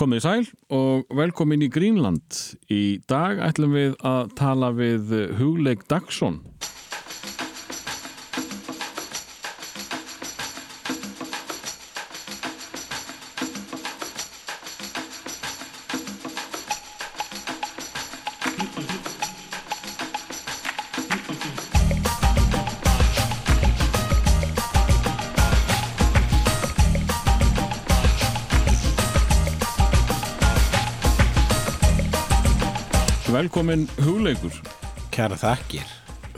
[0.00, 2.38] Komið sæl og velkomin í Greenland.
[2.72, 6.38] Í dag ætlum við að tala við Hugleik Dagsson.
[33.50, 34.54] Velkomin Hugleikur.
[35.10, 35.88] Kæra þakkir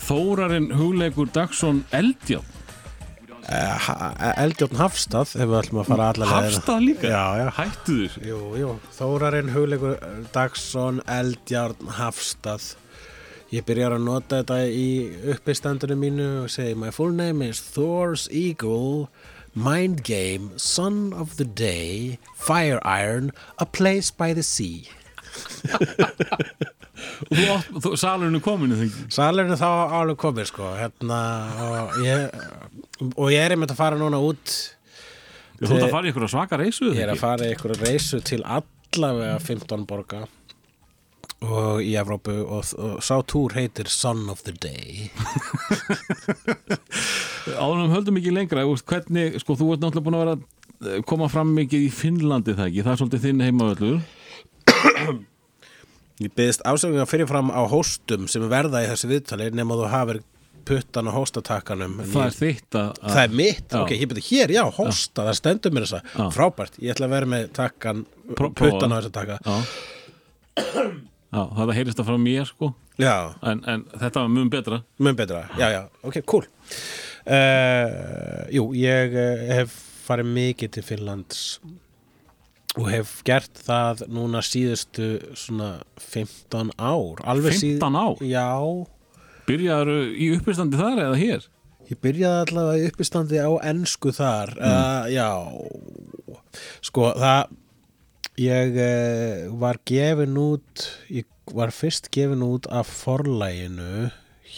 [0.01, 2.47] Þórarinn Hugleikur Dagsson Eldján.
[3.52, 3.88] uh,
[4.41, 6.47] Eldjórn Hafstað ef við ætlum að fara allar leiðina.
[6.47, 7.11] Hafstað líka?
[7.12, 8.25] Já, já Hættu þér.
[8.30, 9.98] Jú, jú, Þórarinn Hugleikur
[10.33, 12.71] Dagsson Eldjárn Hafstað
[13.52, 14.88] Ég byrjar að nota þetta í
[15.35, 19.10] uppistandinu mínu og segi My full name is Thor's Eagle
[19.52, 24.88] Mind Game Son of the Day Fire Iron A Place by the Sea
[27.22, 29.06] Og þú, átt- þú salurinn komin, það ekki?
[29.15, 29.70] Salurinn er þá
[30.01, 31.18] alveg komið sko hérna
[31.68, 32.29] og ég,
[33.14, 34.54] og ég er einmitt að fara núna út
[35.62, 38.18] Þú ert að fara í ykkur svaka reysu, Ég er að fara í einhverju reysu
[38.26, 40.24] til allavega 15 borga
[41.42, 45.09] og í Evrópu og, og sá túr heitir Son of the Day
[47.59, 50.36] Áðunum höldum ekki lengra, hvernig, sko, þú ert náttúrulega búin að vera
[50.98, 53.98] að koma fram mikið í Finnlandi það ekki, það er svolítið þinn heimavöldur.
[56.23, 60.20] Ég byggðist ásökunga fyrirfram á hóstum sem verða í þessu viðtali nema þú hafir
[60.68, 62.90] puttan á hóstatakkanum Það er þitt að...
[63.02, 63.79] að- Það er mitt, Já.
[63.80, 66.26] ok, ég byrði hér, já, hósta, það stendur mér þessa, Já.
[66.37, 68.04] frábært, ég ætla að vera með takkan,
[68.38, 69.38] puttan á þessa takka.
[69.42, 69.56] Já.
[71.32, 72.70] Já, það heyrist það frá mér, sko,
[73.00, 73.14] Já,
[73.48, 74.78] en, en þetta var mjög betra.
[75.03, 76.47] mun betra, já, já, ok, cool.
[77.26, 79.75] Uh, jú, ég uh, hef
[80.06, 81.42] farið mikið til Finnlands
[82.78, 87.20] og hef gert það núna síðustu svona 15 ár.
[87.28, 88.22] Alveg 15 ár?
[88.25, 88.47] Já,
[89.48, 91.48] Byrjaður í uppistandi þar eða hér?
[91.91, 95.28] Ég byrjaði allavega í uppistandi á ensku þar uh, Já
[96.80, 97.50] Sko það
[98.41, 104.06] Ég uh, var gefin út Ég var fyrst gefin út af forlæginu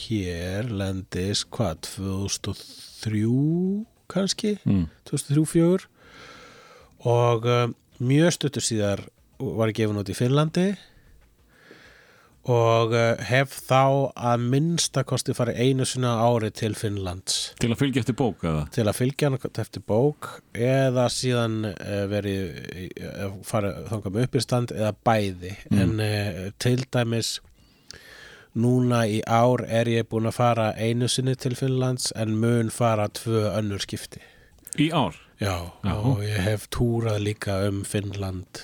[0.05, 3.25] Hér lendis Hvað, 2003
[4.13, 4.85] kannski Mm.
[5.09, 5.89] 2003-04
[7.09, 7.73] Og uh,
[8.05, 9.07] mjög stuttur síðar
[9.45, 10.69] Var gefin út í Finnlandi
[12.45, 18.03] og uh, hef þá að minnstakosti farið einu sinna ári til Finnlands Til að fylgja
[18.05, 18.67] eftir bók, eða?
[18.75, 22.61] til að fylgja eftir bók eða síðan uh, verið
[23.01, 27.39] uh, farið þangað með uppistand eða bæði en uh, til dæmis
[28.55, 33.09] núna í ár er ég búin að fara einu sinni til Finnlands en mun fara
[33.09, 34.21] tvö önnur skipti
[34.77, 35.17] Í ár?
[35.41, 35.95] Já, Já.
[35.99, 38.61] og ég hef túrað líka um Finnland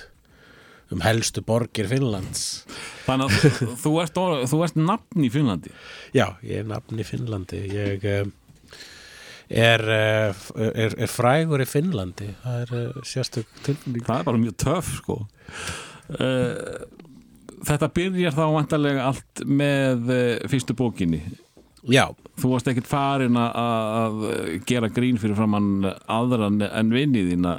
[0.91, 2.63] um helstu borgir Finnlands
[3.05, 4.19] Þannig að þú ert,
[4.51, 5.71] þú ert nafn í Finnlandi.
[6.15, 8.31] Já, ég er nafn í Finnlandi ég um,
[9.51, 14.41] er, uh, er, er frægur í Finnlandi það er uh, sérstök tilfinning Það er bara
[14.45, 15.19] mjög töff, sko.
[17.61, 20.09] Þetta byrjar þá vantarlega allt með
[20.49, 21.19] fyrstu bókinni.
[21.89, 22.05] Já,
[22.41, 23.55] Þú varst ekkert farin að,
[24.01, 27.55] að gera grín fyrir framann aðra en- vinnið þína.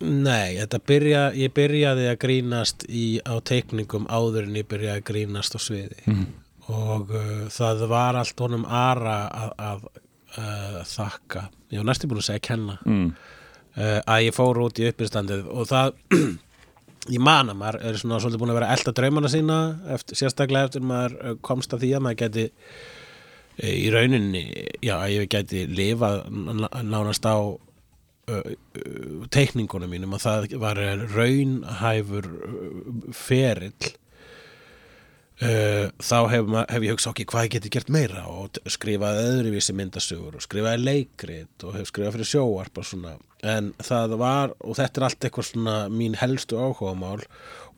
[0.00, 5.06] nei, þetta byrja ég byrjaði að grínast í, á teikningum áður en ég byrjaði að
[5.08, 6.26] grínast á sviði Mhm.
[6.68, 9.80] og uh, það var allt honum ara að, að
[10.38, 13.08] uh, þakka ég var næstu búin að segja kenna Mm.
[13.76, 15.92] uh, að ég fór út í uppistandið og það
[17.14, 19.58] ég man að maður er svona svolítið búin að vera að elda draumana sína
[19.96, 22.46] eftir, sérstaklega eftir maður uh, komst að því að maður geti
[23.58, 24.44] í rauninni,
[24.84, 26.28] já, ég geti lifað
[26.86, 27.36] nánast á
[29.32, 30.80] teikningunum mínum og það var
[31.14, 32.28] raunhæfur
[33.16, 33.94] ferill.
[35.38, 38.24] Uh, þá hef, hef ég hugsað ok, hvað ég geti gert meira?
[38.26, 43.12] Og skrifaði öðruvísi myndasögur og skrifaði leikrit og hef skrifað fyrir sjóarp og svona.
[43.46, 47.22] En það var, og þetta er allt eitthvað svona mín helstu áhugamál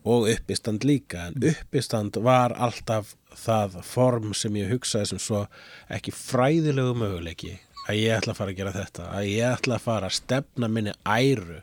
[0.04, 5.44] og uppistand líka en uppistand var alltaf það form sem ég hugsaði sem svo
[5.92, 7.56] ekki fræðilegu möguleiki
[7.86, 10.70] að ég ætla að fara að gera þetta að ég ætla að fara að stefna
[10.70, 11.60] minni æru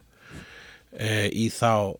[0.91, 1.97] e, í þá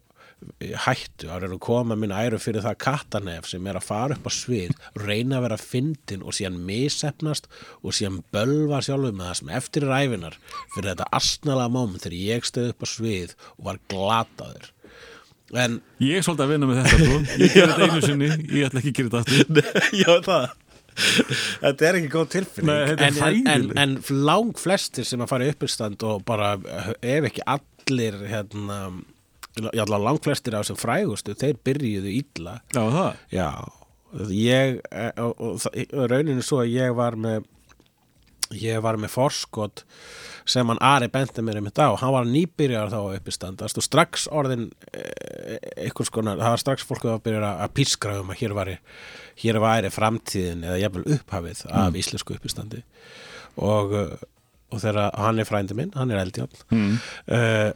[0.85, 4.29] hættu að reyna að koma minn æru fyrir það kattanef sem er að fara upp
[4.29, 7.49] á svið reyna að vera fyndin og síðan misefnast
[7.81, 10.39] og síðan bölva sjálfum með það sem eftir er æfinar
[10.75, 14.69] fyrir þetta astnala moment þegar ég stöð upp á svið og var glataður
[15.55, 17.19] en Ég er svolítið að vinna með þetta, sko.
[17.41, 19.83] Ég ger þetta einu sinni, ég ætla ekki að gera þetta aftur.
[20.03, 20.47] já það.
[21.61, 22.71] Þetta er ekki góð tilfinning.
[22.71, 23.97] Nei, en, en, en,
[24.27, 26.55] lang flestir sem að fara í uppistand og bara
[27.01, 28.79] ef ekki allir hérna,
[29.57, 32.57] já, allavega langflestir af þessum frægustu, þeir byrjuðu illa.
[32.73, 33.21] Já, það.
[33.35, 33.49] Já,
[34.33, 37.45] ég eh, og, og, og rauninu svo að ég var með
[38.55, 39.83] ég var með forskot
[40.47, 41.91] sem hann Ari benti mér einmitt á.
[41.99, 45.57] Hann var nýbyrjar þá upp í standast og strax orðin eh,
[45.87, 48.71] einhvers konar, það var strax fólk að byrja að pískra um að hér var
[49.43, 52.83] hér væri framtíðin eða jafnvel upphafið af íslensku uppistandi.
[53.57, 54.15] Og, eh,
[54.71, 56.97] og þegar hann er frændi minn, hann er eldján mm.
[57.31, 57.69] uh,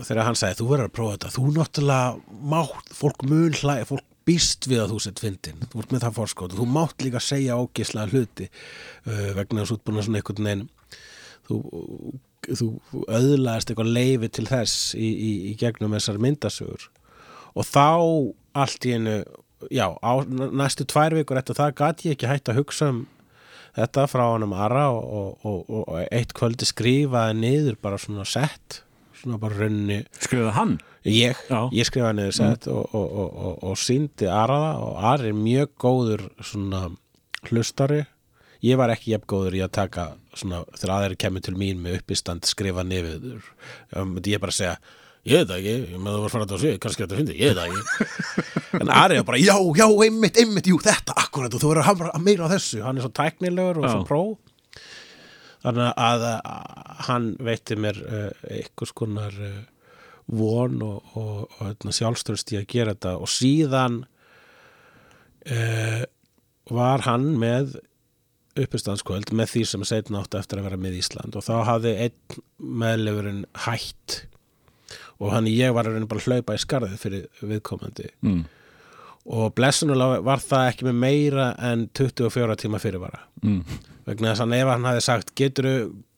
[0.00, 4.06] þegar hann sagði þú verður að prófa þetta, þú náttúrulega mátt, fólk mun hlæði, fólk
[4.28, 7.58] býst við að þú sett fyndin, þú ert með það fórskot þú mátt líka segja
[7.60, 10.66] ógislega hluti uh, vegna þess útbúin að svona einhvern veginn
[11.48, 11.60] þú,
[12.48, 12.68] þú
[13.08, 16.88] öðlaðist eitthvað leifi til þess í, í, í gegnum þessar myndasögur.
[17.52, 17.86] Og þá
[18.62, 19.16] allt í einu
[19.70, 23.02] já, á næstu tvær vikur eftir það gat ég ekki hægt að hugsa um
[23.76, 28.82] þetta frá honum Ara og, og, og, og eitt kvöldi skrifaði niður bara svona sett
[29.20, 30.74] svona bara raunni Skrifaði hann?
[31.08, 31.60] Ég, Já.
[31.74, 35.72] ég skrifaði niður sett og, og, og, og, og síndi Araða og Ari er mjög
[35.82, 36.86] góður svona
[37.50, 38.04] hlustari.
[38.62, 40.08] Ég var ekki jafn góður í að taka
[40.38, 43.42] svona þegar aðeir kemur til mín með uppistand skrifa niður.
[43.96, 44.76] Um, ég bara segja
[45.26, 47.58] ég veit það ekki, með það var farað á sig kannski þetta fyndi, ég veit
[47.58, 47.82] það ekki.
[48.82, 51.90] En Ari er bara, já, já, einmitt, einmitt jú, þetta, akkurat, og þú verður að
[51.90, 52.80] hafa meira á þessu.
[52.86, 53.92] Hann er svo tæknilegur og Já.
[53.92, 54.22] svo pró
[55.62, 59.52] þannig að, að hann veitti mér uh, einhvers konar uh,
[60.32, 63.14] von og, og, og hérna, sjálfstörst í að gera þetta.
[63.20, 64.02] Og síðan
[65.52, 66.02] uh,
[66.72, 67.76] var hann með
[68.62, 71.36] uppistandskvöld með því sem setna átti eftir að vera með Ísland.
[71.38, 72.42] Og þá hafði einn
[72.82, 74.22] meðlefurinn hætt.
[75.22, 78.10] Og hann ég var að reyna bara að hlaupa í skarðið fyrir viðkomandi.
[78.26, 78.42] Mm.
[79.22, 83.22] Og blessunulega var það ekki með meira en 24 tíma fyrirvara.
[83.42, 83.62] Mm.
[84.06, 85.68] vegna þess að ef hann hafði sagt getur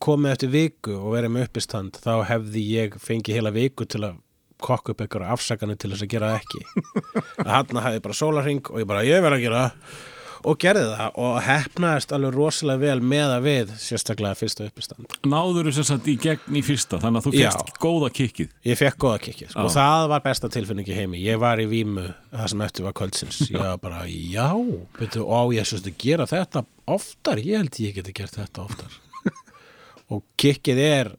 [0.04, 4.20] komið eftir viku og verið með uppistand þá hefði ég fengið heila viku til að
[4.64, 6.62] kokka upp einhverja afsakanir til þess að gera ekki.
[7.44, 9.98] Að hann hafði bara sólarring og ég bara ég verð að gera það
[10.44, 15.16] og gerði það og hefnaðist alveg rosalega vel með að við sérstaklega fyrsta uppistand.
[15.26, 18.52] Náður þú sagt í gegn í fyrsta Þannig að þú fyrst góða kikkið?
[18.68, 19.64] Ég fekk góða kikki sko.
[19.64, 19.74] Já.
[19.78, 21.22] það var besta tilfinningi heimi.
[21.24, 23.40] Ég var í vímu það sem eftir var kvöldsins.
[23.54, 24.50] Ég var bara já
[24.98, 27.40] byrju, ó ég að gera þetta oftar.
[27.42, 29.00] Ég held ég geti gert þetta oftar.
[30.12, 31.14] Og kikkið er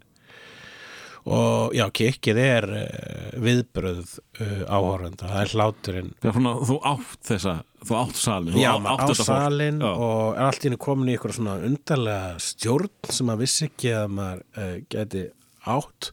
[1.26, 4.12] og já kikkið er uh, viðbröð
[4.42, 7.56] uh, áhorfenda það er hláturinn Það er svona, þú átt þessa
[7.86, 9.30] Þú átt salin Já, átt á þetta fólk.
[9.30, 9.90] salin Já.
[9.94, 13.92] og er allt í henni komin í eitthvað svona undarlega stjórn sem maður vissi ekki
[13.98, 15.26] að maður uh, geti
[15.66, 16.12] átt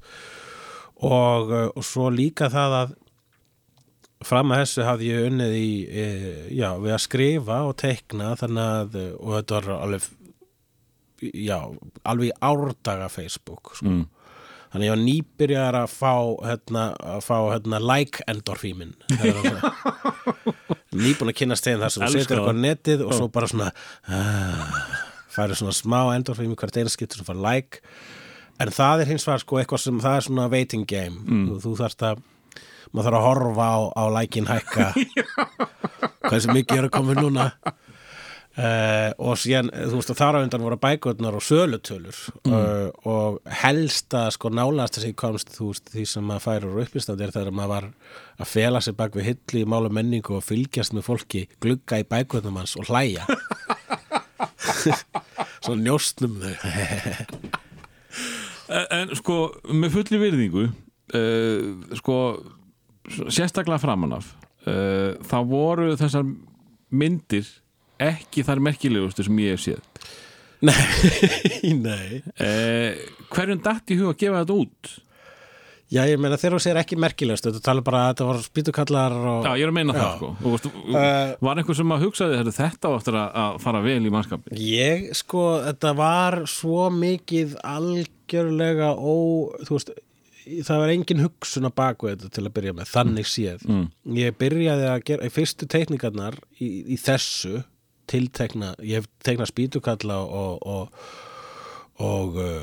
[1.03, 2.97] og, uh, og svo líka það að
[4.23, 8.75] fram að þessu hafði ég unnið í uh, já, við að skrifa og teikna þannig
[8.81, 10.11] að, og þetta var alveg
[11.23, 11.59] já,
[12.09, 13.89] alveg í árdaga Facebook sko.
[13.91, 14.05] Mm.
[14.73, 16.15] Þannig ég var nýbyrjar að fá
[16.49, 18.95] hérna, að fá hérna like endorfímin
[20.97, 23.69] nýbúin að kynast þeim þar sem þú setur eitthvað netið og svo bara svona
[24.09, 24.81] uh,
[25.33, 27.83] færi svona smá endorfími hvert einskiptur sem fær like.
[28.61, 31.23] En það er hins vegar sko eitthvað sem það er svona waiting game.
[31.25, 31.47] Mm.
[31.49, 32.25] þú, þú þarft að
[32.93, 34.91] maður þarf að horfa á, á lækin hækka.
[36.29, 37.49] Hversu mikið er að koma núna
[38.59, 42.19] uh, og síðan þú veist að þar á undan voru bækurnar og sölutölur
[42.51, 47.25] uh, og helsta sko nálast þessi komst þú veist því sem maður færir úr uppistand
[47.25, 47.89] er þegar maður var
[48.43, 52.09] að fela sig bak við hilli í málu menningu og fylgjast með fólki glugga í
[52.09, 53.25] bækurnar manns og hlæja.
[55.63, 56.57] Svona njóstnum þau.
[58.73, 59.35] En, en sko,
[59.69, 61.61] með fulli virðingu uh,
[61.99, 62.17] sko
[63.11, 64.31] sérstaklega framan af
[64.69, 66.25] uh, þá voru þessar
[66.93, 67.49] myndir
[68.11, 69.81] ekki þar merkilegustu sem ég hef séð
[70.63, 70.79] Nei,
[71.89, 72.93] nei uh,
[73.35, 74.93] hverjum datt í hug að gefa þetta út?
[75.93, 79.17] Já, ég meina þegar þú segir ekki merkilegast þú tala bara að þetta var spýtukallar
[79.29, 79.43] og...
[79.45, 79.99] Já, ég er að meina Já.
[79.99, 80.69] það sko Þú veist,
[81.03, 84.57] Eh, Var einhver sem að hugsaði "Heyrðu, þetta á eftir að- fara vel í mannskapin?
[84.57, 89.13] Ég, sko, þetta var svo mikið algjörlega ó,
[89.67, 89.93] þú veist
[90.67, 93.85] það var engin hugsun að baku þetta til að byrja með, þannig séð Mm.
[94.17, 97.61] ég byrjaði að gera, í fyrstu teikningarnar í, í þessu
[98.13, 101.05] tiltekna, ég hef teiknað spýtukalla og og,
[102.03, 102.59] og uh,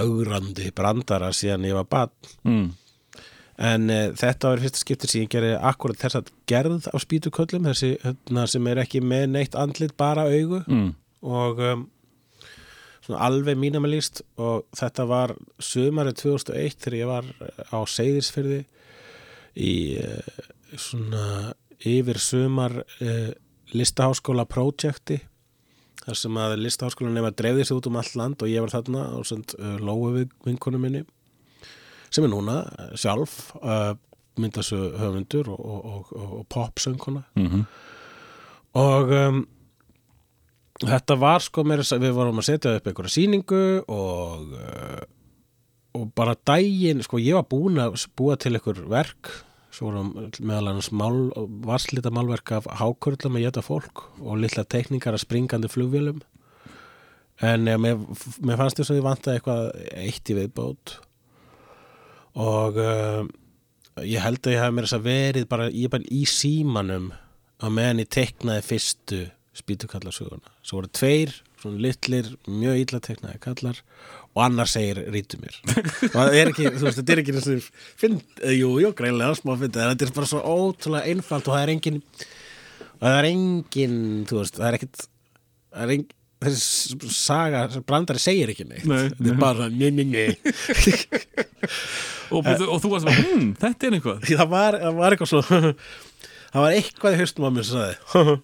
[0.00, 2.72] augrandi brandara síðan ég var barn Mm.
[3.54, 7.68] En uh, þetta var fyrsta skipti sem ég gerði akkurat þess að gerð á spýtuköllum
[7.70, 10.88] þessi hérna, sem er ekki með neitt andlit bara augu Mm.
[11.22, 11.84] og um,
[13.14, 17.26] alveg mínamalist og þetta var sömarið 2001 þegar ég var
[17.70, 18.62] á Seyðisfyrði
[19.60, 20.42] í uh,
[20.80, 21.52] svona
[21.84, 23.30] yfir sömar uh,
[23.72, 25.20] listaháskóla projekti
[26.04, 29.06] þar sem að listaháskólan nefna dreifði sig út um allt land og ég var þarna
[29.18, 31.04] og send uh, lóu við vinkonu minni
[32.12, 33.94] sem er núna uh, sjálf uh,
[34.40, 37.66] myndasögu höfundur og, og, og, og, popsönguna mm
[38.74, 39.36] og um,
[40.82, 45.04] þetta var sko meira, að við vorum að setja upp einhverja sýningu og uh,
[45.94, 49.30] og bara daginn, sko ég var búin að búa til einhver verk
[49.74, 51.18] svo vorum meðal annars mál,
[51.66, 56.22] varslita málverk af hákurlum að geta fólk og litla teikningar af springandi flugvélum
[57.42, 57.98] en ja, mér,
[58.46, 59.64] mér fannst þess að ég vantaði eitthvað
[60.04, 60.94] eitt í viðbót
[62.44, 63.24] og uh,
[64.02, 67.10] ég held að ég hef mér þess að verið bara, ég er bara í símanum
[67.62, 69.20] á meðan ég teiknaði fyrstu
[69.54, 70.50] spýtukallarsuguna.
[70.66, 73.78] Svo voru tveir svona litlir, mjög illa teiknaði kallar
[74.34, 75.54] og annar segir rítu mér.
[76.10, 77.56] Það er ekki, þú veist, þetta er ekki þessi
[78.00, 81.62] finn, eh, jú, jú, greinlega smá en þetta er bara svo ótrúlega einfalt og það
[81.62, 83.96] er engin og það er engin,
[84.30, 88.88] þú veist, það er ekkit það er engin þessi saga, brandari segir ekki neitt.
[88.88, 90.24] Nei, þetta er bara, njö, njö, njö
[92.34, 95.44] og, og, þú varst bara, hm, þetta er einhvað það var, það var eitthvað svo
[96.54, 98.36] það var eitthvað í haustum á mér sem sagði.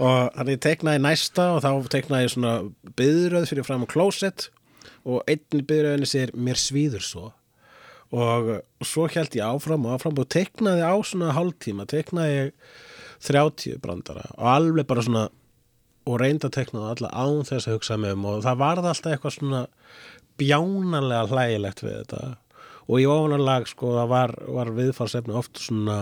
[0.00, 2.52] Og þannig ég teiknaði næsta og þá teiknaði ég svona
[2.96, 4.48] byðröð fyrir fram á klósett
[5.04, 7.26] og einn í byðröðinni segir mér svíður svo.
[8.10, 12.54] Og svo held ég áfram og áfram og teiknaði á svona hálftíma teiknaði ég
[13.20, 15.26] 30 brandara og alveg bara svona
[16.08, 18.88] og reyndi að teikna það alla án þess að hugsa með um og það varð
[18.90, 19.60] alltaf eitthvað svona
[20.40, 22.22] bjánalega hlægilegt við þetta.
[22.90, 25.98] Og í ofanarlag sko það var, var viðfarsefni oft svona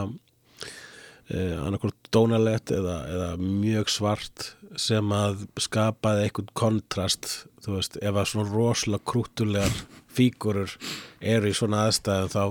[1.30, 7.30] eh, annarkvort dónalegt eða, eða mjög svart sem að skapaði eitthvað kontrast.
[7.64, 9.80] Þú veist, ef að svona rosalega krúttulegar
[10.14, 10.76] fígurur
[11.20, 12.44] eru í svona aðstæðum þá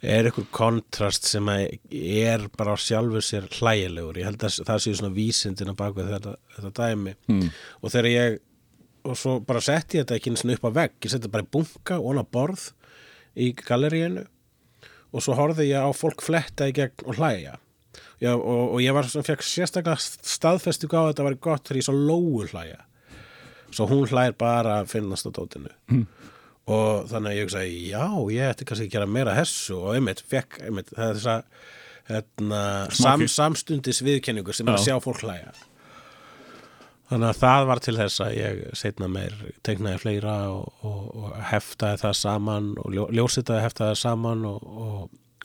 [0.00, 4.20] er eitthvað kontrast sem er bara á sjálfu sér hlægilegur.
[4.20, 7.16] Ég held að það sé svona vísindin að baka þetta, þetta dæmi.
[7.28, 7.50] Mm.
[7.80, 8.38] og þegar ég
[9.00, 10.96] og svo bara setti ég þetta ekki eins og upp á vegg.
[11.04, 12.70] Ég setti bara í bunka og á borð
[13.36, 14.24] í galleríinu
[15.10, 17.58] og svo horfði ég á fólk fletta í gegn og hlæja
[18.20, 21.80] Já, og, og ég var svona fekk sérstaklega staðfestu á að þetta var gott þegar
[21.80, 22.82] ég svo lóu hlæja.
[23.72, 25.72] Svo hún hlæir bara að finnast á dótinu.
[25.92, 26.06] Mm.
[26.70, 30.20] og þannig að ég sagði já, ég ætti kannski að gera meira hessu og einmitt,
[30.30, 31.70] fekk, einmitt, það er þess að
[32.10, 32.60] hérna,
[32.94, 34.92] sam, samstundis viðkenningu sem er að Já.
[34.92, 35.50] sjá fólk hlæja.
[37.10, 39.34] Þannig að það var til þess að ég setna meir
[39.66, 44.68] tegnaði fleira og, og, og heftaði það saman og ljó, ljósitaði heftaði það saman og,
[44.84, 45.00] og,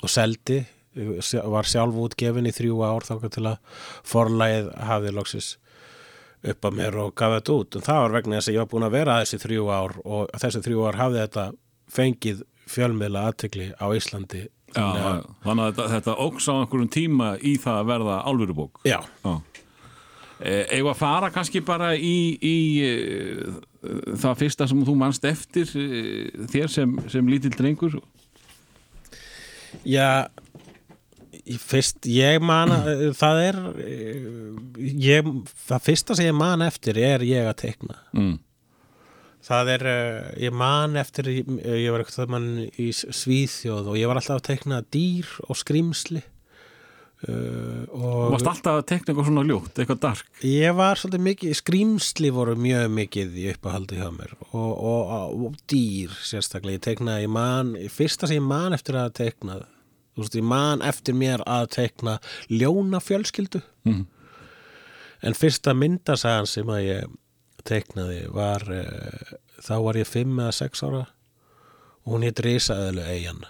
[0.05, 0.59] og seldi
[0.95, 5.51] var sjálf útgefin í þrjú ár þáka til að forlægið hafði loksis
[6.45, 7.75] upp að mér og gaf þetta út.
[7.79, 9.95] En það var vegna þess að ég var búin að vera að þessi þrjú ár
[10.05, 11.45] og þessi þrjú ár hafði þetta
[11.95, 14.43] fengið fjölmiðla aðtekli á Íslandi.
[14.75, 18.15] Já, Þannig að- þannig að þetta, þetta óks á einhverjum tíma í það að verða
[18.27, 19.35] álverubók já, Já.
[20.43, 22.89] Eða að fara kannski bara í, í e,
[24.19, 27.95] það fyrsta sem þú manst eftir e, þér sem, sem lítill drengur?
[29.87, 30.27] Já
[31.61, 33.59] fyrst, ég man að- það er
[34.81, 35.29] ég,
[35.67, 38.37] það fyrsta sem ég man eftir er ég að tekna mm.
[39.45, 44.09] það er, eh, ég man eftir ég, ég var eitthvað mann í Svíþjóð og ég
[44.09, 46.23] var alltaf að tekna dýr og skrýmsli
[47.29, 50.41] uh, og Varst alltaf að tekna eitthvað svona ljótt, eitthvað dark.
[50.45, 55.13] Ég var svolítið mikið, skrýmsli voru mjög mikið í uppahaldi hjá mér og, og,
[55.45, 59.61] og dýr sérstaklega, ég teknaði, ég man, fyrsta sem ég man eftir að tekna,
[60.15, 62.17] þú veist, ég man eftir mér að tekna
[62.49, 64.03] ljóna fjölskyldu mm.
[65.27, 67.13] en fyrsta myndasagan sem að ég
[67.65, 71.05] teknaði var, uh, þá var ég fimm eða sex ára
[72.05, 73.45] og hún hétt Risaðelu Eyjan.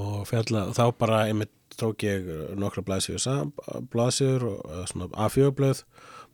[0.00, 2.26] Og fjalla, þá bara einmitt tók ég
[2.58, 3.50] nokkra blaðsjöður
[3.92, 5.82] blaðsjöður og eða svona A4-blöð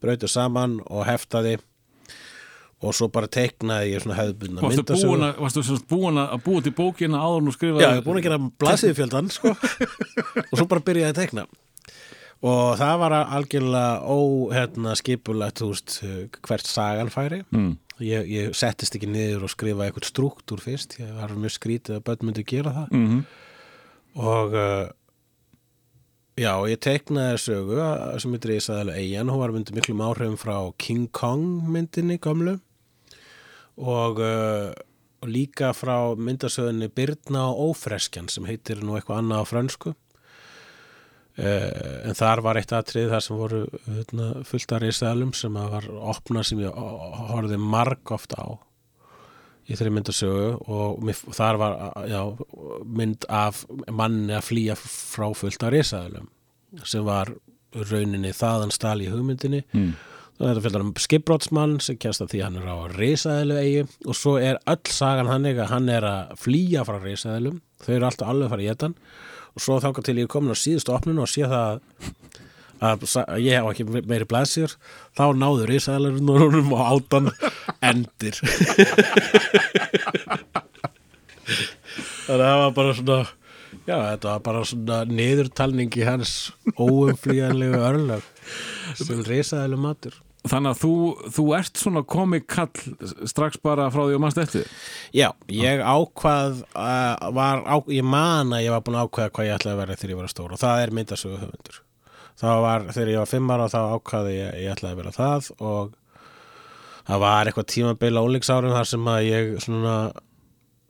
[0.03, 1.57] brautur saman og heftaði
[2.85, 5.13] og svo bara teiknaði ég svona hefðbundna Varstu myndasögu.
[5.89, 8.39] búin að, að búa til bókina áður nú skrifa Já, ég er búin að gera
[8.61, 9.55] blaðsjöðufjöldan sko.
[10.51, 11.47] og svo bara byrjaði að teikna.
[12.47, 14.19] Og það var algjörlega ó,
[14.53, 14.93] hérna,
[16.45, 17.41] hvert sagan færi.
[17.57, 17.73] Mm.
[18.05, 22.05] ég, ég settist ekki niður og skrifa eitthvað struktúr fyrst, ég var mjög skrítið að
[22.11, 22.93] börn myndi gera það.
[22.93, 23.25] Mm
[24.17, 24.87] og uh,
[26.41, 30.55] já, ég teiknaði sögu að- sem heitir Ísaðalega Eyjan, hún var myndið miklum áhrifum frá
[30.81, 32.55] King Kong myndinni gamlu
[33.77, 34.73] og, uh,
[35.23, 39.95] og líka frá myndasögunni Byrna og Ófreskjan sem heitir nú eitthvað annað á frönsku.
[41.37, 45.85] Uh, en þar var eitt atrið þar sem voru hérna, fullt af risaðalum sem var
[45.93, 46.79] opna sem ég
[47.33, 48.49] horfði marg ofta á
[49.67, 50.49] í þeirri myndasögu.
[50.73, 51.77] Og mér, þar var
[52.09, 52.23] já,
[52.87, 56.31] mynd af manni að flýja frá fullt af risaðalum
[56.85, 57.33] sem var
[57.91, 59.63] rauninni þaðan stál í hugmyndinni.
[59.77, 59.93] Mm.
[60.37, 63.85] Þannig að þetta fylgir um skipbrótsmann sem kjast að því hann er á risaðalu eigi
[64.05, 68.09] og svo er öll sagan hann að hann er að flýja frá risaðalum þau eru
[68.09, 68.95] alltaf alveg að fara í etan.
[69.57, 71.79] Og svo þangað til ég er komin á síðustu opninu og sé það að,
[72.85, 74.77] að, að ég hef ekki meiri blaðsýr
[75.17, 77.33] þá náður risaðalurinn og átan
[77.81, 78.37] endir.
[82.27, 83.19] Þannig að það var bara svona
[83.87, 86.33] já, þetta var bara svona niðurtalning í hans
[86.77, 88.33] óumflýjanlegu örlög
[88.95, 90.17] sem risaðalur matur.
[90.47, 90.93] Þannig að þú,
[91.35, 92.69] þú ert svona komikall
[93.27, 94.69] strax bara frá því að mannst eftir
[95.15, 99.49] Já, ég ákvað uh, var, á, ég man að ég var búin að ákveða hvað
[99.49, 101.81] ég ætlaði að vera þegar ég var stór og það er myndasögu höfundur.
[102.37, 105.51] Það var, þegar ég var fimm ára þá ákvaði ég, ég ætlaði að vera það
[105.57, 105.97] og
[107.09, 109.97] það var eitthvað tímabil ólíksárum þar sem að ég svona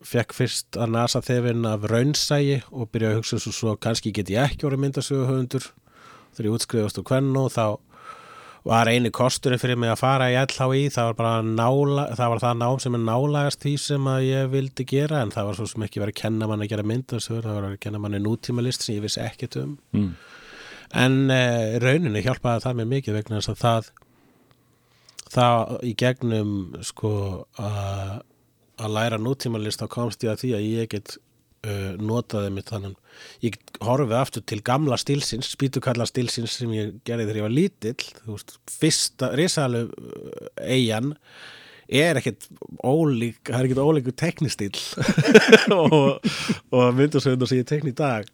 [0.07, 4.31] fekk fyrst að nasa þefinn af raunsægi og byrjaði að hugsa svo, svo kannski get
[4.31, 5.71] ég ekki orðið myndasögu höfundur
[6.37, 7.65] þegar ég útskriðast úr kvennu þá
[8.67, 12.43] var eini kosturinn fyrir mig að fara í LHI það var bara nála, það var
[12.45, 15.67] það nám sem er nálagast því sem að ég vildi gera en það var svo
[15.71, 18.23] sem ekki verið að kenna mann að gera myndasögur, það var að kenna mann í
[18.25, 20.09] nútímalist sem ég vissi ekkert um mm.
[21.05, 23.93] en eh, rauninni hjálpaði það mér mikið vegna þess að það
[25.37, 26.57] það í gegnum
[26.87, 27.13] sko
[27.59, 28.19] að
[28.77, 31.17] að læra nútímalist þá komst ég að því að ég get
[31.65, 32.97] uh, notaði mitt þannig
[33.45, 38.09] ég horfið aftur til gamla stílsins spýtukalla stílsins sem ég gerði þegar ég var lítill.
[38.25, 39.87] Þú veist, fyrsta risalu
[40.61, 41.15] eigin
[41.87, 42.49] er ekkert
[42.83, 44.73] ólík það er ekkert ólíkur teknistíl
[45.77, 46.25] og,
[46.75, 48.27] og myndasögundar sem ég tekni í dag.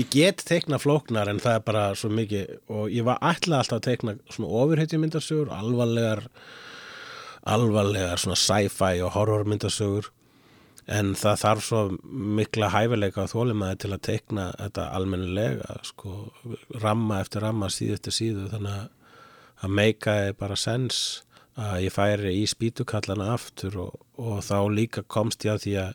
[0.00, 2.54] Ég get tekna flóknar en það er bara svo mikið.
[2.72, 6.24] Og ég var ætla alltaf að tekna svona ofurheitju myndasögur alvarlegar
[7.46, 10.10] alvarlegar svona sci-fi og horror myndasögur
[10.86, 11.80] en það þarf svo
[12.38, 16.12] mikla hæfileika að þólimaði til að teikna þetta almennilega sko,
[16.82, 18.88] ramma eftir ramma, síðu eftir síðu þannig að
[19.62, 21.00] það meikaði bara sens
[21.56, 25.94] að ég færi í spýtukallana aftur og, og þá líka komst ég að því að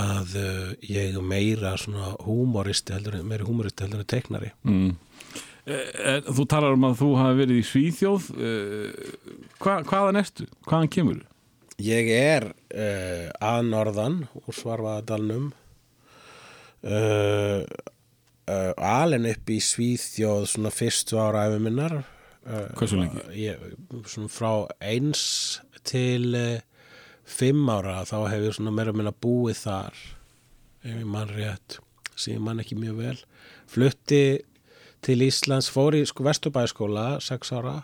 [0.00, 4.92] að uh, ég er meira svona húmoristi heldur, meira húmoristi heldur en teiknari Mm.
[5.70, 9.10] Eh, Þú talar um að þú hafi verið í Svíþjóð eh,
[9.60, 10.46] hva, hvaðan ertu?
[10.66, 11.18] Hvaðan kemur?
[11.80, 15.50] Ég er uh, að norðan úr Svarfaðadalnum
[16.84, 22.00] uh, uh, alin upp í Svíþjóð svona fyrstu ára æfi minnar.
[22.44, 23.24] Uh, Hversu lengi?
[23.46, 23.62] Ég,
[24.10, 24.52] svona frá
[24.84, 25.22] eins
[25.88, 26.34] til
[27.30, 30.02] fimm ára þá hef ég svona meira minna búið þar
[30.84, 31.78] ef ég mann rétt
[32.28, 33.18] ég mann ekki mjög vel.
[33.70, 34.24] Flutti
[35.04, 37.78] til Íslands fór í sko vesturbæðskóla sex ára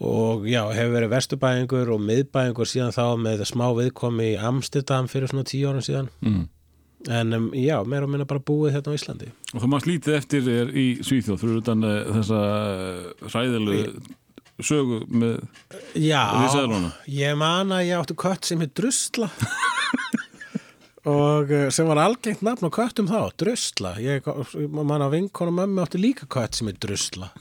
[0.00, 5.28] og já, hefur verið vesturbæðingur og miðbæðingur síðan þá með smá viðkomi í Amsterdam fyrir
[5.28, 6.08] svona tíu árum síðan.
[6.24, 6.48] Mm.
[7.08, 9.30] en um, já, meira og minna bara búið hérna á Íslandi.
[9.54, 12.40] Og þú mást lítið eftir þér í Svíþjóð fyrir utan uh, þessa
[13.32, 13.78] ræðilu
[14.60, 15.38] sögu með
[15.96, 16.24] Já,
[17.08, 19.30] ég man að ég átti kött sem heit Drusla.
[21.08, 23.94] Og eh, sem var algengt nafn á köttum þá, Drusla.
[24.04, 24.26] Ég
[24.68, 27.32] man að vinkona mömmu átti líka kött sem heit Drusla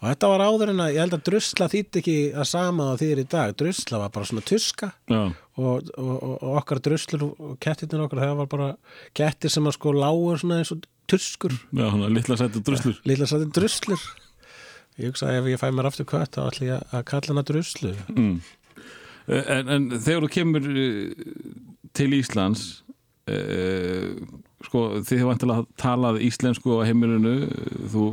[0.00, 3.00] og þetta var áður en að ég held að Drusla þýtti ekki að sama á
[3.00, 3.52] þýr í dag.
[3.60, 4.88] Drusla var bara svona tuska.
[5.12, 8.70] Og, og, og, okkar druslur og kettirnir okkar, það var bara
[9.16, 11.52] kettir sem að sko lágur svona eins og tuskur.
[11.76, 13.00] Já, hann er litla sættu druslur.
[13.04, 14.00] lilla sættin druslur.
[15.00, 17.44] Ég hugsa að ef ég fæ mér aftur kött þá ætla ég að kalla hana
[17.48, 17.92] druslu.
[18.14, 18.40] Mm.
[19.30, 21.28] Eh, en, en þegar þú kemur eh,
[21.96, 22.64] til Íslands
[23.30, 24.16] uh,
[24.66, 27.34] sko, þið hefur vantilega talað íslensku á heimilinu
[27.92, 28.04] þú,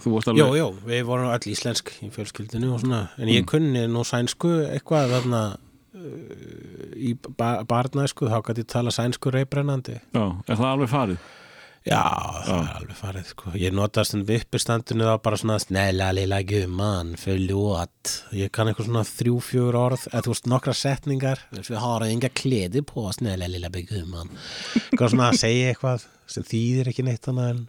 [0.00, 3.46] þú varst alveg Jó, jó, við vorum öll íslensk í fjölskyldinu og svona, en ég
[3.48, 9.98] kunni nú sænsku eitthvað þarna uh, í ba barnæsku þá gæti ég tala sænsku reybrennandi
[10.00, 11.30] Já, er það alveg farið?
[11.82, 12.02] Já,
[12.46, 13.52] það er alveg farið sko.
[13.58, 19.04] Ég notast en vippistandinu þá bara svona snella lilla gumman, förlåt Ég kann eitthvað svona
[19.08, 21.42] þrjú, fjögur orð eða þú veist nokkra setningar.
[21.58, 24.30] Við har enga kledi på, snella lilla gumman
[24.86, 27.64] Eitthvað svona að segja eitthvað sem þýðir ekki neitt annað en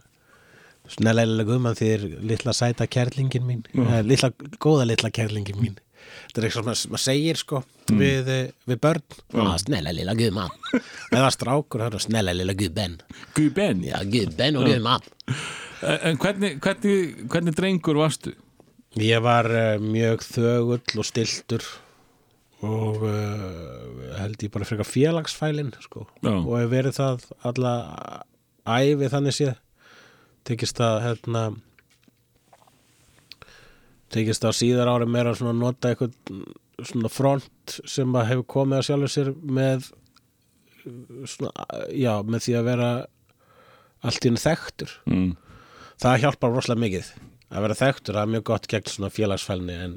[0.94, 3.64] snella lilla gumman þýðir litla sæta kærlingin mín.
[3.74, 3.96] Mm.
[4.06, 4.30] litla,
[4.62, 5.80] góða litla kærlingin mín
[6.28, 9.04] Þetta er eitthvað sem maður segir sko við, eh, við börn.
[9.34, 10.50] Ah, snella lilla gumman
[11.12, 12.98] eða strákur, snella lilla gubben
[13.36, 15.12] Guben Já, gubben og gumman
[15.84, 18.32] En hvernig, hvernig, hvernig drengur varstu?
[19.00, 21.64] Ég var uh, mjög þögull og stiltur
[22.64, 26.06] og uh, held ég bara frekar félagsfælin sko.
[26.24, 27.74] Og hef verið það alla
[28.64, 29.58] æfi þannig séð.
[30.48, 31.42] Tekist að hérna
[34.14, 36.14] tekist að síðar ári meira svona nota eitthvað
[36.84, 39.90] svona front sem að hefur komið að sjálfur sér með
[41.30, 42.88] svona, já, með því að vera
[44.04, 44.96] allt í henni þekktur.
[45.08, 45.30] Mm.
[46.02, 47.12] það hjálpar rosalega mikið
[47.54, 49.94] að vera þekktur, það er mjög gott gegn svona félagsfælni en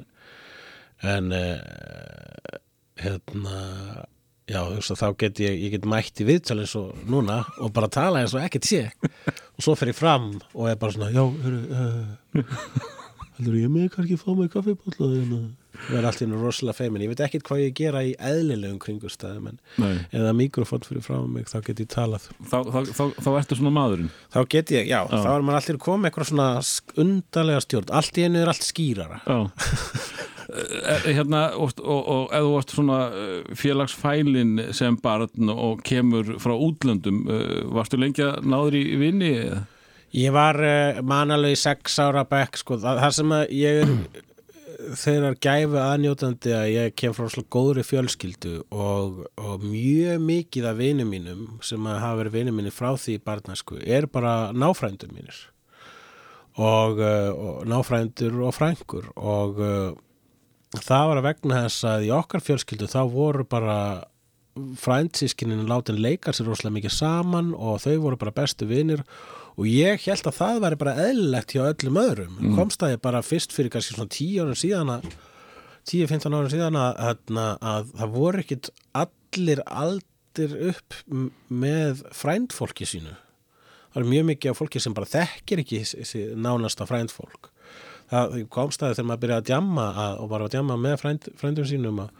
[0.98, 2.56] en uh,
[2.98, 3.58] hérna
[4.48, 7.42] já, þú veist að þá get ég, ég get mætt í viðtölu eins og núna
[7.62, 8.88] og bara tala eins og ekkert sé.
[9.58, 12.97] Og svo fer ég fram og er bara svona, já, hörru uh,
[13.38, 15.40] heldur ég með kannski fá mig kaffibólla hérna?
[15.78, 18.80] Það er allt í einu rosalega feimin, ég veit ekkert hvað ég gera í eðlilegum
[18.82, 19.92] kringustæðum en Nei.
[20.16, 22.26] eða mikrofón fyrir frá mig, þá get ég talað.
[22.40, 24.10] Þá, þá, þá, þá ertu svona maðurinn?
[24.34, 26.48] Þá get ég, já, þá er maður allir komið eitthvað svona
[27.04, 27.94] undarlega stjórn.
[28.00, 29.22] Allt í einu er allt skýrara.
[29.28, 29.38] Já.
[30.48, 36.30] Eh, hérna, og, og, og ef þú varst svona eh, félagsfælin sem barn og kemur
[36.40, 39.58] frá útlöndum eh, varstu lengi að náður í vinni eða?
[40.16, 43.92] Ég var uh, manalega í sex ára bekk sko, það, það sem að ég er
[45.02, 50.78] þeirrar gæfu aðnjótandi að ég kem frá svona góðri fjölskyldu og, og mjög mikið af
[50.78, 55.40] vinum mínum sem að hafa verið vinum mínir frá því barnasku er bara náfrændur mínir.
[56.58, 59.90] Og, uh, og náfrændur og frængur og uh,
[60.74, 63.80] það var að vegna þess að í okkar fjölskyldu þá voru bara
[64.78, 70.04] frændsískinin látin leikar sér rosalega mikið saman og þau voru bara bestu vinir og ég
[70.06, 72.34] held að það væri bara eðlilegt hjá öllum öðrum.
[72.38, 72.56] Mm.
[72.58, 75.08] komst að ég bara fyrst fyrir kannski svona 10 árum síðan að
[75.88, 77.38] 10-15 árum síðan að, að,
[77.72, 78.70] að það voru ekkit
[79.02, 80.98] allir aldir upp
[81.48, 83.14] með frændfólki sínu.
[83.88, 85.80] Það er mjög mikið af fólki sem bara þekkir ekki
[86.38, 87.50] nánasta frændfólk.
[88.12, 91.26] Það komst að þegar maður byrjaði að djamma að, og bara að djamma með frænd,
[91.40, 92.12] frændum sínum að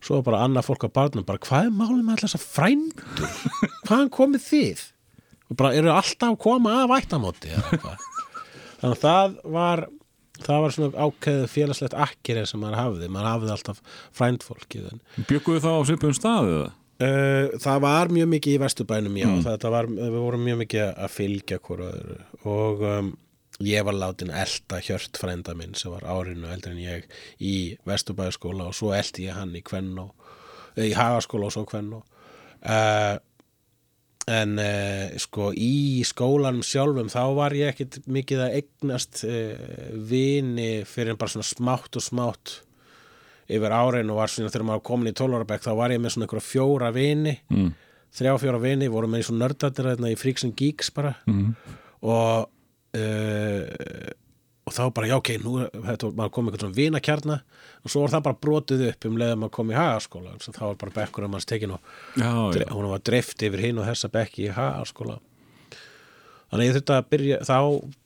[0.00, 3.36] svo bara annað fólk á barnum bara hvað er málið með allir þessa frændur?
[3.86, 4.86] Hvaðan komið þið
[5.50, 8.04] og bara eru alltaf að koma af ættamóti eða eitthvað.
[8.80, 9.86] þannig að það var
[10.40, 13.80] það var svona ákveðið félagslegt akkeri sem maður hafði, maður hafði alltaf
[14.16, 16.76] frændfólkið en Bjögguðu þá á svipum staðið það?
[17.00, 21.12] Uh, það var mjög mikið í vesturbænum já, þetta var, við vorum mjög mikið að
[21.14, 22.16] fylgja öðru.
[22.44, 23.08] Og um,
[23.64, 27.06] ég var látin elda hjört frænda minn sem var árinu eldri en ég
[27.40, 27.54] í
[27.88, 30.10] vesturbæðaskóla og svo eldi ég hann í Kvennó
[30.76, 33.16] eh, í Hagaskóla og svo Kvennó uh,
[34.28, 40.82] en uh, sko í skólanum sjálfum þá var ég ekkit mikið að eignast uh, vini
[40.88, 42.58] fyrir bara svona smátt og smátt
[43.50, 46.02] yfir árin og var svona þegar maður komin í 12 ára bekk þá var ég
[46.04, 47.72] með svona einhverja fjóra vini Mm.
[48.14, 51.54] þrjá fjóra vini, voru með í svona nördatir hérna í Freaks and Geeks bara Mm.
[52.02, 52.48] og
[52.90, 52.96] og
[54.80, 55.68] þá bara, já ok, nú var
[56.16, 57.36] maður komið eitthvað svona vinakjarna
[57.80, 60.30] og svo var það bara brotið upp um leiðum að koma í hagaskóla.
[60.44, 61.80] Þá var bara bekkur um hans tekin og
[62.16, 62.66] Já, já.
[62.74, 65.16] hún var dreift yfir hinn og þessa bekki í hagaskóla.
[66.50, 67.56] Þannig að ég þurfti að byrja þá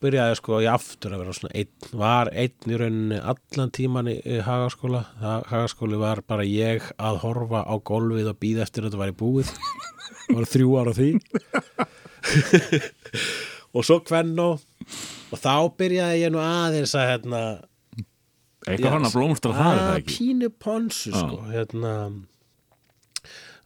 [0.05, 4.13] byrjaði sko ég aftur að vera svona einn, var einn í rauninni allan tíman í,
[4.21, 5.01] í hagaskóla.
[5.17, 9.17] Það, hagaskóli var bara ég að horfa á golfið og býða eftir að þetta væri
[9.23, 9.49] búið.
[10.27, 11.09] Það var þrjú ára því.
[13.75, 14.61] Og svo kvenno og
[15.35, 17.41] þá byrjaði ég nú aðeins að hérna
[18.65, 21.91] Eitthvað hann að blómstra það er að pínu ponsu sko, hérna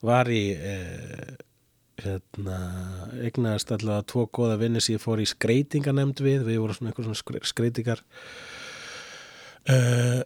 [0.03, 1.37] var í eh,
[2.03, 2.57] hérna
[3.23, 6.43] eignaðist allavega tvo góða vinni sem ég fór í skreitinganemnd við.
[6.47, 8.03] Við vorum svona eitthvað svona skre- skreitingar
[9.71, 10.19] uh,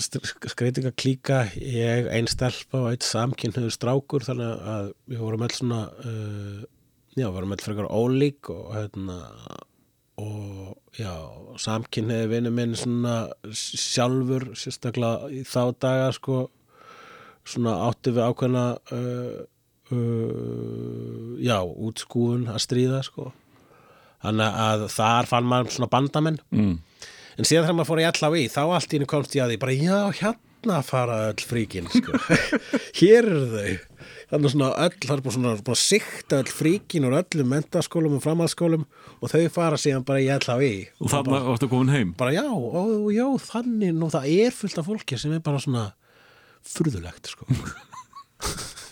[0.00, 6.60] skreitingaklíka ég einn stelpa og eitt samkynniður strákur þannig að við vorum öll svona uh,
[7.16, 9.18] já, við vorum öll frekar ólík og hérna
[10.20, 11.12] og já,
[11.60, 13.16] samkynniði vinnu minn svona
[13.56, 16.44] sjálfur sérstaklega í þá daga sko
[17.46, 19.40] svona átti við ákveðna uh,
[19.94, 23.30] uh, já, útskúfun að stríða sko
[24.20, 26.74] þannig að þar fann maður svona bandamenn mm.
[27.38, 29.60] en síðan þegar maður fór í LHI þá allt í henni komst ég að því
[29.64, 32.18] bara já, hérna fara öll fríkin sko.
[33.00, 33.89] hér eru þau
[34.30, 38.24] þannig svona öll, það er bara svona að sikta öll fríkin úr öllum mentaskólum og
[38.24, 38.84] framhaldsskólum
[39.20, 42.12] og þau fara síðan bara í LHI Og þarna varstu komin heim?
[42.18, 42.82] Bara já, ó,
[43.14, 45.88] já, þannig nú það er fullt af fólki sem er bara svona
[46.66, 47.48] furðulegt sko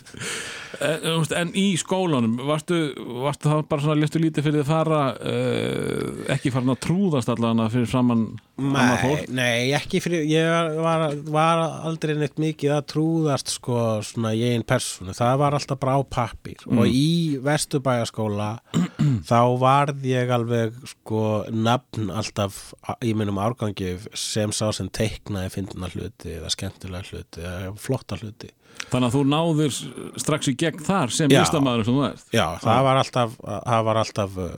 [0.79, 2.77] en, veist, en í skólanum varstu,
[3.23, 7.63] varstu þá bara svona lestu lítið fyrir að fara uh, ekki farin að trúðast allan
[7.71, 8.27] fyrir framann
[8.59, 9.29] Nei, fólk?
[9.31, 14.65] nei, ekki fyrir ég var, var aldrei neitt mikið að trúðast sko svona ég einn
[14.67, 16.65] persónu, það var alltaf bara á pappír.
[16.67, 18.49] Og í Vesturbæjaskóla
[19.29, 21.23] þá varð ég alveg sko
[21.55, 22.73] nafn alltaf
[23.05, 28.51] í minnum árgangi sem sá sem teiknaði fyndina hluti eða skemmtilega hluti eða flotta hluti
[28.89, 29.75] þannig að þú náður
[30.23, 32.25] strax í gegn þar sem listamæður sem þú ert.
[32.33, 34.49] Já, það var alltaf það var alltaf uh,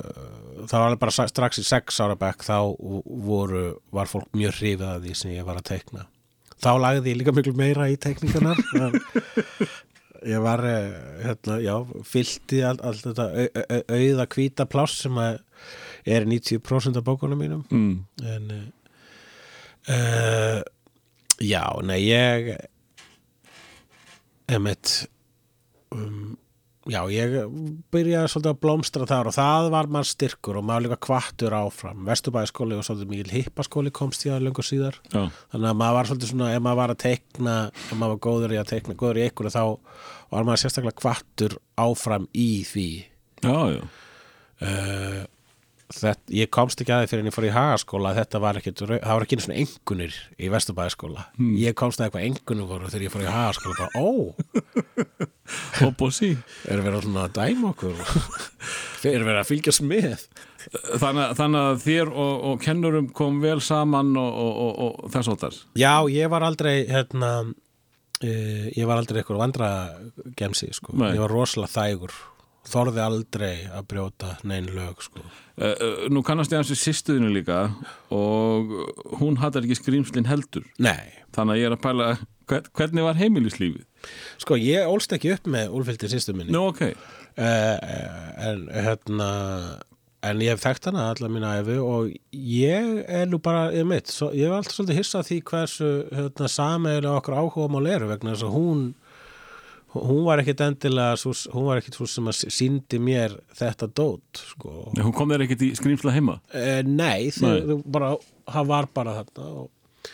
[0.61, 2.57] það var alveg bara strax í sex ára bekk þá
[3.27, 6.05] voru, var fólk mjög hrifið að því sem ég var að teikna.
[6.61, 8.59] Þá lagði ég líka miklu meira í teikningarnar
[10.31, 10.91] ég var eh,
[11.25, 11.73] hérna, já,
[12.05, 17.41] fyllti allt all þetta au- au- au- auða hvíta pláss sem er 90% af bókunum
[17.41, 17.63] mínum.
[17.73, 18.05] Mm.
[18.21, 18.51] en
[19.89, 20.61] uh,
[21.41, 22.51] já, nei ég
[24.57, 24.93] emitt
[25.95, 26.37] um,
[26.89, 27.35] já, ég
[27.93, 32.05] byrjaði svolítið að blómstra þar og það var maður styrkur og maður líka kvattur áfram.
[32.07, 34.97] Vesturbæðaskóli og svolítið mikil hippaskóli komst ég að lengur síðar.
[35.11, 38.23] Já, þannig að maður var svolítið svona ef maður var að teikna, ef maður var
[38.27, 39.63] góður í að teikna góður í einhverju þá
[40.31, 42.89] var maður sérstaklega kvattur áfram í því.
[43.45, 43.83] Já, já.
[44.65, 45.21] uh,
[45.97, 48.85] þetta, ég komst ekki að því fyrir en ég fór í hagaskóla þetta var ekkit,
[48.87, 51.27] það var ekki einu svona engunir í Vesturbæðaskóla
[51.59, 55.31] ég komst að eitthvað engunum voru þegar ég fór í hagaskóla bara, ó,
[55.81, 56.31] Hopp og sí.
[56.69, 57.99] Erum við svona að dæma okkur
[59.11, 60.25] erum við að fylgjast með.
[61.01, 65.63] Þannig, þannig að þér og, og kennurum kom vel saman og, og, og, og þess
[65.79, 69.71] já, ég var aldrei hérna uh, ég var aldrei eitthvað vandra
[70.37, 72.19] gemsi, sko, ég var rosalega þægur.
[72.71, 75.25] Þorði aldrei að brjóta neinn lög, sko
[76.11, 77.63] Nú kannast ég hans við sýstuðinu líka
[78.15, 78.71] og
[79.19, 80.63] hún hattar ekki skrýmslin heldur.
[80.81, 82.07] Nei, þannig að ég er að pæla
[82.49, 83.85] hvern, hvernig var heimilislífið?
[84.41, 86.53] Sko, ég ólst ekki upp með Úlfildi sýstu minni.
[86.55, 87.75] Nú, ok, uh,
[88.47, 89.31] en hérna
[90.21, 94.11] en ég hef þekkt hana allar mína æfi og ég er nú bara ég, mitt,
[94.11, 98.35] svo, ég hef alltaf svolítið hissað því hversu hérna, sameiglega okkur áhuga mál eru vegna
[98.35, 98.83] þess að hún
[99.93, 104.43] hún var ekkit endilega svo, hún var ekkit svo sem að síndi mér þetta dót
[104.53, 104.75] sko.
[104.95, 110.13] hún kom þér ekkert í skrýmsla heima uh, nei, það var bara þarna og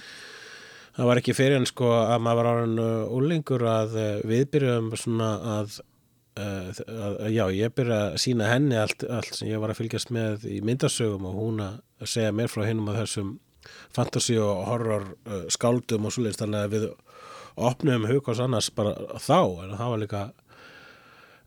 [0.98, 2.88] það var ekki fyrir en sko að maður var ára
[3.20, 5.80] úlingur að uh, við byrjuðum svona að
[6.38, 10.12] Uh, að, já, ég byrja að sína henni allt, allt sem ég var að fylgjast
[10.14, 11.80] með í myndasögum og hún að
[12.12, 13.32] segja mér frá hinnum að þessum
[13.96, 15.08] fantasy og horror
[15.50, 16.86] skáldum og svoleiðist þannig að við
[17.58, 20.24] opnum hugast annars bara þá en það var líka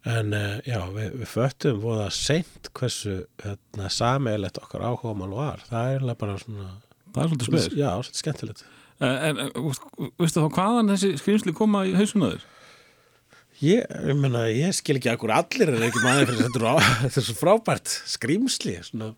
[0.09, 5.65] en uh, já, við, við föttum voða seint hversu hérna, sameigilegt okkar áhugamál var.
[5.69, 6.69] Það er bara svona
[7.11, 8.65] það er svolítið spes já, svolítið skemmtilegt.
[9.01, 9.83] En, en uh,
[10.21, 12.47] veistu þá hvaðan þessi skrýmsli koma í hausunaður?
[13.61, 16.71] Ég, ég meina, ég skil ekki akkur allir er ekki maður fyrir þetta
[17.03, 19.09] þetta er svo frábært skrýmsli svona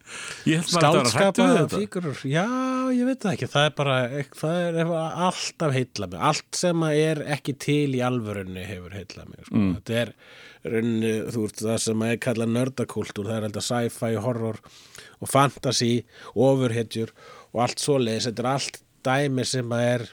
[0.51, 1.79] Ég held bara að þetta var að hrættu skálskapa við þetta.
[1.83, 2.47] fígurur já,
[2.97, 3.99] ég veit það ekki, það er bara
[4.41, 4.81] það er
[5.29, 6.25] alltaf heilla mig.
[6.33, 9.63] Allt sem að er ekki til í alvörunni hefur heilla mig sko.
[9.77, 10.13] þetta er
[10.75, 14.59] runni, þú veist, það sem að er kallað nördakultúr, það er alltaf sci-fi, horror
[15.23, 15.93] og fantasy
[16.35, 17.15] ofurhetjur
[17.53, 18.27] og allt svoleiðis.
[18.33, 20.05] Þetta er allt dæmi sem að er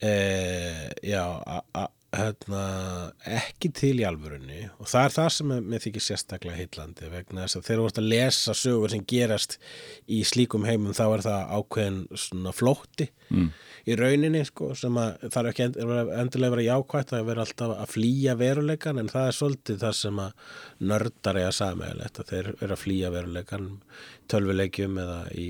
[0.00, 2.62] eh, já a- a- hérna,
[3.24, 7.46] ekki til í alvörunni og það er það sem er- mér þykir sérstaklega heitlandi vegna
[7.46, 9.58] þess að þegar þú ert að lesa sögur sem gerast
[10.08, 13.48] í slíkum heimum þá er það ákveðin svona flótti mm.
[13.88, 17.46] í rauninni sko, sem að það er ekki end, er endilega vera jákvætt að vera
[17.46, 20.32] alltaf að flýja veruleikan en það er svolítið það sem að
[20.92, 23.70] nördar eiga samæðilegt að þeir eru að flýja veruleikan
[24.28, 25.46] tölvuleikjum eða í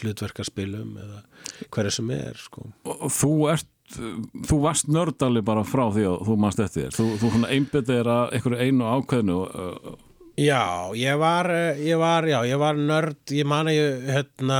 [0.00, 1.24] hlutverkarspilum eða
[1.68, 2.70] hverju sem er sko.
[2.88, 6.98] og og þú ert þú varst nördali bara frá því að þú mannst eftir þér.
[7.22, 9.96] Þú, einbyttið er að einhverju einu ákveðnu uh,
[10.38, 14.58] Já, ég var, eh, ég var, já, ég var nörd, ég man að ég, hérna,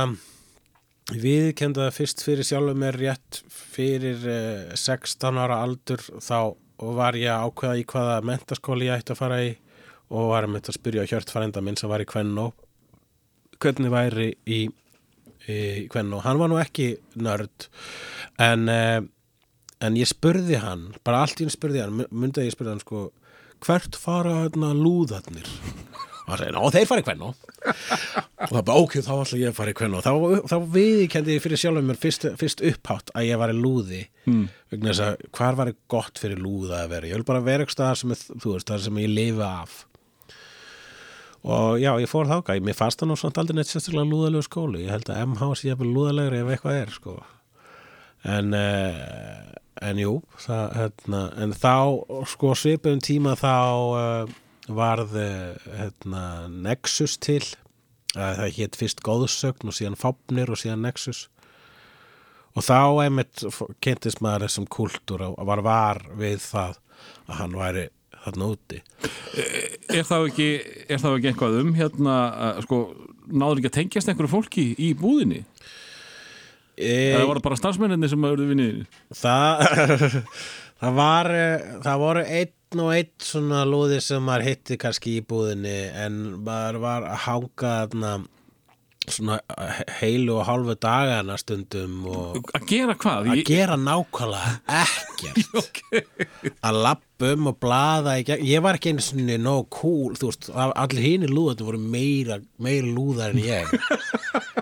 [1.15, 6.57] viðkenda það fyrst fyrir sjálfum mér rétt fyrir eh, 16 ára aldur þá
[6.99, 9.53] var ég að ákveða í hvaða mentaskóli ég ætti að fara í
[10.09, 12.49] og var með að spyrja Hjört frænda minn sem var í Kvennó
[13.59, 14.59] hvernig væri í,
[15.47, 15.59] í
[15.91, 16.91] Kvennó, hann var nú ekki
[17.23, 17.69] nörd
[18.35, 18.99] en eh,
[19.85, 22.83] en ég spurði hann, bara allt í hann spurði hann, myndi að ég spurði hann
[22.83, 23.07] sko
[23.65, 25.49] hvert fara hérna lúðarnir?
[26.29, 29.51] Og hann segi, ná þeir fara í kvennu og það bara, ok, þá ætla ég
[29.51, 30.11] að fara í kvennu og þá,
[30.51, 34.43] þá viðkendi ég fyrir sjálfum mér fyrst, fyrst upphátt að ég var í lúði mm.
[34.71, 37.77] vegna þess að hvar var gott fyrir lúða að vera, ég vil bara vera eitthvað
[37.79, 39.79] staðar sem, þú veist, það sem ég lifa af.
[41.49, 44.81] Og já, ég fór þáka mér fannst það nú svona aldrei neitt sérstaklega lúðalegu skólu
[44.83, 47.13] ég held að MH sé jafnvel lúðalegri ef eitthvað er sko.
[48.27, 49.53] En uh,
[49.85, 51.73] en jú það, hérna, en þá
[52.29, 54.37] sko svipum tíma þá uh,
[54.69, 57.43] varð uh, hérna, Nexus til.
[58.15, 61.27] Uh, það hétt fyrst góðsögn og síðan Fápnir og síðan Nexus.
[62.57, 63.45] Og þá einmitt
[63.83, 66.79] kynntist maður þessum kultúr og var var við það
[67.29, 67.85] að hann væri
[68.23, 68.79] þarna úti.
[69.93, 70.49] Er þá ekki,
[70.89, 72.15] ekki eitthvað um hérna,
[72.65, 72.79] sko,
[73.29, 75.45] náður ekki að tengjast einhverju fólki í búðinni
[76.79, 78.79] e, það voru bara starfsmenninni sem eru vinnir
[79.19, 79.63] það,
[80.81, 81.31] það var
[81.85, 86.83] það voru einn og einn svona lúði sem maður hitti kannski í búðinni en maður
[86.87, 88.17] var að hanga þarna
[89.09, 89.39] svona
[89.99, 93.29] heilu og hálfu dagana stundum og að gera hvað?
[93.31, 95.81] að Ég, gera nákvæmlega ekkert.
[96.67, 98.45] Að lappum og blaða í gegn.
[98.47, 100.15] Ég var ekki einu svona nóg cool
[100.53, 103.73] allir hinir lúðandi voru meira meira lúðar en ég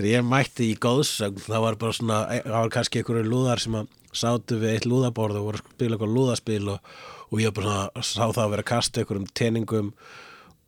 [0.00, 3.76] þegar ég mætti í góðsögn það var bara svona, það var kannski einhverju lúðar sem
[3.80, 6.90] að sátu við eitt lúðaborð og voru að spila eitthvað lúðaspil og,
[7.30, 9.92] og ég bara svona, sá það að vera að kasta ykkur um teningum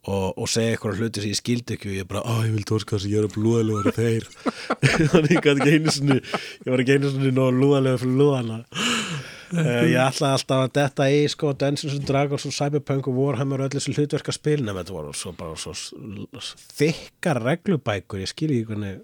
[0.02, 2.64] og, og segja ykkur hluti sem ég skildi ekki og ég bara, á ég vil
[2.70, 4.28] tóska þess að ég er að blúðalegur þeir.
[5.12, 9.84] Þannig ég gæti ekki sinni ég var ekki einu sinni nóg lúðalegur fyrir lúðana uh,
[9.90, 13.70] ég ætlaði alltaf að detta í sko Dungeons and Dragons og Cyberpunk og Warhammer og
[13.70, 18.68] öll þessu hlutverka spilnum þetta voru svo bara svo s- þykkar reglubækur, ég skil ekki
[18.72, 19.00] hvernig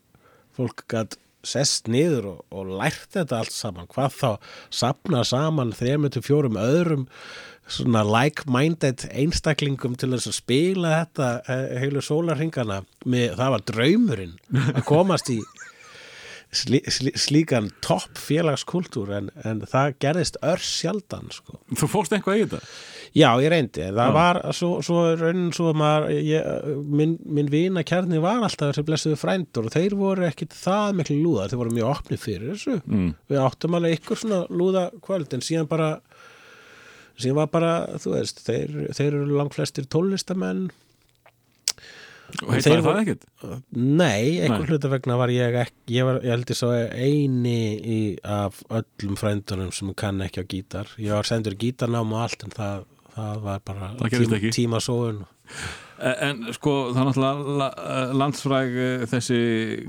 [0.58, 3.88] fólk gætt sest niður og, og lært þetta allt saman.
[3.90, 4.30] Hvað þá
[4.74, 7.06] sapna saman þremur til fjórum öðrum
[7.68, 14.36] svona like-minded einstaklingum til þess að spila þetta eh, heilu sólarhingana með, það var draumurinn
[14.74, 15.38] að komast í
[16.54, 21.58] slí, slí, slíkan topp félagskultúr en, en það gerðist örs sjaldan sko.
[21.76, 22.60] Þú fórst eitthvað í þetta?
[23.16, 24.14] Já, ég reyndi, það Já.
[24.16, 28.86] var svo, svo raunin svo að maður, ég, minn, minn vina kjarni var alltaf þessi
[28.88, 32.80] blessuðu frændur og þeir voru ekkit það miklu lúðar, þeir voru mjög opni fyrir þessu.
[32.88, 33.14] Mm.
[33.32, 35.94] Við áttum alveg ykkur svona lúða kvöld, en síðan bara,
[37.16, 40.68] síðan var bara, þú veist, þeir, þeir eru langflestir tólistamenn.
[42.44, 43.22] Og var það ekkert?
[43.72, 44.68] Nei, einhver Nei.
[44.68, 49.16] hluta vegna var ég ekki, ég, var, ég held ég svo eini í, af öllum
[49.16, 50.90] frændunum sem kann ekki á gítar.
[51.00, 52.84] Ég var sendur gítarnám og allt, en það,
[53.16, 54.52] það var bara Það ekki.
[54.60, 55.22] tíma sóun.
[55.98, 59.38] En sko það er náttúrulega la- landsfræg eh, þessi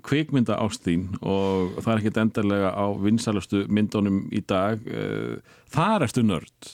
[0.07, 5.35] kvikmynda ástín og það er ekkert endarlega á vinsalustu myndunum í dag Eh,
[5.69, 6.71] þar ertu nörd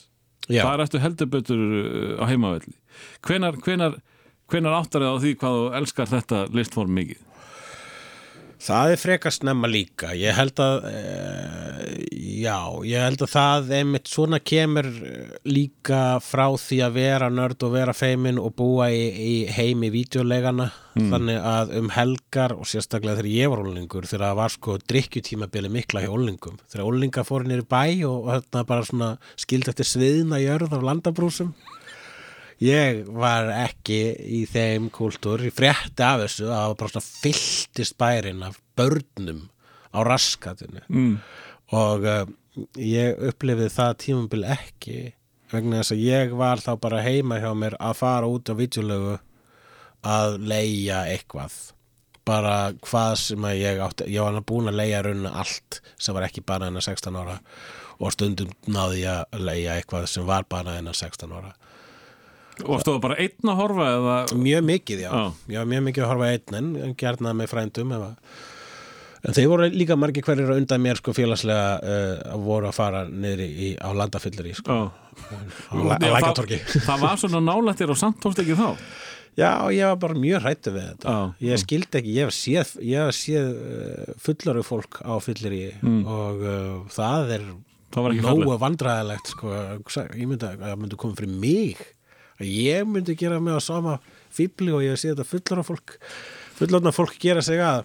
[0.48, 0.62] Já.
[0.64, 2.72] þar ertu heldur betur eh, á heimavelli
[3.26, 3.98] hvenar, hvenar,
[4.50, 7.26] hvenar áttar þið á því hvað þú elskar þetta listform mikið
[8.66, 10.10] Það er frekar snemma líka.
[10.16, 11.00] Ég held að, e,
[12.40, 12.56] já,
[12.88, 17.74] ég held að það einmitt svona kemur eh, líka frá því að vera nörd og
[17.76, 20.70] vera feimin og búa í, í heimi vídeolegana.
[20.96, 25.70] Þannig að um helgar og sérstaklega þegar ég var ólingur, þegar það var sko drikkjutímabili
[25.74, 26.56] mikla hjá ólingum.
[26.72, 31.52] Þegar ólinga fóru nýri bæ og þetta bara svona skild eftir sviðna jörð af landabrúsum.
[32.62, 33.98] Ég var ekki
[34.32, 38.56] í þeim kúltúr, ég frétti af þessu að það var bara svona fylltist bærin af
[38.78, 39.42] börnum
[39.92, 40.80] á raskatinu.
[40.88, 41.18] Mm.
[41.76, 42.24] og uh,
[42.78, 44.98] ég upplifið það tímabil ekki
[45.50, 49.16] vegna þess að ég var þá bara heima hjá mér að fara út á videolögu
[50.06, 51.52] að leia eitthvað.
[52.26, 56.26] Bara hvað sem að ég átti ég var búin að leia rauninu allt sem var
[56.26, 57.36] ekki bara hennar 16 ára
[58.00, 61.52] og stundum náði ég að leia eitthvað sem var bara hennar 16 ára
[62.64, 65.10] og stóðu bara einn að horfa eða Mjög mikið, já.
[65.12, 65.24] Já.
[65.56, 68.44] Já, mjög mikið að horfa einn en gjarna með frændum ef að
[69.26, 72.76] En þeir voru líka margir hverjir að undan mér sko félagslega uh, að voru að
[72.76, 74.84] fara niður í, á landafyllir í sko, Já.
[74.86, 76.58] á, la- á Já, lækatorki.
[76.62, 78.68] það, það var svona nálættir og samt tókst ekki þá
[79.36, 81.12] Já, ég var bara mjög hrættu við þetta.
[81.12, 81.48] Já.
[81.50, 82.70] Ég skildi ekki, ég hef séð,
[83.18, 85.64] séð uh, fullaru fólk á fyllir í
[86.06, 87.44] og uh, það er
[88.22, 89.52] nógu vandræðilegt sko,
[90.14, 91.82] ég myndi að það myndi koma fyrir mig
[92.40, 93.98] að ég myndi gera mig á sama
[94.32, 95.96] fíbli og ég séð þetta fullaru fólk.
[96.56, 97.84] Fullorna fólk gera sig að.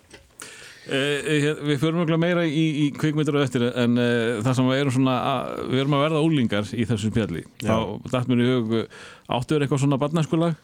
[0.92, 4.80] Eh, við förum mjög meira í, í kvikmyndir og eftir en uh, það sem við
[4.82, 7.44] erum svona að, við erum að verða úlingar í þessu spjalli.
[7.62, 7.76] Þá
[8.10, 10.58] dætt mér í hug eh, áttu er eitthvað svona barnaskulag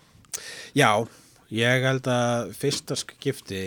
[0.78, 0.92] Já,
[1.54, 3.62] ég held að fyrsta skipti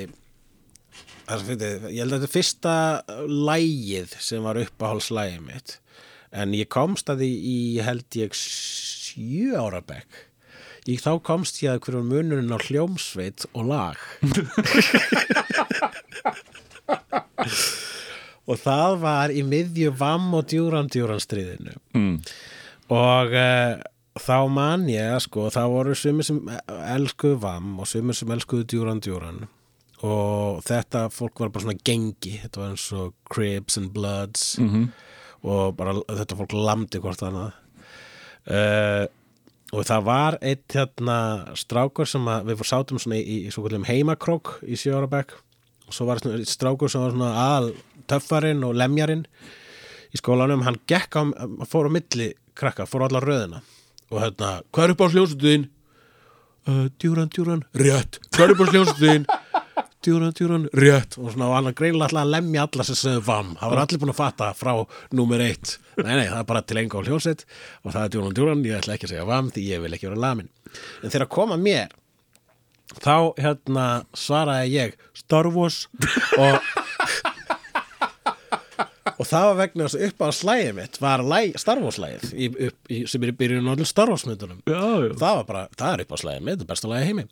[1.47, 2.75] fyndi, ég held að þetta fyrsta
[3.31, 5.77] lægið sem var uppáhaldslægið mitt.
[6.35, 8.35] En ég komst að því í held ég
[9.11, 10.27] sjö ára bekk.
[10.89, 14.01] Ég þá komst ég að hverjum munurinn á hljómsveit og lag.
[18.51, 21.77] Og það var í miðju vamm og djúran djúran stríðinu.
[21.95, 22.17] Mm.
[22.91, 23.77] og uh,
[24.19, 29.03] þá man ég sko, þá voru sumir sem elskuðu VAM og sumir sem elskuðu djúran
[29.05, 29.45] djúran.
[30.01, 32.39] Og þetta fólk var bara svona gengi.
[32.41, 34.57] Þetta var eins og Cribs and Bloods.
[34.59, 34.89] -hmm.
[35.43, 37.53] og bara þetta fólk lamdi hvort annað
[38.49, 39.07] uh,
[39.71, 41.19] og það var eitt hérna
[41.59, 45.37] strákur sem við fór sátum í, í kallum heimakrók í Sjórabæk
[45.87, 47.73] og svo var einn strákur sem var aðal
[48.11, 49.27] töffarinn og lemjarinn
[50.11, 51.23] í skólanum, hann gekk á,
[51.71, 53.61] fór á milli krakka, fór á allar röðina
[54.11, 55.69] og hérna, hvað er upp á sljósutuðin?
[56.69, 59.29] Uh, djúran, djúran, rétt hvað er upp á sljósutuðin?
[60.05, 61.17] Djúran, djúran, rétt.
[61.21, 64.03] Og svona, og hann greinlega alltaf að lemja alla sem sögðu vam, það var allir
[64.03, 64.73] búin að fatta frá
[65.17, 67.47] númer eitt, nei, nei, það er bara til enga á hljóset
[67.85, 70.11] og það er djúran, djúran, ég ætla ekki að segja vam því ég vil ekki
[70.11, 70.53] vera lamin.
[71.03, 71.97] En þegar að koma mér
[73.01, 73.89] þá hérna
[74.19, 75.85] svaraði ég Star Wars
[76.39, 76.59] og
[79.21, 82.31] og það var vegna þess að upp á slæðið mitt var læg, Star Wars slæðið
[82.33, 84.63] í, upp, í, sem er í byrjun á allir Star Wars myndunum.
[84.65, 85.13] Já, já.
[85.21, 87.27] það var bara, það er upp á slæðið mitt, það er besta lægi heimi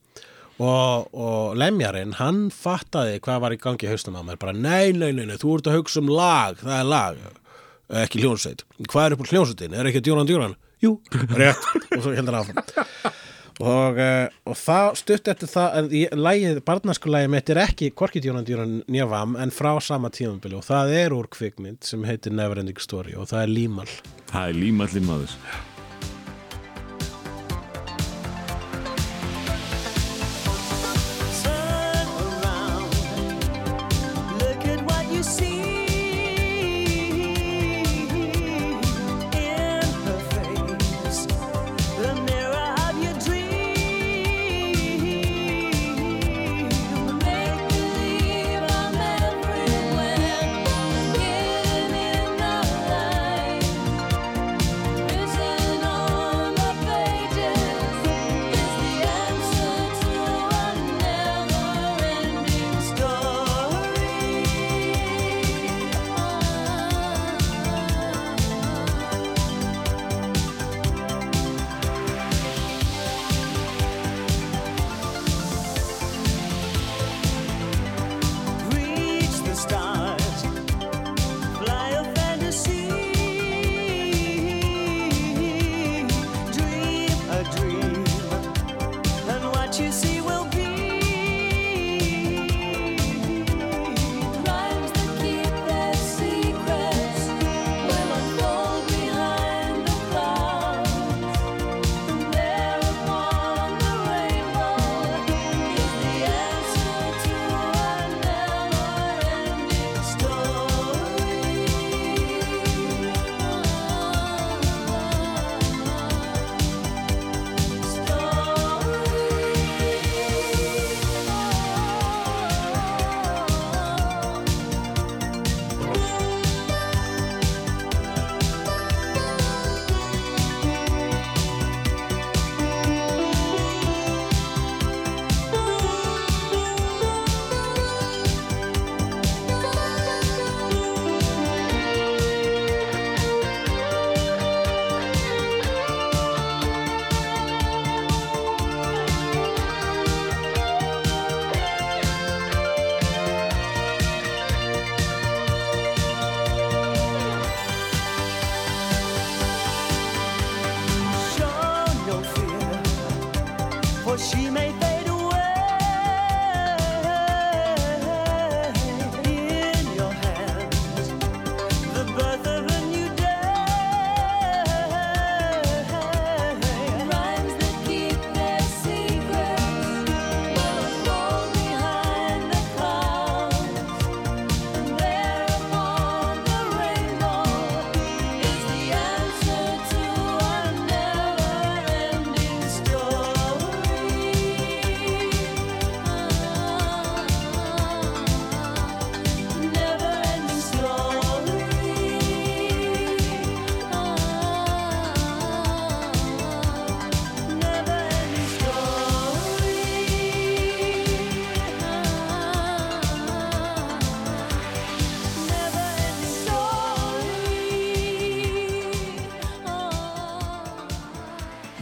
[0.58, 4.90] og, og lemjarinn hann fattaði hvað var í gangi í haustum á mér, bara nei,
[4.92, 7.20] nei, nei, nei, þú ert að hugsa um lag, það er lag
[8.04, 10.58] ekki hljónsveit, hvað er upp á hljónsveitin, er ekki djúran djúran?
[10.84, 10.92] Jú,
[11.40, 11.64] rétt.
[11.96, 12.58] Og svo heldur áfram.
[13.58, 17.88] Og, uh, og það stutt eftir það en í- lagið, barnasku lagið mitt er ekki
[17.98, 20.54] Korki Djónan Djónan Njavam en frá sama tímabili.
[20.60, 23.88] Og það er úr kvikmynd sem heitir Neverending Story og það er Límal
[24.30, 25.34] Það er límallin maður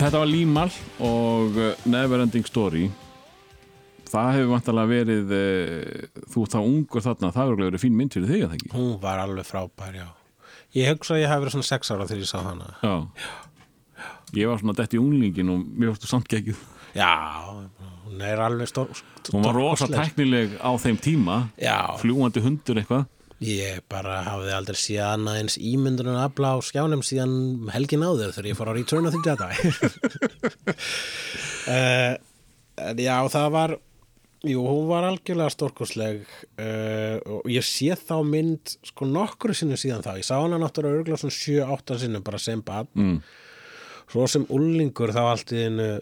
[0.07, 0.68] Þetta var Límal
[1.02, 2.84] og uh, Neverending Story.
[4.07, 8.30] Það hefur vantarlega verið uh, þú þá ungur þarna, það hefur verið fín mynd fyrir
[8.30, 8.70] þig að það ekki?
[8.76, 10.07] Hún var alveg frábær, já.
[10.78, 12.70] Ég hugsa að ég hafi verið svona sex ára þegar ég sá hana.
[12.86, 12.94] Já.
[14.38, 16.62] Ég var svona dett í unglingin og mér varstu samt geggjuð.
[16.94, 17.11] Já,
[18.07, 19.02] hún er alveg stór
[19.32, 21.40] Hún var rosa tæknileg á þeim tíma.
[21.59, 23.09] Já, fljúandi hundur eitthvað
[23.45, 28.49] Ég bara hafði aldrei séð annað eins ímyndunar afla á skjánum síðan helgin áður þegar
[28.49, 29.51] ég fór á Return of the Jedi.
[31.76, 32.14] uh,
[32.97, 33.74] já, það var,
[34.41, 40.07] jú, hún var algjörlega stórkostleg uh, og ég sé þá mynd sko nokkru sinnum síðan
[40.07, 40.14] þá.
[40.16, 41.37] Ég sá hana náttúrulega örgulega svona
[41.76, 42.89] 7-8 sinnum bara sem bad.
[42.97, 43.20] mm.
[44.07, 45.93] Svo sem ullingur þá allt í einu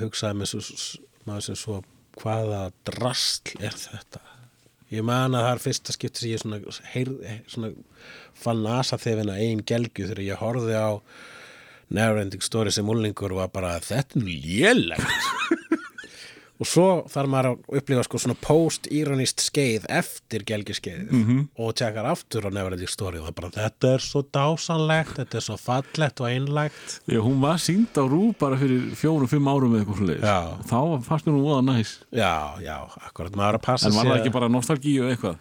[0.00, 1.80] hugsaði með svo, maður sem svo
[2.20, 4.20] hvaða drastl er þetta?
[4.92, 7.12] Ég man að það er fyrsta skipti sem ég svona, heyr,
[7.48, 7.70] svona
[8.36, 10.90] fann nasa þefina ein gelgju þegar ég horfði á
[11.94, 15.30] Neverending Story sem úlingur og var bara þetta er nú lélegt
[16.64, 21.42] og svo þarf maður að upplifa sko svona post-ironist skeið eftir gelgjuskeið -hmm.
[21.60, 25.38] og tjekkar aftur á Neverending Story og það er bara þetta er svo dásanlegt, þetta
[25.40, 29.28] er svo fallegt og einlægt Því að hún var sínd á rú bara fyrir fjórum,
[29.28, 30.40] fimm árum eða eitthvað Já.
[30.64, 34.20] Þá fannst hún voða næs Já, já, akkurat, maður að passa En var það að-
[34.20, 35.36] ekki bara nostalgíu eitthvað?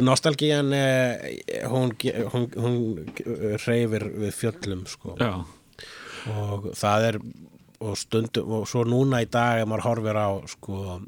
[0.00, 5.16] Nostalgían, eh, hún, hún, hún, hún reyfir við fjöllum, sko.
[5.18, 5.44] Já
[6.28, 7.18] og það er
[7.80, 11.00] og stundum, og svo núna í dag ef maður horfir á sko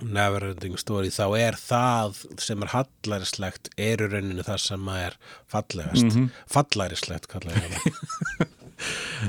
[0.00, 5.18] Neverending Story þá er það sem er hallærislegt er í rauninu það sem er
[5.50, 6.06] fallegast.
[6.06, 6.30] Mm -hmm.
[6.48, 8.46] fallærislegt kallar ég það.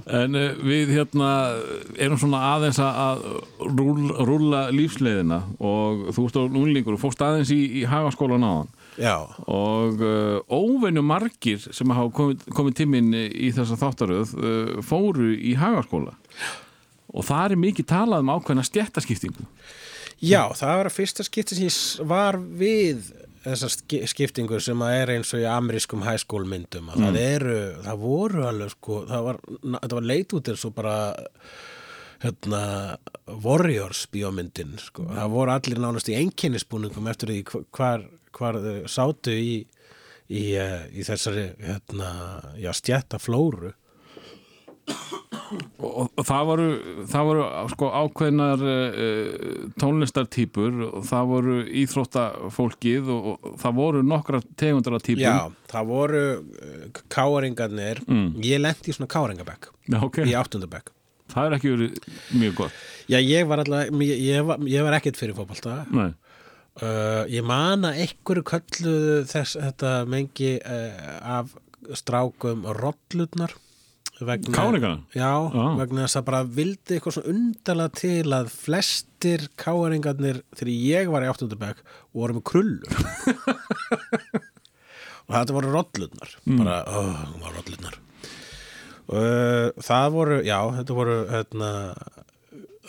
[0.08, 1.60] En uh, við hérna
[2.00, 3.26] erum svona aðeins að-
[3.60, 8.72] rúlla lífsleiðina og þú á núlingur og fórst aðeins í, í hagaskólan áðan.
[8.96, 15.32] Já, og uh, óvenju margir sem hafa komið, komið tíminn í þessa þáttaröð uh, fóru
[15.36, 16.16] í hagaskóla
[17.12, 19.48] og það er mikið talað um ákveðna stjættaskiptingu
[20.22, 23.08] Já, það var að fyrsta skipti sem ég var við
[23.42, 27.18] þessa ski- skiptingu sem að er eins og í amerískum high school myndum að það
[27.24, 27.56] eru,
[27.88, 29.40] það voru alveg sko, það var,
[29.96, 30.94] var leit út eins og bara
[32.22, 32.62] hérna
[33.42, 35.08] Warriors bíómyndin sko.
[35.10, 38.06] það voru allir nánast í einkennisbúningum eftir því hv- hvar,
[38.38, 39.56] hvar þau sátu í,
[40.30, 42.12] í, eh, í þessari hérna,
[42.62, 43.74] já, stjætta flóru
[45.52, 46.68] og, og það voru,
[47.12, 47.44] það voru
[47.74, 55.06] sko, ákveðnar uh, tónlistartýpur og það voru íþróttafólkið og, og það voru nokkra tegundar af
[55.06, 55.38] týpum Já,
[55.72, 58.02] það voru uh, káringarnir.
[58.44, 60.22] Ég lendi í svona káringabekk Já, ok.
[60.28, 60.92] í áttundabekk.
[61.32, 62.10] Það er ekki verið
[62.42, 62.80] mjög gott.
[63.12, 65.78] Já, ég var alltaf, ég, ég, var, ég var ekkert fyrir fótbolta.
[65.96, 66.10] Nei.
[66.84, 71.54] uh, Ég man að einhverju kölluðu þess, þetta mengi uh, af
[71.98, 73.56] strákum rollutnar
[74.28, 75.00] vegna, Káringana?
[75.16, 75.66] Já, Já.
[75.80, 81.26] vegna þess að bara vildi eitthvað svona undarlega til að flestir káringarnir þegar ég var
[81.26, 81.84] í áttundabæk
[82.18, 82.96] voru með krullur
[85.26, 88.00] og þetta voru rollutnar bara, oh, var rollutnar
[89.12, 91.72] uh, það voru já, þetta voru hérna,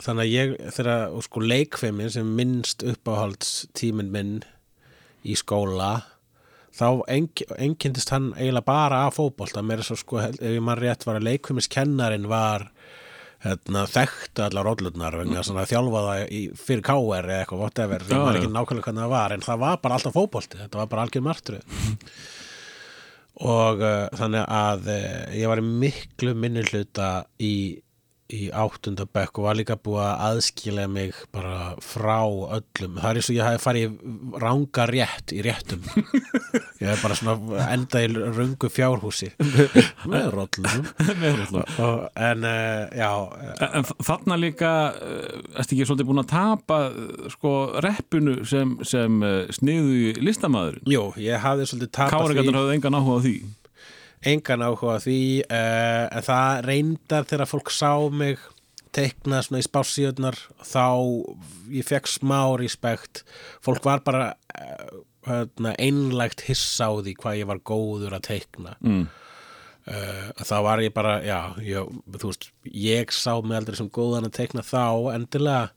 [0.02, 4.34] þannig að ég þegar og sko leikfeimin sem minnst uppáhalds tíminn minn
[5.22, 5.94] í skóla
[6.72, 9.64] þá einkindist hann eiginlega bara af fótbolta.
[9.66, 12.68] Mér er svo sko, ef ég mann rétt var að leikfeimiskennarin var
[13.42, 14.70] hérna, þekktu allar
[15.18, 18.40] vegna svona þjálfaða í, fyrir KR eða eitthvað whatever, man já.
[18.40, 21.26] ekki nákvæmlega hvernig það var en það var bara alltaf fótbolti, þetta var bara algjör
[21.26, 21.80] martröð.
[23.42, 27.08] Og uh, þannig að uh, ég var miklu minni hluta
[27.42, 27.54] í,
[28.32, 32.98] í áttundabekk og var líka búið að aðskilja mig bara frá öllum.
[32.98, 33.96] Það er eins og ég hafi farið
[34.42, 35.84] ranga rétt í réttum.
[36.82, 39.30] Ég hef bara svona enda í röngu fjárhúsi.
[40.10, 43.10] Með og, en uh, já
[43.62, 46.78] En, en þarna líka uh, ertu ekki svolítið búin að tapa
[47.32, 47.54] sko
[47.84, 49.22] reppinu sem, sem
[49.54, 50.86] sniðu listamaðurinn?
[50.90, 53.36] Jú, ég hafði svolítið tapað Káringarnir hafði engan áhuga á því
[54.22, 58.42] engan áhuga því uh, en það reyndar þegar fólk sá mig
[58.92, 60.84] teikna svona í spásíðunar þá
[61.72, 63.24] ég fekk smá respekt
[63.64, 69.04] fólk var bara uh, einlægt hissa á því hvað ég var góður að teikna mm.
[69.88, 74.28] uh, þá var ég bara já, ég, þú veist, ég sá mig aldrei sem góðan
[74.28, 75.70] að teikna þá endilega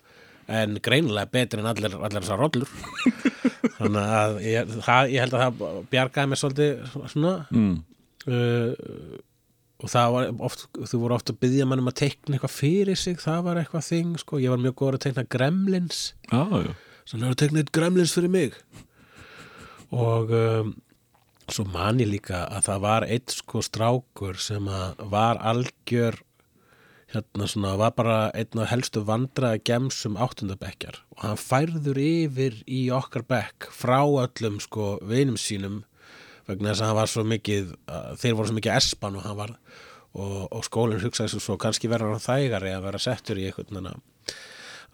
[0.45, 2.69] en greinilega betri en allir, allir þessar rollur
[3.79, 7.75] þannig að ég, það, ég held að það bjargaði mér svolítið svona Mm.
[8.30, 9.17] Uh,
[9.84, 12.99] og það var oft, þú voru oft að byggja mann um að teikna eitthvað fyrir
[12.99, 16.01] sig, það var eitthvað þing sko, ég var mjög góður að teikna gremlins.
[16.32, 16.71] Já, já.
[17.05, 18.55] Þannig að teikna eitt gremlins fyrir mig.
[19.93, 20.71] Og um,
[21.51, 26.17] svo man ég líka að það var eitt sko strákur sem að var algjör
[27.13, 31.01] hérna svona, var bara einn af helstu vandraða gemsum áttundabekkjar.
[31.15, 35.84] Og hann færður yfir í okkar bekk frá öllum sko vinum sínum
[36.49, 37.73] vegna þess að hann var svo mikið
[38.21, 39.55] þeir voru svo mikið espan og hann var
[40.15, 43.89] og, og skólinn hugsaði svo, svo kannski verður hann þægari að vera settur í einhvern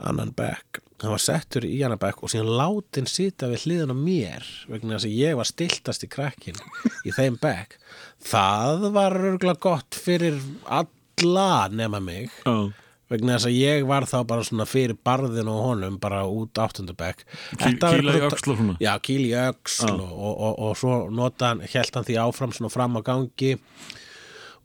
[0.01, 0.81] annan bekk.
[1.01, 4.97] Hann var settur í annan bekk og síðan látin sita við hliðan á mér vegna
[4.97, 6.61] þess að ég var stiltast í krakkin
[7.05, 7.77] í þeim bekk.
[8.25, 12.33] Það var örgulega gott fyrir alla nema mig.
[12.45, 12.71] Já,
[13.11, 17.25] vegna þess að ég var þá bara svona fyrir barðin og honum bara út áttundabekk.
[17.59, 18.75] Kí- kýla í öxl og svona.
[18.79, 22.55] já, kýl í öxl og, og, og, og svo nota hann, held hann því áfram
[22.55, 23.57] svona fram á gangi.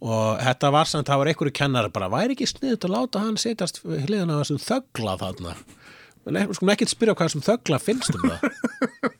[0.07, 3.39] Og þetta var samt, það var einhverju kennar bara, væri ekki sniðut að láta hann
[3.41, 5.55] setjast hliðan á þessum þögla þarna?
[6.27, 8.45] Skulum ekki spyrja hvað þessum þögla finnst um það.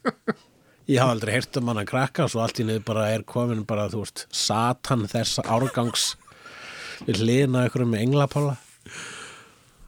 [0.87, 3.25] Ég hafði aldrei heyrt um hann að krakka og svo allt í niður bara er
[3.27, 6.05] komin bara, þú veist, satan þess árgangs
[7.09, 8.53] við hliðina einhverjum með englapála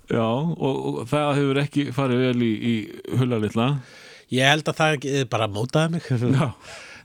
[0.09, 2.74] já og, og það hefur ekki farið vel í, í
[3.20, 3.70] hulalitla
[4.28, 6.09] Ég held að það bara mótaði mig.
[6.36, 6.50] Já.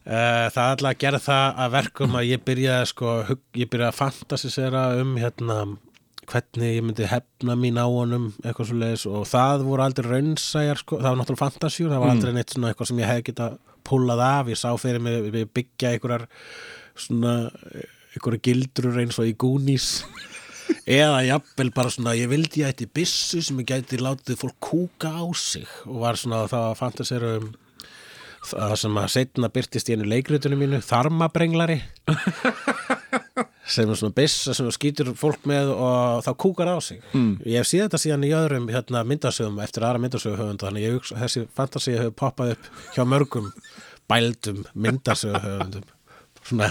[0.03, 3.13] Eh, Það er alltaf að gera það að verkum að ég byrjaði sko,
[3.55, 5.59] ég byrjaði að fantasisera um hérna
[6.27, 10.79] hvernig ég myndi hefna mín á honum eitthvað svo leiðis og það voru aldrei raunsæjar
[10.79, 13.57] sko, það var náttúrulega fantasjur það var aldrei neitt svona eitthvað sem ég hef getað
[13.87, 16.23] púlað af, ég sá fyrir mig byggja einhverjar
[16.95, 17.33] svona
[18.15, 19.89] einhverjar gildrur eins og í Goonies
[20.85, 25.11] eða jafnvel bara svona ég vildi ég ætti byssu sem ég gæti látið fólk kúka
[25.13, 25.67] á sig.
[25.87, 27.51] Og var svona það að fantasera um
[28.43, 31.79] það sem að setna byrtist í einu leikritunum mínu þarmabrenglari.
[33.73, 36.99] Sem er svona byssa sem skýtur fólk með og þá kúkar á sig.
[37.15, 37.37] Mm.
[37.47, 40.97] ég hef síðan þetta síðan í öðrum hérna, myndasögum eftir aðra myndasögu höfunda þannig ég
[40.97, 43.51] hugsa þessi fantasía hefur poppað upp hjá mörgum
[44.11, 45.87] bældum myndasögu höfundum
[46.43, 46.67] svona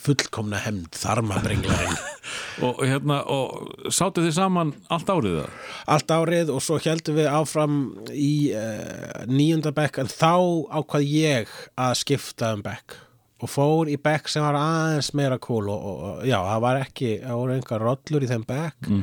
[0.00, 1.96] fullkomna hemd þarmabringlarinn
[2.66, 5.56] og hérna, og sátu þið saman allt árið það?
[5.96, 7.76] allt árið og svo heldum við áfram
[8.12, 10.32] í uh, níunda bekk en þá
[10.80, 12.96] ákvað ég að skipta um bekk
[13.44, 17.10] og fór í bekk sem var aðeins meira cool og, og já, það var ekki
[17.20, 19.02] það voru engar rollur í þeim bekk Mm.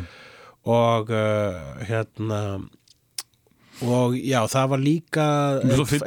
[0.74, 2.40] og uh, hérna
[3.84, 5.26] og já, það var líka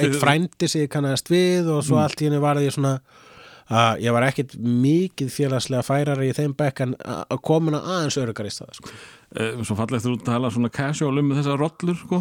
[0.01, 2.92] eitt frændi sig kannast við og svo allt í henni var því svona
[3.66, 8.18] að ég var ekkit mikið félagslega færari í þeim bekk en að komin að aðeins
[8.22, 8.92] örugar í stað sko.
[9.36, 12.20] Eh, Svo fallegt þú að tala svona casual um þessar rollur sko.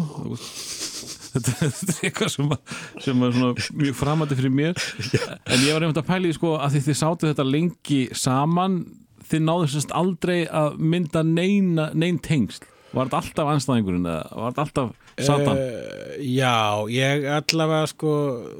[1.36, 2.76] þetta, þetta er eitthvað sem, að,
[3.06, 6.54] sem er svona mjög framandi fyrir mér en ég var einmitt að pæla í sko,
[6.58, 8.78] að því þið sátu þetta lengi saman
[9.26, 12.64] þið náðu sérst aldrei að mynda neina, nein tengsl
[12.96, 16.56] var þetta alltaf anstæðingurinn eða var þetta alltaf satan Uh, já,
[16.92, 18.10] ég allavega sko,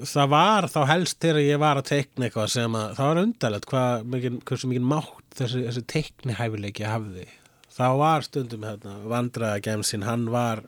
[0.08, 3.68] það var þá helst þegar ég var að teikna eitthvað sem að, það var undarlegt
[3.70, 7.26] hvað mikið, hversu mikið mátt þessi, þessi teikni hæfileiki hafði.
[7.76, 10.64] Það var stundum hérna, vandræða gemsinn, hann var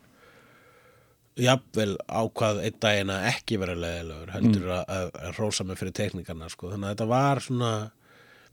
[1.39, 5.95] jafnvel ákvað einn daginn að ekki vera leðilegur heldur að, að, að rósa mig fyrir
[5.97, 6.73] teikningarna sko.
[6.73, 7.73] þannig að þetta var svona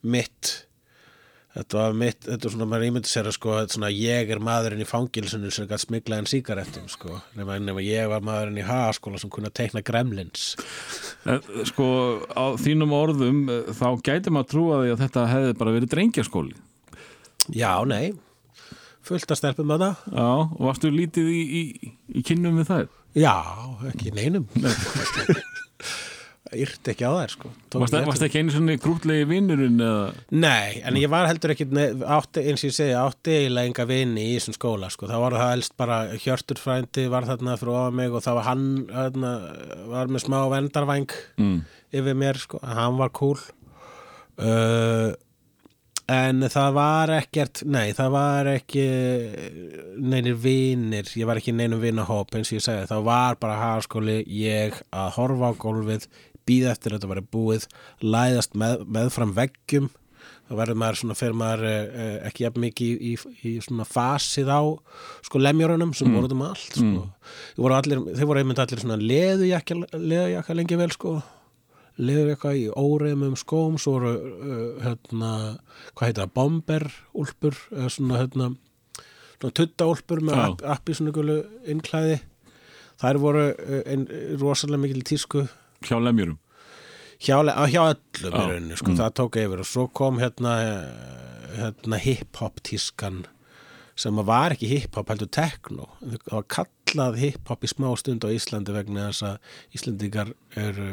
[0.05, 0.53] mitt
[1.56, 4.41] þetta var mitt, þetta var svona maður ímyndi sér að sko, er svona ég er
[4.43, 8.68] maðurinn í fangilsinu sem gætt smigla en sígarettum sko, nema, nema ég var maðurinn í
[8.68, 10.51] hagaskóla sem kunna teikna gremlins.
[11.72, 11.88] Sko
[12.36, 16.56] á þínum orðum eh, þá gæti maður trúa því að þetta hefði bara verið drengjaskóli.
[17.56, 18.14] Já, nei.
[19.06, 22.88] Fullt að stelpum að það Já, og varstu lítið í, í, í kynnum við það?
[23.16, 23.36] Já,
[23.91, 24.49] ekki neinum
[26.54, 27.50] Yrti ekki á þær sko.
[27.74, 29.80] Tók Varstu, ekki einu svona grútlegi vinnurinn?
[30.38, 31.66] Nei, en ég var heldur ekki
[32.06, 35.36] átti, eins og ég segi, átti eiginlega enga vini í þessum skóla, sko, það var
[35.39, 39.34] það helst bara Hjörtur frændi var þarna ofan mig og það var hann, þarna,
[39.96, 41.58] var með smá vendarvæng Mm.
[41.91, 43.41] yfir mér, sko, hann var cool.
[44.38, 45.14] Uh,
[46.12, 48.86] en það var ekkert, nei, það var ekki
[49.98, 54.20] neinir vinir, ég var ekki neinum vinahóp eins og ég segi, það var bara hagaskóli,
[54.30, 56.06] ég að horfa á gólfið,
[56.48, 57.68] býða eftir að þetta væri búið,
[58.04, 59.91] læðast með, meðfram veggjum,
[60.46, 64.52] þá verður maður svona, fyrir maður eh, ekki jafn mikið í, í, í svona fasið
[64.54, 64.62] á
[65.26, 67.06] sko lemjörunum sem voru út um allt sko.
[67.56, 71.16] þeir voru allir, þeir voru einmitt allir svona leðujakka, leðujakka lengi vel sko.
[71.96, 75.32] Leðujakka í óreimum skóm svo voru uh, hérna,
[75.96, 78.50] hvað heitir það, bomber úlpur, eða svona hérna
[79.39, 80.46] svona tuttaúlpur með Já.
[80.46, 81.38] app, appi svona
[81.72, 82.20] innklæði.
[83.02, 84.06] Þær voru uh, ein,
[84.41, 85.48] rosalega mikil tísku
[85.90, 86.40] hjá lemjurum?
[87.22, 87.38] Hjá,
[87.72, 89.64] hjá öllum í Já, rauninni, sko, það tók yfir.
[89.64, 93.24] Og svo kom hérna, eh, hérna hip-hop tískan
[93.96, 95.90] sem var ekki hip-hop heldur techno.
[96.04, 99.38] Það var kallað hip-hop í smá stund á Íslandi vegna þess að
[99.80, 100.90] Íslandingar eru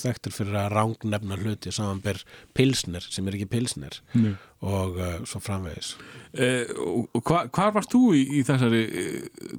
[0.00, 2.22] þekktur fyrir að rangnefna hluti samanber
[2.56, 4.34] pilsner sem er ekki pilsner Nei.
[4.62, 5.94] og uh, svo framvegis.
[6.32, 9.16] Eh, og, hva, Hvar varst þú í, í þessari eh,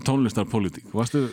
[0.07, 0.87] tónlistarpolítík?
[0.95, 1.27] Varstu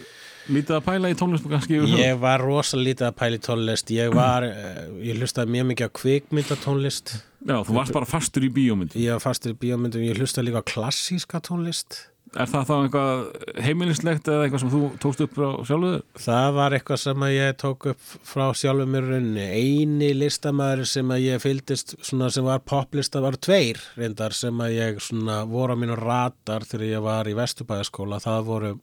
[0.52, 1.80] lítið að pæla í tónlistar kannski?
[2.00, 5.90] Ég var rosa lítið að pæla í tónlist ég var, uh, ég hlustaði mjög mikið
[5.90, 7.16] á kvikmyndatónlist
[7.48, 10.64] Já, þú varst bara fastur í bíómynd ég var fastur í bíómyndum, ég hlustaði líka
[10.64, 12.02] á klassíska tónlist
[12.36, 13.20] Er það þá eitthvað
[13.64, 16.00] heimilislegt eða eitthvað sem þú tókst upp frá sjálfuðu?
[16.20, 19.46] Það var eitthvað sem ég tók upp frá sjálfum mér runni.
[19.46, 25.40] Eini listamæður sem ég fylgdist svona sem var poplista var tveir reyndar sem ég svona
[25.48, 28.20] voru á mínu radar þegar ég var í Vesturbæðaskóla.
[28.24, 28.74] Það voru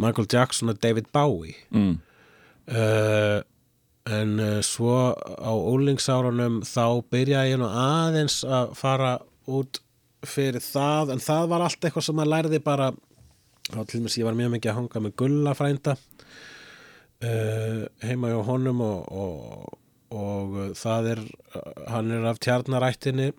[0.00, 1.56] Michael Jackson og David Bowie.
[1.70, 1.98] Mm.
[2.70, 3.40] Uh,
[4.10, 9.18] en uh, svo á úlingsárunum þá byrjaði ég nú aðeins að fara
[9.50, 9.82] út
[10.26, 12.90] fyrir það en það var allt eitthvað sem maður lærði bara
[13.70, 15.96] þá til mér ég var mjög mikið að hanga með Gulla frænda
[17.24, 19.78] uh, heima hjá honum og, og,
[20.16, 21.22] og það er
[21.92, 23.30] hann er af tjarnarættinni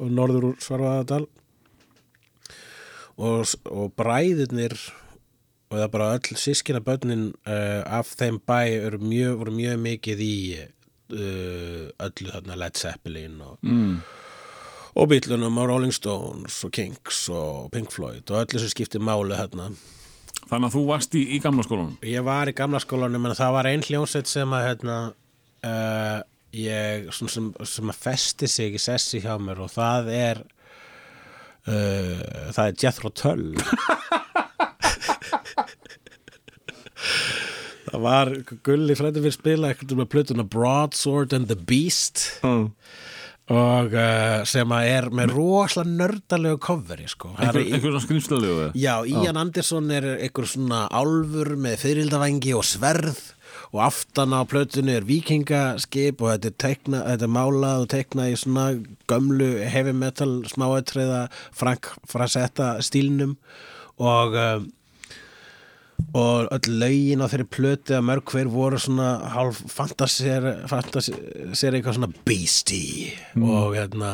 [0.00, 1.26] og norður úr Svarfaðardal
[3.16, 4.76] og, og bræðirnir
[5.70, 9.80] og það er bara öll sískina börnin uh, af þeim bæ eru mjög, voru mjög
[9.82, 13.96] mikið í uh, öllu þarna Led Zeppelin og, Mm.
[14.96, 19.34] og Beatlunum og Rolling Stones og Kinks og Pink Floyd og öllu sem skipti máli
[19.38, 19.70] þarna.
[20.46, 21.96] Þannig að þú varst í, í gamla skólanum?
[22.06, 24.98] Ég var í gamla skólanum en það var ein hljónsett sem að hérna,
[25.66, 26.20] uh,
[26.54, 30.44] ég, sem, sem að festi sig í sessi hjá mér og það er
[31.66, 33.56] það er Jethro Tull
[37.90, 38.30] það var
[38.66, 42.70] Gulli frændi fyrir spila eitthvað með plötuna Broadsword and the Beast Mm.
[43.46, 47.28] og uh, sem að er með rosalega nördalegu coveri sko.
[47.36, 48.64] Það Einhver, er í- einhver svona skrýmslalegu?
[48.74, 53.20] Já, Ian Anderson er einhver svona álfur með fyririldavængi og sverð
[53.70, 58.32] og aftan á plötunni er vikingaskip og þetta er, teikna, þetta er málað og teiknað
[58.32, 58.66] í svona
[59.10, 61.22] gömlu heavy metal smáatriða
[61.54, 63.36] Frank Frazetta stílnum
[64.02, 64.66] og um,
[66.16, 71.98] og öll lögin á þeirri plötu að mörg hver voru svona hálf fantasir, fantasir eitthvað
[71.98, 74.12] svona beastie og hérna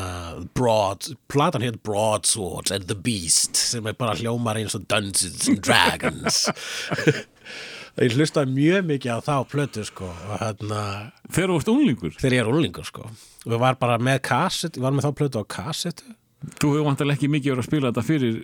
[0.57, 5.62] broad, platan hér Broadswords and the Beast sem er bara hljómar eins og Dungeons and
[5.62, 6.45] Dragons.
[8.01, 10.83] Ég hlustaði mjög mikið á þá plötu sko og hérna
[11.28, 12.14] Þegar þú varst unglingur?
[12.16, 13.05] Þegar ég er úlingur sko.
[13.45, 16.86] Og ég var bara með kassett, ég var með þá plötu á kassettu Þú hefur
[16.88, 18.38] vantilega ekki mikið verið að spila þetta fyrir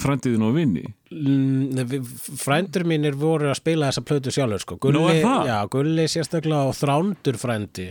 [0.00, 1.94] frændiðin og vinni Mm,
[2.38, 4.76] frændur mínir voru að spila þessa plötu sjálfur sko.
[4.82, 7.86] Gulli, já, Gulli sérstaklega og Þrándur frændi.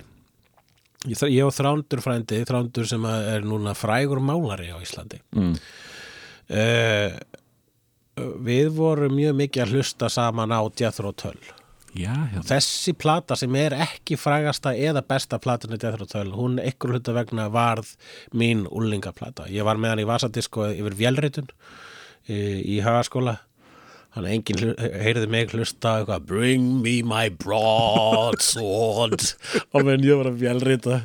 [1.10, 5.20] Ég, og Þrándur frændi Þrándur sem er núna frægur málari á Íslandi.
[5.36, 5.58] Mm.
[6.54, 7.18] uh,
[8.46, 11.42] við vorum mjög mikið að hlusta saman á Jethro Tull
[11.98, 12.44] Já, hérna.
[12.46, 17.48] Þessi plata sem er ekki frægasta eða besta platinu Jethro Tull hún ykkur hluta vegna
[17.54, 17.96] varð
[18.38, 21.50] mín úlingaplata ég var með hann í vasadisko yfir vélritun
[22.30, 22.38] í,
[22.78, 23.40] í hagaskóla.
[24.14, 29.26] Þannig að enginn heyrði mig hlusta eitthvað Bring me my broadsword
[29.72, 31.02] og menn ég var að vélrita.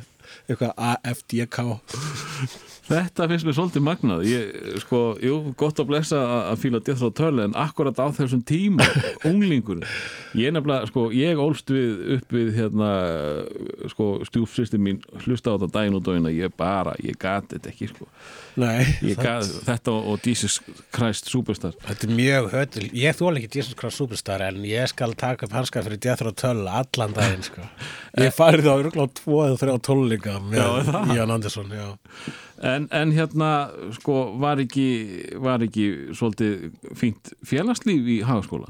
[0.49, 1.59] Eitthvað AFDK
[2.83, 4.23] Þetta finnst mér svolítið magnað.
[4.27, 4.49] Ég,
[4.83, 6.19] sko, jú, gott að blessa
[6.51, 8.87] að, fíla Row Turtle en akkurat á þessum tíma
[9.29, 9.83] unglingur
[10.35, 12.89] ég nefnilega, sko, ég ólst við upp við hérna,
[13.93, 17.91] sko stjúfsýsti mín hlusta á þetta daginn og daginn ég bara, ég gat þetta ekki,
[17.93, 18.09] sko
[18.59, 18.83] Nei,
[19.17, 20.59] gat þetta og, og Jesus
[20.93, 22.85] Christ Superstar Þetta er mjög hötul.
[22.97, 26.67] Ég þóla ekki Jesus Christ Superstar en ég skal taka upp hanska fyrir Jethro Tull
[26.69, 27.65] allan daginn sko.
[28.23, 31.15] Ég farið á örgulega tvo eða þrjá tónleika Já, er með?
[31.15, 31.73] Ian Anderson,
[32.63, 33.49] en, en hérna,
[33.97, 34.87] sko, var ekki
[35.41, 38.69] var ekki svolítið fínt félagslíf í hagaskóla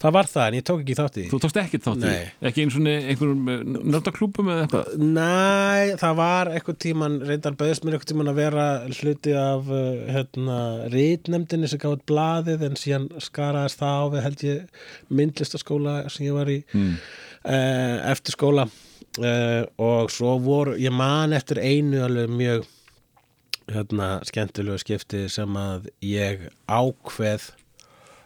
[0.00, 1.30] Það var það en ég tók ekki þátt í því.
[1.30, 2.30] þú tókst ekkert þátt í, Nei.
[2.48, 3.50] ekki eins og einhverjum
[3.92, 8.66] nördaklúpum eða eitthvað Næ, það var eitthvað tíman, reyndar bauðist mér eitthvað tíman að vera
[8.88, 10.58] hluti af uh, hérna,
[10.94, 14.84] rítnemdinni sem gátt blaðið en síðan skaraðist það á við held ég
[15.20, 16.98] myndlistaskóla sem ég var í mm.
[18.10, 18.66] eftir skóla
[19.20, 22.68] og svo voru, ég man eftir einu alveg mjög
[23.70, 27.50] hérna, skemmtilegu skipti sem að ég ákveð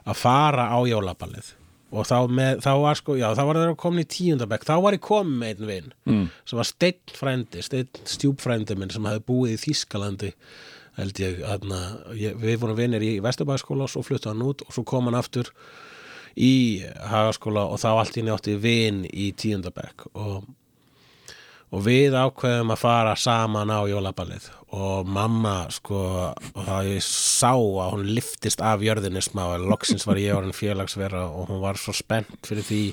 [0.07, 1.53] að fara á jólaballið.
[1.95, 4.97] Og þá, með, þá var sko, já, þá var það komin í tíundabæk, þá var
[4.97, 6.25] ég komin með einn vin Mm.
[6.45, 10.33] sem var steinn frændi, steinn stjúpfrændi minn sem hafði búið í Þýskalandi
[10.99, 11.79] held ég, aðna,
[12.19, 15.51] ég við vorum vinir í Vesturbæðaskóla og fluttu hann út og svo kom hann aftur
[16.35, 20.45] í Hagaskóla og þá allt í njátti vin í tíundabæk og
[21.75, 24.47] og við ákveðum að fara saman á jólaballið.
[24.75, 25.99] Og mamma sko
[26.35, 30.57] og það ég sá að hún liftist af jörðinni smá að loksins var ég orðin
[30.57, 32.85] félagsvera og hún var svo spennt fyrir því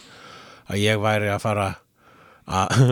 [0.71, 1.69] að ég væri að fara
[2.49, 2.83] að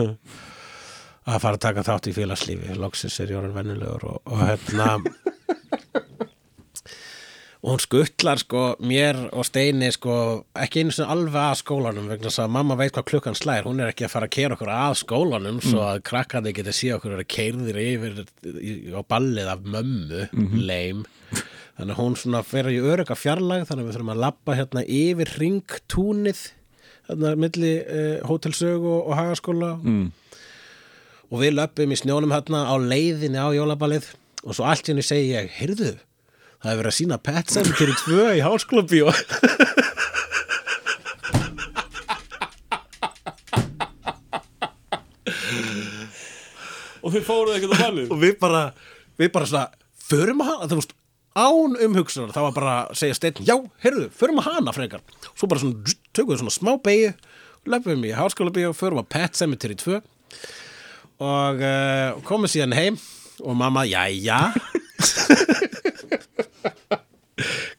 [1.30, 2.78] að fara að taka þátt í félagslífi.
[2.80, 4.96] Loksins er ég orðin vennulegur og, og hérna
[7.60, 10.14] og hún skuttlar sko mér og Steini sko
[10.56, 13.68] ekki einu sinni alveg að skólanum vegna þess að mamma veit hvað klukkan slær.
[13.68, 16.94] Hún er ekki að fara að keira okkur að skólanum svo að krakkandi geti sé
[16.96, 18.22] okkur að keirðir yfir
[18.96, 20.24] á ballið af mömmu.
[20.56, 21.04] Leim
[21.76, 24.82] þannig að hún svona fer í öruga fjarlag þannig að við þurfum að labba hérna
[24.84, 26.42] yfir ringtúnið
[27.10, 29.74] þarna milli uh, hótelsögu og, og hagaskóla.
[29.84, 30.10] Mm.
[31.30, 34.14] og við löpum í snjónum hérna á leiðinni á jólaballið.
[34.40, 35.98] Og svo allt henni segi ég, heyrðu
[36.60, 39.08] það er verið að sína Pet Sematary 2 í háskóla bíó.
[47.00, 48.10] Og þið fóruð ekkert á ballið?
[48.12, 48.62] Og við bara,
[49.18, 49.66] við bara svona
[50.10, 50.92] förum að hana, þú veist
[51.40, 53.54] án umhugsunar, það var bara að segja steinn já,
[53.84, 55.02] heyrðu, förum að hana frekar.
[55.32, 55.76] Svo bara svona,
[56.12, 57.10] tökum við svona smá beigju
[57.70, 60.00] löpum í háskóla bíó, förum að Pet Sematary 2
[61.20, 62.96] og uh, komum síðan heim
[63.44, 64.40] og mamma, jæja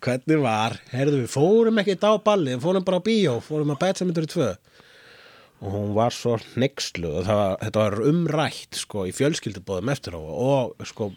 [0.02, 0.76] hvernig var?
[0.94, 4.50] Heyrðu, við fórum ekkert á balli fórum bara á bíó, fórum að Pet Sematary 2
[5.62, 10.22] og hún var svo hneykslu og var, þetta var umrætt sko í fjölskyldubóðum eftir á.
[10.26, 11.12] Og sko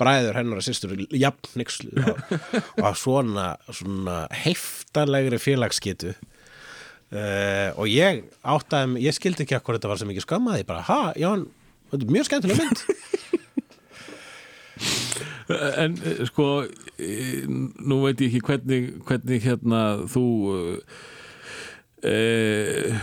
[0.00, 2.32] bræður hennar og systur jafn hneykslu og,
[2.80, 9.76] og svona, svona heftarlegri félagsskitu uh, og ég áttaði mig- ég skildi ekki að hvað
[9.82, 11.34] þetta var sem ekki skammaði bara, ha, já,
[11.92, 12.84] þetta er mjög skemmtileg mynd
[15.50, 16.62] En eh, sko
[16.98, 20.26] eh, nú veit ég ekki hvernig, hvernig hérna þú
[22.06, 22.94] eh,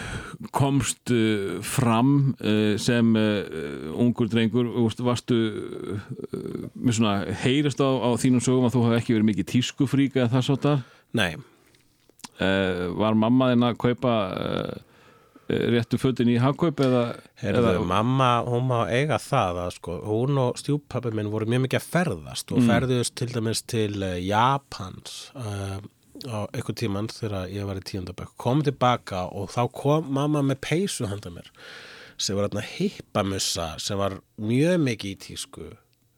[0.55, 4.69] komst eh, fram eh, sem eh, ungur drengur.
[5.03, 5.37] Varstu
[6.73, 10.31] með svona heyrist á, á þínum sögum að þú hafi ekki verið mikið tískufrík eða
[10.37, 10.77] það svo
[11.17, 11.31] nei,
[12.43, 14.15] eh, var mamma þinn að kaupa
[15.47, 17.03] réttu fötin í hagkaup eða,
[17.39, 21.79] Heyrðu, mamma, hún má eiga það að sko, hún og stjúpappi minn voru mjög mikið
[21.79, 25.77] að ferðast og ferðust til dæmis til uh, Japans uh,
[26.27, 30.59] á einhvern tímann þegar ég var í tíundabæk kom tilbaka og þá kom mamma með
[30.65, 31.51] peysu handa mér
[32.17, 35.69] sem var þarna hippamussa sem var mjög mikið í tísku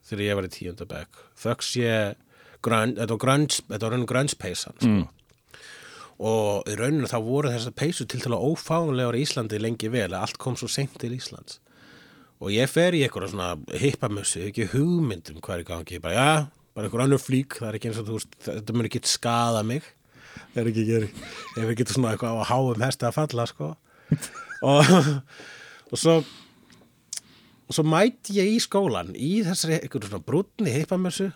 [0.09, 2.17] þegar ég var í tíundabæk þöks ég
[2.65, 4.88] grunge, þetta var raun grunge peysan sko.
[6.20, 10.22] Og í rauninu þá voru þessar peysu til að ófánulegar í Íslandi lengi vel að
[10.22, 11.59] allt kom svo seint til Íslands.
[12.39, 16.15] Og ég fer í eitthvað svona hippamussi, ekki hugmynd um hvað er í gangi, bara
[16.15, 16.30] já,
[16.76, 19.63] bara einhver annur flík, það er ekki eins og þú veist, þetta mun ekki skada
[19.67, 19.88] mig,
[20.53, 21.09] það er ekki geri,
[21.55, 23.74] ef við getum svona eitthvað á að háum hesti að falla, sko.
[24.59, 24.93] Og,
[25.91, 26.20] og svo
[27.70, 31.28] og svo mæti ég í skólan í þessari einhverju svona brúnni hippamussu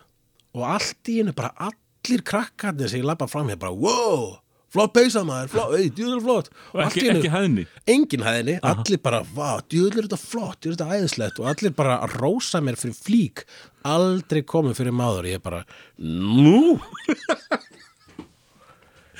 [0.54, 4.34] og allt í hennu bara allir krakkarnir sem ég labba fram hér bara, wow,
[4.74, 6.50] flott peysa maður, flott, ei, djúður flott.
[6.72, 7.66] Og ekki, ekki hæðni?
[7.94, 11.40] Enginn hæðinni, allir bara vá, djúðlir er þetta flott, djúðlir er þetta æðislegt.
[11.40, 13.44] Og allir bara að rósa mér fyrir flík.
[13.86, 15.62] Aldrei komið fyrir máður ég bara,
[16.02, 16.76] nú?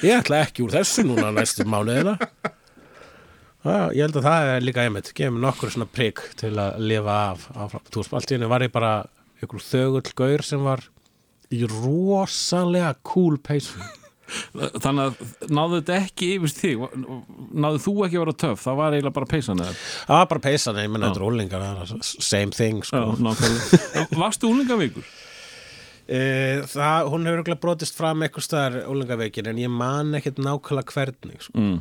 [0.02, 2.16] Ég ætla ekki úr þessu núna næstu mánuðina.
[3.94, 5.12] Ég held að það er líka einmitt.
[5.16, 8.96] Gefum nokkur svona prigg til að lifa af, af allt í henni var ég bara
[9.44, 10.82] ykkur þögull gaur sem var
[11.54, 13.78] í rosalega cool peysu
[14.54, 16.86] þannig að náðu þetta ekki yfir þig
[17.64, 20.44] náðu þú ekki að vera töff það var eiginlega bara peysan eða það var bara
[20.48, 24.08] peysan, ég menna þetta er er same thing, sko Já.
[24.24, 25.06] Varstu úlingavíkur?
[26.04, 26.18] E,
[26.68, 31.46] það, hún hefur örugglega brotist fram eitthvað staðar úlingaveikin en ég man ekkert nákvæmlega hvernig
[31.46, 31.56] sko.
[31.56, 31.78] Mm.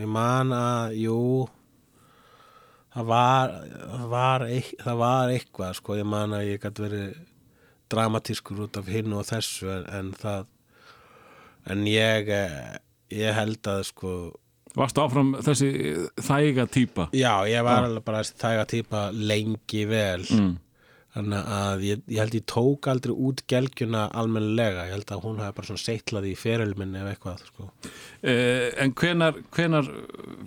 [0.00, 1.20] ég man að, jú
[2.96, 4.46] það var það var,
[4.82, 5.98] það var eitthvað sko.
[6.00, 7.12] ég man að ég gæti verið
[7.92, 10.50] dramatískur út af hinn og þessu en, en það
[11.70, 12.76] en ég eh,
[13.14, 14.12] ég held að sko
[14.78, 15.68] Varstu áfram þessi
[16.22, 17.08] þæga típa?
[17.16, 20.56] já, ég var alveg bara þessi þæga típa lengi vel Mm.
[21.16, 25.40] þannig að ég, ég held ég tók aldrei út gelgjuna almennilega, ég held að hún
[25.40, 27.70] hafi bara svona seitlað í ferilminni eða eitthvað sko.
[28.22, 29.88] Eh, en hvenar, hvenar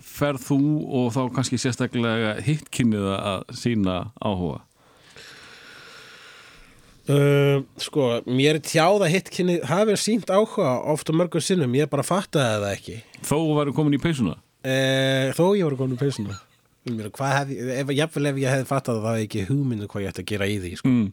[0.06, 0.60] ferð þú
[1.02, 4.62] og þá kannski sérstaklega hittkynnið að sína áhuga?
[7.12, 11.90] Uh, sko, mér er tjáð að hittkynni hafi sínt áhuga oft og mörgum sinnum, ég
[11.92, 12.98] bara fattaði það ekki
[13.28, 14.38] Þó varu komin í peysuna?
[14.64, 16.40] uh, þó ég voru komin í peysuna
[16.90, 20.14] Mér, hvað hef, ef, jafnvel ef ég hefði fattað það, hefði ekki hugmyndu hvað ég
[20.16, 20.90] ætti að gera í því sko.
[20.90, 21.12] Mm.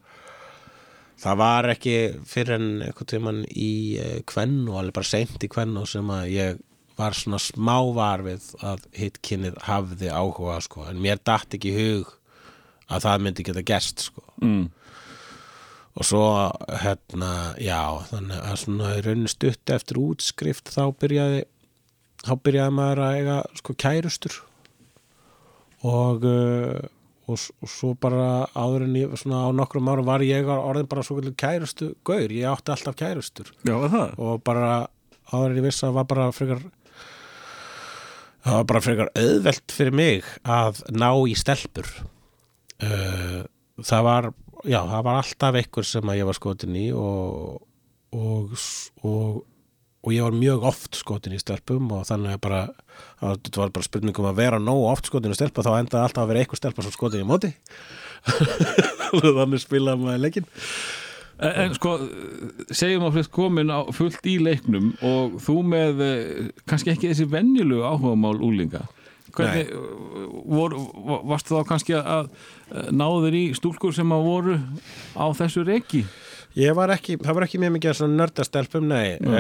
[1.21, 1.97] það var ekki
[2.31, 6.63] fyrir en eitthvað tímann í uh, kvennu, alveg bara seint í kvennu sem að ég
[6.99, 10.87] var svona smávar við að hittkynnið hafði áhuga sko.
[10.91, 12.15] en mér datt ekki hug
[12.89, 14.25] að það myndi geta gerst sko.
[14.41, 14.65] Mm.
[15.99, 16.25] Og svo
[16.83, 17.81] hérna, já
[18.13, 21.41] þannig að svona í rauninni stutt eftir útskrift þá byrjaði
[22.23, 24.39] þá byrjaði maður að eiga sko kærustur.
[25.87, 26.87] Og uh,
[27.29, 31.05] og, og svo bara áður en ég svona á nokkrum árum var ég orðin bara
[31.07, 33.53] svo kærustu gaur, ég átti alltaf kærustur.
[33.67, 34.17] Já, það?
[34.17, 34.89] og bara
[35.33, 36.65] áður en ég vissi að var bara frekar
[38.47, 41.91] það var bara frekar auðvelt fyrir mig að ná í stelpur.
[42.79, 43.43] Uh,
[43.83, 44.31] það var
[44.65, 47.65] já, það var alltaf einhver sem að ég var skotin í og
[48.17, 48.55] og,
[49.05, 49.45] og
[49.99, 52.61] og ég var mjög oft skotin í stelpum og þannig að bara
[53.19, 56.05] að þetta var bara spurning um að vera nóg oft skotin í stelpa þá endaði
[56.05, 57.51] alltaf að vera einhver stelpa sem skotin í móti.
[59.39, 60.47] Þannig spilaði maður leikinn.
[61.39, 61.97] En, en sko,
[62.75, 67.29] segjum að flest komin á fullt í leiknum og þú með eh, kannski ekki þessi
[67.31, 68.87] venjulegu áhugamál úlinga
[69.39, 69.69] hvernig,
[70.49, 70.81] voru,
[71.31, 72.31] varstu þá kannski að
[72.95, 74.57] ná þér í stúlkur sem að voru
[75.17, 76.03] á þessu reiki?
[76.59, 79.37] Ég var ekki, það var ekki mjög mikið svona nördastelpum, nei, mm.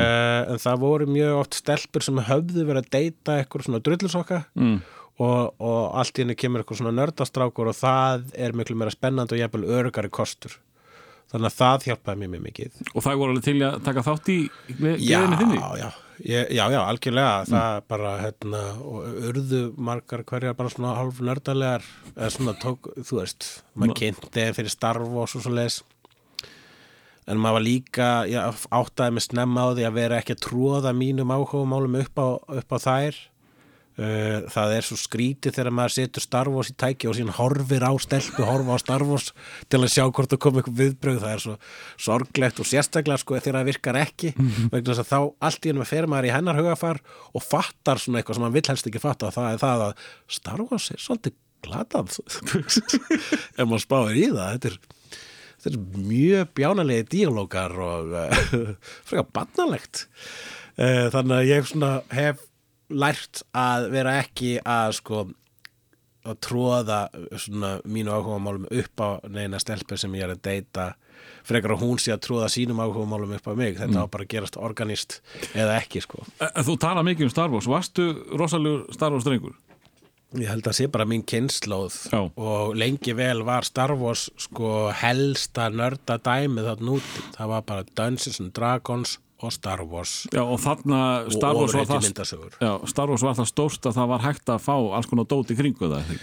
[0.52, 4.76] en það voru mjög oft stelpur sem höfðu verið að deyta eitthvað svona drullusokka Mm.
[5.18, 9.34] og, og allt í henni kemur eitthvað svona nördastrákur og það er miklu meira spennandi
[9.34, 10.54] og jafnvel örugari kostur.
[11.28, 12.76] Þannig að það hjálpaði mér mjög mikið.
[12.94, 15.58] Og það voru alveg til að taka þátt í Já, gleðinni þinni?
[15.60, 15.88] já,
[16.24, 18.62] já, já, algjörlega, það bara, hérna,
[19.28, 21.84] urðu margar hverjar bara svona hálf nördalegar,
[22.16, 25.82] eða svona tók, þú veist, maður kynnti fyrir starf og svo svo leis.
[27.28, 28.40] En maður var líka, já,
[28.72, 32.28] áttaði með snemma á því að vera ekki að tróða mínum áhugamálum upp á,
[32.62, 33.18] upp á þær.
[33.98, 37.82] Uh, það er svo skrítið þegar maður setur Star Wars í tæki og síðan horfir
[37.82, 39.32] á stelpu, horfa á Star Wars
[39.66, 41.56] til að sjá hvort það kom eitthvað viðbröð það er svo
[42.06, 45.18] sorglegt og sérstaklega sko þegar það virkar ekki vegna þess að þá
[45.48, 47.02] allt í ennum fer maður í hennar hugafar
[47.34, 49.34] og fattar svona eitthvað sem maður vill helst ekki fatta.
[49.34, 50.06] Það er það að
[50.38, 52.18] Star Wars er svolítið glatað
[53.58, 54.76] ef maður spáir í það þetta er,
[55.64, 55.78] þetta er
[56.12, 58.44] mjög bjánalegi díalógar og uh,
[59.08, 60.04] frekar bannalegt
[60.78, 62.44] uh, þannig að ég svona hef
[62.88, 65.26] lært að vera ekki að sko
[66.28, 67.02] að tróða
[67.40, 70.88] svona mínu áhugamálum upp á neina stelpu sem ég er að deyta
[71.48, 73.78] frekar að hún sé að tróða sínum áhugamálum upp á mig.
[73.78, 75.20] Þetta á bara að gerast organist
[75.54, 76.24] eða ekki sko.
[76.38, 79.56] Þú tala mikið um Star Wars, varstu rosalegur Star Wars drengur?
[80.36, 81.94] Ég held að sé bara mín kynnslóð
[82.36, 87.24] og lengi vel var Star Wars sko helsta nörda dæmið þarna úti.
[87.38, 91.74] Það var bara Dungeons and Dragons og Star Wars Já, og þarna Star og Wars
[91.76, 92.60] var ofurhetju það.
[92.62, 95.52] Já, Star Wars var það stórt að það var hægt að fá alls konar dót
[95.54, 96.16] í kringu það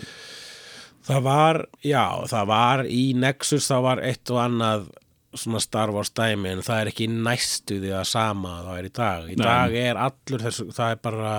[1.05, 4.88] það var, já, það var í Nexus, það var eitt og annað
[5.36, 8.93] svona Star Wars dæmi en það er ekki næstu því að sama það er í
[8.95, 9.28] dag.
[9.28, 9.45] Í Nei.
[9.45, 11.36] dag er allur þessu, það er bara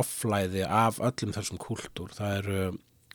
[0.00, 2.14] offlæði af öllum þessum kultúr.
[2.16, 2.62] Það eru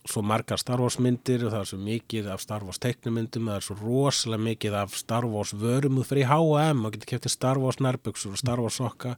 [0.08, 3.60] svo margar Star Wars myndir og það er svo mikið af Star Wars teiknumyndum, það
[3.60, 7.82] er svo rosalega mikið af Star Wars vörum fyrir H&M og getur kefti Star Wars
[7.84, 9.16] nærbuxur og Star Wars sokka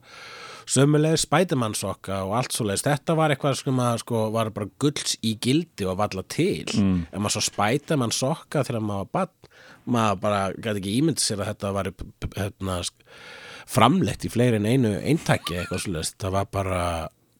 [0.66, 2.84] sömulegis Spiderman sokka og allt svo leiðis.
[2.86, 6.66] Þetta var eitthvað sem að sko var bara gulls í gildi og valla til.
[6.78, 7.00] Mm.
[7.10, 9.50] En maður svo Spiderman sokka þegar maður var bann,
[9.96, 11.90] maður bara gæti ekki ímynd sér að þetta var
[12.36, 12.78] hérna,
[13.72, 16.14] framleitt í fleiri en einu eintæki eitthvað svo leiðis.
[16.22, 16.84] Það var bara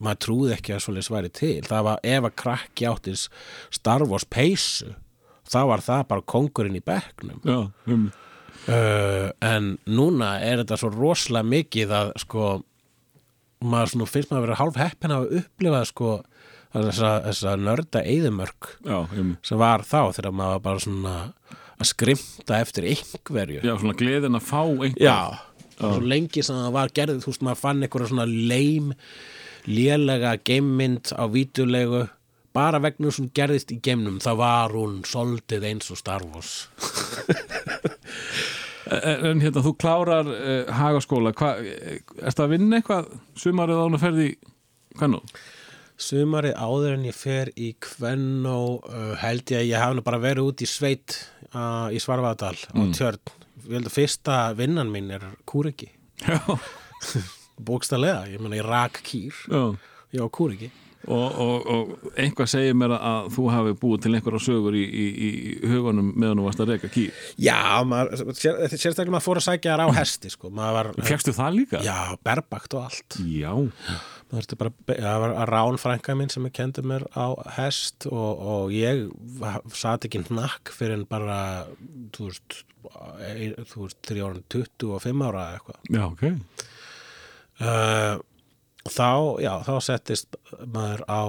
[0.03, 1.55] maður trúði ekki að svoleiðis væri til.
[1.69, 3.29] Það var ef að krakki áttis
[3.75, 4.93] Star Wars peysu
[5.53, 7.41] þá var það bara kongurinn í bekknum.
[7.47, 7.59] Já,
[7.93, 8.05] um,
[8.67, 12.51] uh, en núna er þetta svo rosalega mikið að sko
[13.63, 16.13] maður svona finnst maður að vera hálf heppin að upplifa sko
[16.73, 21.17] þessa, þessa nörda eyðumörk já, um, sem var þá þegar maður bara svona
[21.83, 23.63] að skrimta eftir einhverju.
[23.67, 25.19] Já, svona gleðin að fá einhver Já,
[25.83, 28.93] og svo lengi sem það var gerðið, þú veist, maður fann einhverja svona leim,
[29.69, 32.07] lélega geimmynd á vítulegu
[32.53, 36.69] bara vegna hún gerðist í geimnum þá var hún soldið eins og Star Wars.
[38.93, 41.69] En en hérna, þú klárar uh, hagaskóla, hvað,
[42.27, 44.27] ertu að vinna eitthvað sumarið án að ferði,
[44.99, 45.21] hvað nú?
[46.03, 50.21] Sumarið áður en ég fer í Kvennó uh, held ég að ég hafi nú bara
[50.23, 51.17] verið út í sveit
[51.53, 53.23] uh, í Svarfaðadal á tjörn.
[53.93, 55.93] Fyrsta vinnan mín er kúriki
[56.27, 56.41] Já,
[57.61, 59.65] bókstallega, ég meina ég rak kýr já.
[60.15, 60.71] ég á kúriki
[61.03, 65.07] Og, og, og einhvað segir mér að þú hafi búið til einhverja sögur í, í,
[65.27, 65.31] í
[65.67, 67.17] hugunum meðan þú varst að reyka kýr.
[67.43, 67.57] Já,
[67.91, 70.53] maður, sér, sérstaklega maður fór að sækja þar á hesti sko.
[71.03, 71.81] Fjöxtu það líka?
[71.83, 73.51] já, berbakt og allt Já.
[74.31, 79.09] Bara, það var að rán frænka minn sem kendi mér á hest og, og ég
[79.43, 81.67] va- sat ekki hnakk fyrir en bara,
[82.15, 82.63] þú veist,
[83.27, 85.83] ein- þú veist, þrjá ára 25 ára eða eitthvað.
[85.99, 86.71] Já, ok.
[87.63, 88.19] Uh,
[88.89, 89.11] þá,
[89.43, 91.23] já, þá settist maður á,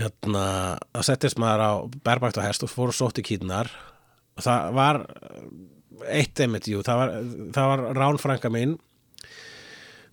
[0.00, 0.46] hérna,
[0.96, 1.72] þá settist maður á
[2.08, 3.70] berbækt á hest og fór og sótti kýtnar.
[4.40, 5.02] Það var
[6.12, 7.14] eitt einmitt, jú, það var,
[7.56, 8.76] það var rán frænka mín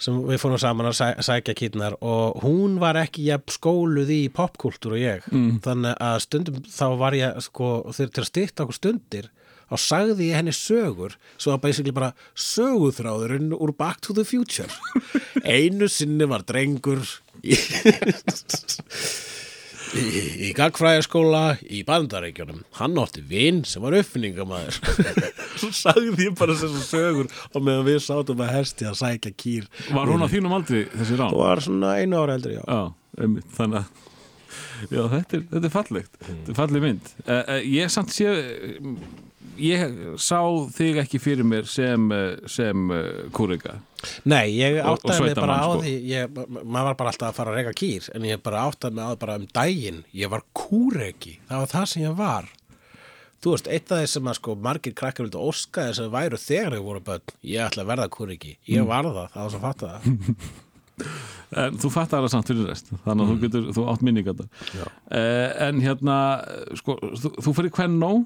[0.04, 4.22] sem við fórum saman að sæ, sækja kýtnar og hún var ekki jafn skóluð í
[4.34, 5.62] popkultúr og ég mm.
[5.64, 9.30] þannig að stundum þá var ég sko, þegar til að styrta okkur stundir
[9.74, 14.70] þá sagði ég henni sögur svo að basically bara söguþráðurinn úr Back to the Future.
[15.44, 17.02] Einu sinni var drengur
[17.42, 17.58] í,
[19.98, 20.04] í,
[20.48, 24.80] í gagfræðaskóla í bandarækjunum hann átti vin sem var uppfinningamæður
[25.60, 29.70] svo sagði ég bara þessar sögur og meðan við sátum að hesti að sækja kýr.
[29.90, 31.34] Var hún á þínum aldri þessi rán?
[31.34, 32.64] og var svona einu ára eldri já.
[32.64, 32.82] Já,
[33.20, 34.10] einmitt, þannig að
[34.92, 36.18] Já, þetta er, þetta er fallegt.
[36.28, 37.12] Þetta er falleg mynd.
[37.24, 38.90] Uh, uh, Ég samt sé uh,
[39.62, 40.40] Ég sá
[40.74, 43.04] þig ekki fyrir mér sem, uh, sem uh,
[43.36, 43.76] kúrika
[44.28, 45.84] Nei, ég áttaði mig bara sveitamann, á sko.
[45.84, 48.64] því ég, ma- maður var bara alltaf að fara að reyka kýr en ég bara
[48.68, 52.18] áttaði mig á því bara um daginn ég var kúreki, það var það sem ég
[52.20, 52.50] var.
[53.44, 56.38] Þú veist, eitt af þeir sem að sko margir krakkar vildu óska þess að væru
[56.40, 58.54] þegar þau voru börn, ég ætla að verða kúreki.
[58.72, 60.06] Ég var það, það var svo fatta það
[61.64, 64.44] En þú fattar það samt fyrir rest Þannig að þú getur, þú átt minningar
[64.78, 64.84] Já.
[64.86, 66.18] uh, En hérna
[66.80, 68.24] sko, þú, þú fyrir hvern nóg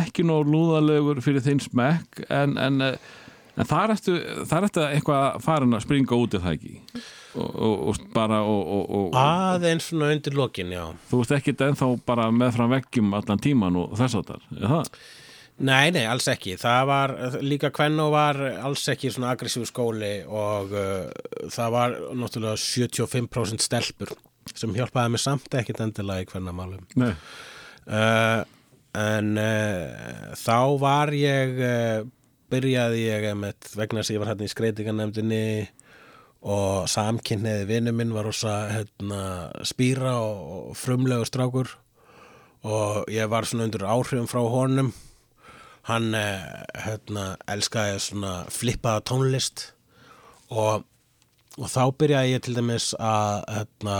[0.00, 2.94] ekki nóg lúðalegur fyrir þeim smekk en, en, uh,
[3.54, 4.16] en þar ertu
[4.86, 6.76] eitthvað farin að springa út það ekki
[7.34, 11.66] og, og, og bara og, og, og Aðeins svona undir lokin, já þú veist ekkit
[11.68, 14.98] ennþá bara með fram veggjum allan tíman og þess að það?
[15.54, 16.56] Nei, nei, alls ekki.
[16.58, 17.12] Það var
[17.46, 24.10] líka Kvenno var alls ekki svona aggressífu skóli og uh, það var náttúrulega 75% stelpur
[24.50, 26.82] sem hjálpaði mig samt ekkit endilega í Kvennamálum.
[26.98, 27.12] Nei,
[27.84, 28.40] Uh,
[28.94, 32.04] en uh, þá var ég uh,
[32.52, 35.46] byrjaði ég með vegna að ég var hérna í skreitingarnefndinni
[36.44, 39.20] og samkynniði vinnu minn var rosa hérna,
[39.64, 41.72] spýra og, og frumlegu strákur.
[42.64, 44.92] Og ég var svona undir áhrifum frá honum.
[45.88, 49.70] Hann uh, hérna, elskaði svona flippaða tónlist.
[50.52, 50.84] Og
[51.54, 53.96] og þá byrjaði ég til dæmis að hérna,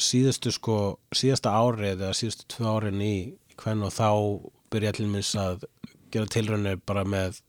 [0.00, 0.76] síðustu sko
[1.12, 3.16] síðasta árið eða síðustu tvö árin í
[3.60, 4.08] hvern og þá
[4.72, 5.64] ég til dæmis að
[6.12, 7.40] gera tilraunir bara með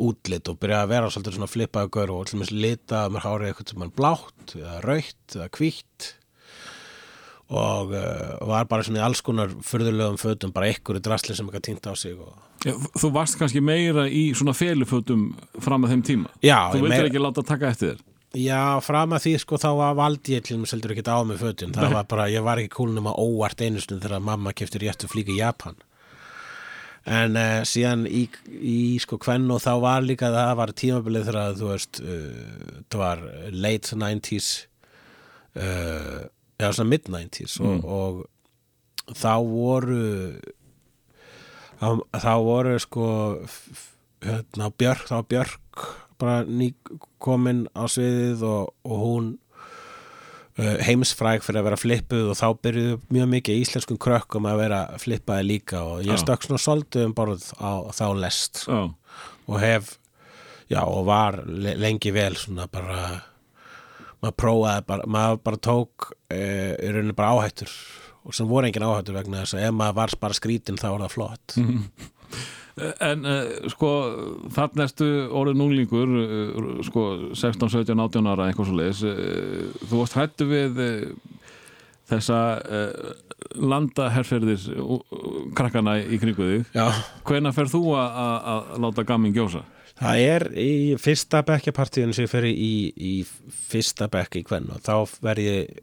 [0.00, 3.50] útlit og byrjaði að vera svolítið svona flippaðu gaur og til dæmis lita mér hárið
[3.50, 6.08] eitthvað sem er blátt eða rautt eða hvítt.
[7.50, 10.68] Og uh, var bara svona í alls konar furðulegum fötum, bara
[11.00, 14.52] í drasli sem eitthvað týnt á sig og Já, þú varst kannski meira í svona
[14.54, 15.30] felufötum
[15.64, 16.30] fram að þeim tíma?
[16.44, 18.02] Já, Þú ég vildir meira- ekki láta taka eftir þér
[18.38, 21.40] Já, fram að því sko þá var valdi ég til mér seldur ekki á mig
[21.40, 21.72] fötin.
[21.74, 25.10] Það var bara, ég var ekki kúlnum að óvart einu stund þegar mamma kefti réttu
[25.10, 25.78] flíka í Japan.
[27.10, 31.40] En uh, síðan í, í sko kvenn og þá var líka það var tímabilið þegar
[31.42, 33.24] að, þú veist uh, það var
[33.56, 34.50] late 90s
[35.56, 36.20] uh,
[36.60, 40.04] eða svona mid 90s og, og þá voru
[41.80, 41.88] þá,
[42.20, 43.08] þá voru sko
[44.22, 45.88] hérna, Björk, þá Björk
[46.20, 46.70] bara ný
[47.22, 49.30] komin á sviðið og, og hún
[50.60, 54.80] uh, heimsfræg fyrir að vera flippuð og þá byrjuðu mjög mikið íslenskum krökkum að vera
[55.02, 58.80] flippaði líka og ég stökk svona svolítið um borð á þá lest Já,
[59.50, 59.96] og hef
[60.70, 63.00] já og var le- lengi vel svona bara
[64.20, 66.38] maður prófaði bara, maður bara tók e,
[66.76, 67.72] í rauninni bara áhættur
[68.20, 71.04] og sem voru engin áhættur vegna þess að ef maður var bara skrítin þá var
[71.06, 71.56] það flott
[73.00, 73.88] En uh, sko,
[74.54, 77.04] þarna ertu orðið núlingur, uh, sko,
[77.34, 79.02] 16, 17, 18 ára eitthvað svo leiðis.
[79.04, 80.80] Uh, þú varst hættu við
[82.10, 82.38] þessa
[83.60, 85.02] landaherferðir uh,
[85.58, 86.64] krakkana í kringu þig.
[86.74, 86.86] já
[87.28, 89.64] Hvenær fer þú að- láta gamin gjósa?
[90.00, 92.54] Það er í fyrsta bekkjapartíðin sem ég fer í,
[92.96, 93.14] í
[93.68, 95.82] fyrsta bekk í kvenn og þá verð ég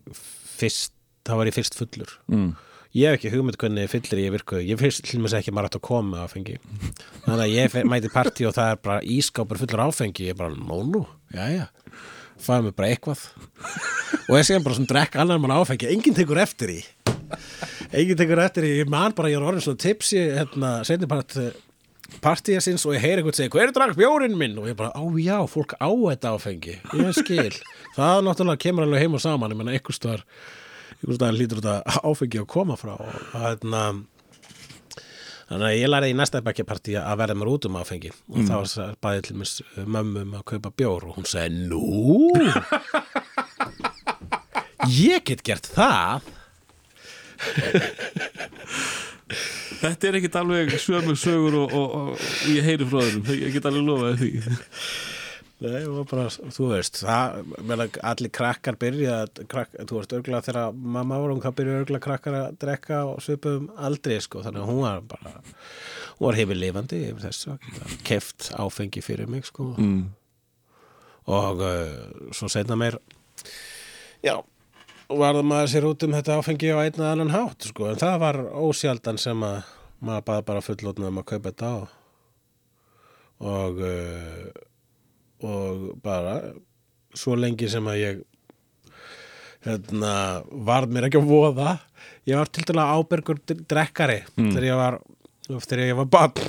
[0.57, 0.95] fyrst,
[1.27, 2.15] þá ég fyrst fullur.
[2.33, 2.55] Mm.
[2.97, 4.63] Ég hef ekki hugmynd hvernig fyllir ég virkuð.
[4.65, 6.55] Ég til mér ekki maður hægt að koma áfengi.
[7.27, 10.25] Þannig að ég mæti partí og það er bara ískápur fullur áfengi.
[10.25, 11.03] Ég er bara, nú,
[11.35, 11.67] jæja.
[12.41, 13.21] Fæði mig bara eitthvað.
[14.25, 15.91] Og ég sé bara svona drekk annar mann áfengi.
[15.93, 16.79] Enginn tekur eftir í.
[17.91, 18.73] Enginn tekur eftir í.
[18.79, 21.37] Ég man bara, ég er orðin svona tipsi, hérna, setni part
[22.23, 24.93] partíja sinns og ég heyri eitthvað segja hver er drakk bjórinn minn og ég bara,
[24.95, 27.57] á já, fólk á þetta áfengi, ég skil
[27.97, 29.99] það náttúrulega kemur alveg heim og saman ég menna einhvers
[31.05, 33.81] staðar lítur þetta áfengi að koma frá og þarna
[35.47, 38.55] þannig að ég lærði í næsta bekkjapartíja að verða mér út um áfengi og þá
[38.55, 39.49] var það bæði til mér
[39.97, 41.83] mömmum að kaupa bjór og hún segi, nú
[44.97, 46.33] ég get gert það
[49.77, 53.27] Þetta er ekkit alveg sömu sögur og, og, og ég heyri frá þeirum.
[53.37, 54.31] Ég get alveg lofaði því.
[55.57, 57.39] Nei, bara, þú veist, það,
[58.05, 59.13] allir krakkar byrja,
[59.49, 63.65] krakk, þú veist, örgulega þegar mamma var hún, byrja örgulega krakkar að drekka og svipum
[63.73, 65.31] aldrei, sko, þannig að hún var bara,
[66.19, 70.03] hún var hefur lifandi yfir þessu, að keft áfengi fyrir mig, sko, Mm.
[71.25, 72.99] og uh, svo setna meir,
[74.21, 74.37] já,
[75.09, 78.19] varða maður sér út um þetta áfengi á einn eða annan hátt, sko, en það
[78.27, 79.63] var ósjaldan sem að
[80.05, 81.77] maður baði bara fullotna um að kaupa þetta á
[83.41, 84.66] og uh,
[85.45, 86.37] og bara
[87.17, 88.23] svo lengi sem að ég
[89.67, 90.13] hérna,
[90.67, 91.77] varð mér ekki að voða
[92.27, 93.39] ég var til dæla ábyrgur
[93.69, 94.99] drekkari þegar ég var
[95.63, 96.33] þegar ég var bann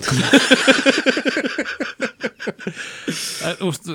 [3.49, 3.87] En, úst,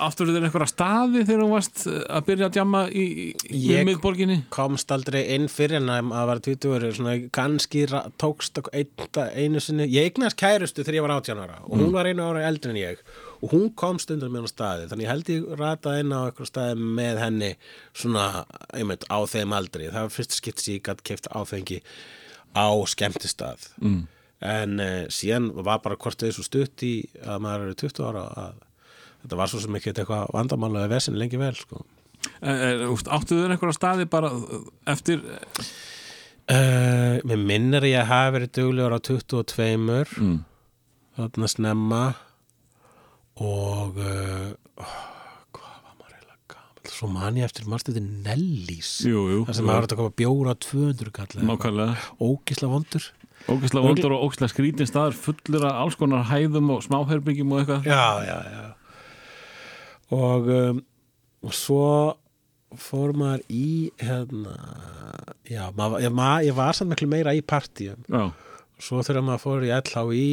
[0.00, 3.86] aftur þér einhverja staði þegar þú varst að byrja að djamma í, í, í Ég-
[3.88, 4.36] miðborginni?
[4.54, 7.82] komst aldrei inn fyrir en að að vera 20 verið svona kannski
[8.22, 8.92] tókst ein,
[9.34, 9.88] einu sinni.
[9.92, 12.80] Ég eignast kærustu þegar ég var 18 ára og hún var einu ára eldri en
[12.80, 13.02] ég
[13.42, 16.50] og hún komst undan mér á staði þannig ég held ég rataði inn á eitthvað
[16.50, 17.52] staði með henni
[17.90, 18.26] svona
[18.70, 19.90] einmitt á þeim aldri.
[19.90, 21.80] Það var fyrst skipt sem ég gætt keft áfengi
[22.54, 23.70] á skemmtistað.
[23.82, 24.02] Mm.
[24.42, 28.22] en uh, síðan var bara hvort þau svo stutt í að maður eru 20 ára
[28.42, 28.56] að
[29.22, 31.84] þetta var svo sem ekki eitthvað vandamálaði vesin lengi vel sko.
[32.42, 34.32] Er, úst, áttu þér einhverja staði bara
[34.90, 35.22] eftir
[36.50, 39.66] Uh, mér minnir að ég hafi verið duglegur á 22
[40.18, 40.32] mm.
[41.14, 42.00] þarna snemma
[43.40, 44.52] og uh,
[44.82, 44.98] oh,
[45.56, 46.92] hvað var maður eiginlega gamall?
[46.92, 50.54] Svo man ég eftir marstu þetta Nellís Jú, jú það sem var að koma bjóra
[50.66, 51.96] 200 kall Nákvæmlega.
[52.20, 53.10] Ógisla vondur.
[53.50, 57.88] Ógæslega vondur og ógæslega skrítin staður fullur af alls konar hæðum og smáherbyggjum og eitthvað.
[57.88, 58.64] Já, já, já.
[60.12, 60.82] Og um,
[61.42, 61.86] og svo
[62.78, 64.54] fór maður í hérna
[65.48, 68.04] já, maður, ég, maður, ég var samt miklu meira í partíum.
[68.06, 68.30] Já,
[68.78, 70.28] svo þegar maður fór í LHI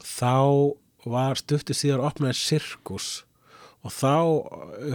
[0.00, 0.32] þá
[1.06, 3.08] var stuttu síðar opnaði sirkus
[3.86, 4.14] og þá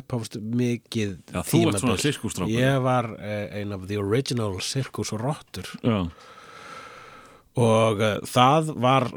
[0.01, 2.03] upphafst mikið Já, þú ert svona tímabil.
[2.03, 2.53] sirkusstrákur.
[2.59, 6.09] ég var eh, ein af the original sirkus rottur já,
[7.55, 9.07] og uh, það var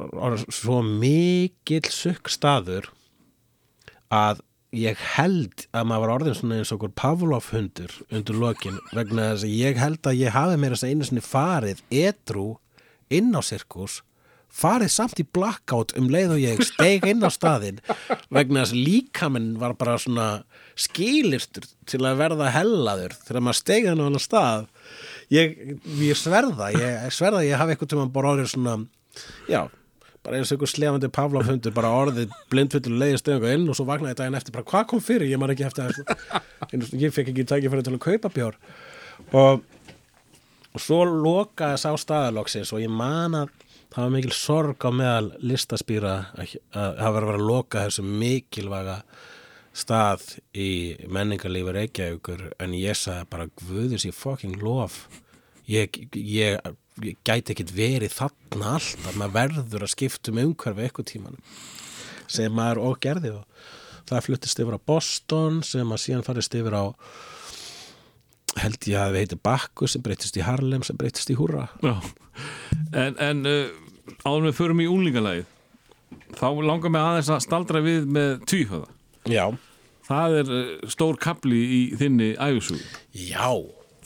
[0.52, 2.90] svo mikill sukk staður
[4.12, 4.42] að
[4.76, 9.30] ég held að maður var orðin svona eins og okkur Pavlov hundur undir lokin vegna
[9.32, 12.48] þess að ég held að ég hafi meira þess að einu sinni farið edru
[13.16, 14.02] inn á sirkus
[14.56, 17.80] farið samt í blackout um leið og ég steig inn á staðinn
[18.32, 20.28] vegna þess líkaminn var bara svona
[20.76, 24.68] skilistur til að verða hellaður þegar maður steig hann á hann stað.
[25.32, 25.56] Ég,
[26.00, 28.76] ég sverða ég sverða ég hafi eitthvað tíma bara orðið svona
[29.50, 29.66] já,
[30.26, 33.86] bara eins og einhver slefandi Pavlov hundur bara orðið blindfullu leiði stegunga inn og svo
[33.88, 35.92] vaknaði daginn eftir bara hvað kom fyrir, ég man ekki eftir
[36.96, 38.58] ég fekk ekki tækifæri til að kaupa bjór.
[39.32, 39.62] Og,
[40.72, 43.54] og svo lokaði sá staðaloksins og ég man að
[43.96, 46.50] það var mikil sorg á meðal listaspýra að
[47.00, 48.96] hafa verið að vera að loka þessu mikilvæga
[49.76, 50.70] stað í
[51.12, 55.06] menningarlífi Reykjavíkur en ég sagði bara guðis ég fucking lof.
[55.68, 56.60] Ég, ég,
[57.02, 61.40] ég gæti ekkit verið þarna alltaf, maður verður að skipta um umhverfi eitthvað tíman
[62.30, 63.64] sem maður og gerði og
[64.06, 66.84] það fluttist yfir á Boston sem að síðan farist yfir á
[68.60, 71.96] held ég að við heitir Bakku sem breytist í Harlem sem breytist í Húra já.
[72.92, 73.85] En, en uh,
[74.26, 75.46] áður við förum í úlingalagið
[76.38, 78.92] þá langar mig aðeins að staldra við með tvíhöða
[79.26, 79.46] Já,
[80.06, 83.48] Það er uh, stór kapli í þinni æfisug já,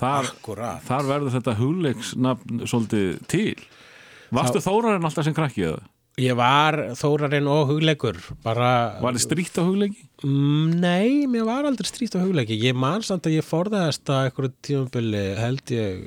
[0.01, 0.81] Þar, akkurat.
[0.89, 3.59] þar verður þetta hugleiksnafn svolítið til.
[4.33, 5.83] Varstu þórarinn alltaf sem krakki eða?
[6.21, 8.71] Ég var þórarinn og hugleikur bara
[9.01, 10.09] Var þið stríkt á hugleiki?
[10.25, 12.57] Mm, Nei, mér var aldrei strítt á hugleiki.
[12.65, 16.03] Ég man samt að ég forðaðist að einhverju tímabili held ég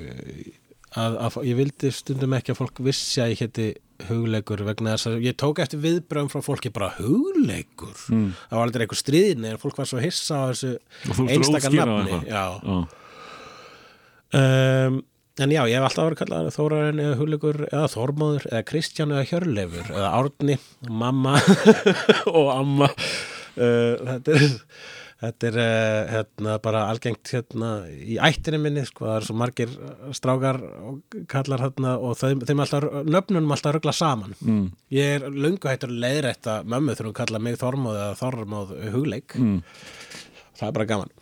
[1.00, 3.66] að, að ég vildi stundum ekki að fólk vissi að ég héti
[4.08, 8.32] hugleikur vegna þess að ég tók eftir viðbröðum frá fólki bara hugleikur Mm.
[8.50, 10.72] það var aldrei eitthvað stríðin en fólk var svo hissa á þessu
[11.08, 12.44] Og þú einstaka útskýra það nafni já.
[12.64, 12.76] Já.
[14.34, 14.96] Um,
[15.38, 19.26] en já, ég hef alltaf verið kallað Þórarinn eða hugleikur eða Þormóður eða Kristján eða
[19.30, 20.56] Hjörleifur eða Árni,
[20.90, 21.36] mamma
[22.38, 24.44] og amma uh, þetta er
[25.24, 29.74] Þetta er uh, hérna, bara algengt hérna, í ættinu minni, sko, það er svo margir
[30.16, 34.34] strákar og kallar hérna og þeim, þeim alltaf, nöfnunum alltaf ruggla saman.
[34.44, 34.66] Mm.
[34.92, 39.38] Ég er löngu hættur leiðrætt að mömmu þegar hún kalla mig Þormóð eða Þormóð hugleik.
[39.40, 39.62] Mm.
[40.58, 41.14] Það er bara gaman.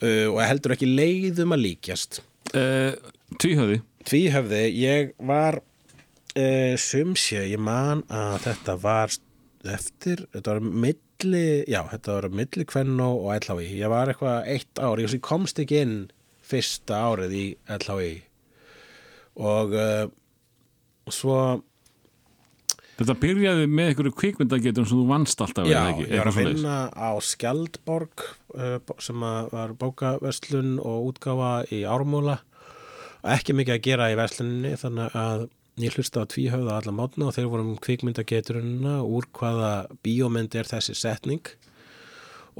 [0.00, 2.22] Uh, og heldur ekki leiðum að líkjast.
[2.50, 2.96] Uh,
[3.38, 3.78] tvíhöði
[4.08, 9.12] Tvíhöfði, ég var uh, sumsjö, ég man að þetta var
[9.68, 10.62] eftir, þetta var
[11.24, 13.68] milli, já, þetta var milli Kvennó og LHI.
[13.80, 15.96] Ég var eitthvað eitt ár, ég, ég komst ekki inn
[16.50, 18.12] fyrsta árið í LHI
[19.40, 20.06] og uh,
[21.10, 21.36] svo
[23.00, 26.08] Þetta byrjaði með einhverju kvikmyndagetum sem þú vannst alltaf Já, eða ekki?
[26.10, 28.24] ég var að vinna á Skjaldborg
[28.84, 29.22] bó- sem
[29.54, 32.34] var bókaverslun og útgáfa í Ármúla
[33.22, 35.46] og ekki mikið að gera í versluninni þannig að
[35.84, 39.72] ég hlusta á tvíhöfða alla mótna og þeir voru um kvikmyndageturina úr hvaða
[40.04, 41.46] bíómynd er þessi setning.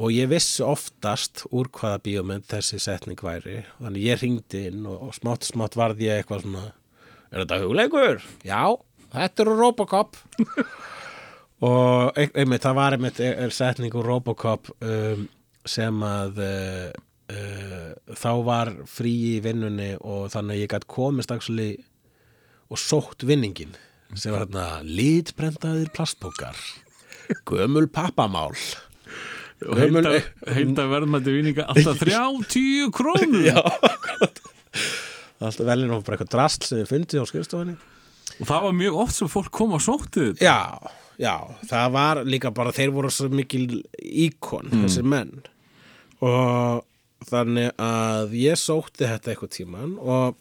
[0.01, 3.65] Og ég vissi oftast úr hvaða bíómynd þessi setning væri.
[3.81, 6.69] Þannig ég ringdi inn og, smátt smátt varð ég eitthvað svona
[7.31, 8.23] er þetta hugleikur?
[8.47, 8.63] Já,
[9.13, 10.17] þetta eru Robocop.
[11.61, 15.27] Og ein- einmitt, það var einmitt er, er setning úr Robocop um,
[15.69, 16.87] sem að uh,
[17.35, 21.75] uh, þá var frí í vinnunni og þannig að ég gætt komist actually,
[22.71, 23.73] og sótt vinningin
[24.19, 26.57] sem var hérna lítbrentaðir plastbókar
[27.47, 28.57] gömul pappamál.
[29.69, 30.09] Og Gömul-
[30.51, 33.45] heilda verðmætti vinninga alltaf 30 krónur.
[33.45, 33.61] Já,
[35.45, 37.77] alltaf velin og bara eitthvað drasl sem þið fundið á skrifstofunni.
[38.41, 40.45] Og það var mjög oft sem fólk kom og sótti þetta.
[40.47, 41.35] Já, já,
[41.71, 43.67] það var líka bara þeir voru svo mikil
[44.01, 45.35] íkon þessir menn.
[46.25, 46.87] Og
[47.31, 50.39] þannig að ég sótti þetta eitthvað tíman og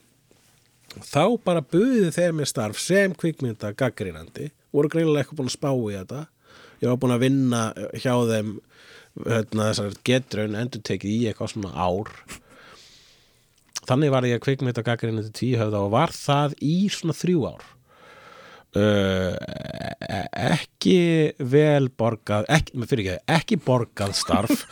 [0.98, 5.72] þá bara buðið þeir mér starf sem kvikmynda gaggrínandi voru greinilega eitthvað búin að spá
[5.72, 6.26] í þetta.
[6.80, 7.64] Ég var búin að vinna
[7.98, 8.54] hjá þeim
[9.26, 9.72] hérna,
[10.08, 12.14] getrun endur tekið í eitthvað svona ár.
[13.90, 17.68] Þannig var ég kvikmynda gaggrínandi tvíhöfða og var það í svona þrjú ár.
[18.78, 19.34] Uh,
[20.38, 24.66] ekki vel borgað ekki, ekki borgað starf.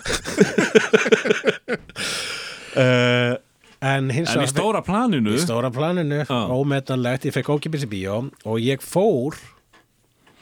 [2.78, 3.34] Uh,
[3.82, 6.40] en En í stóra planinu í stóra planinu, Já.
[6.50, 9.38] ómetanlegt ég fekk ókipis í bíó og ég fór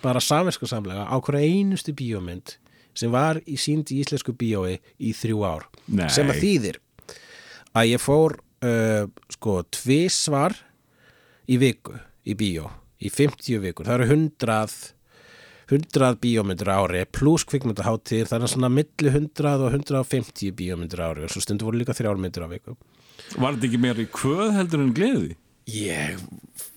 [0.03, 2.55] bara samvinsku samlega á hverja einustu bíómynd
[2.95, 6.07] sem var í sínd í íslensku bíói í þrjú ár Nei.
[6.13, 6.79] sem að þýðir
[7.75, 9.05] að ég fór uh,
[9.35, 10.55] sko tvisvar
[11.51, 12.69] í viku í bíó
[13.03, 14.93] í 50 vikur, það eru 100
[15.65, 21.09] 100 bíómyndir á ári pluss kvikmyndaháttir, það er svona milli 100 og 150 bíómyndir á
[21.09, 22.77] ári og svo stundu voru líka þrjármyndir á viku
[23.35, 25.35] Var þetta ekki meira í kvöð heldur en gleði?
[25.65, 26.19] Ég,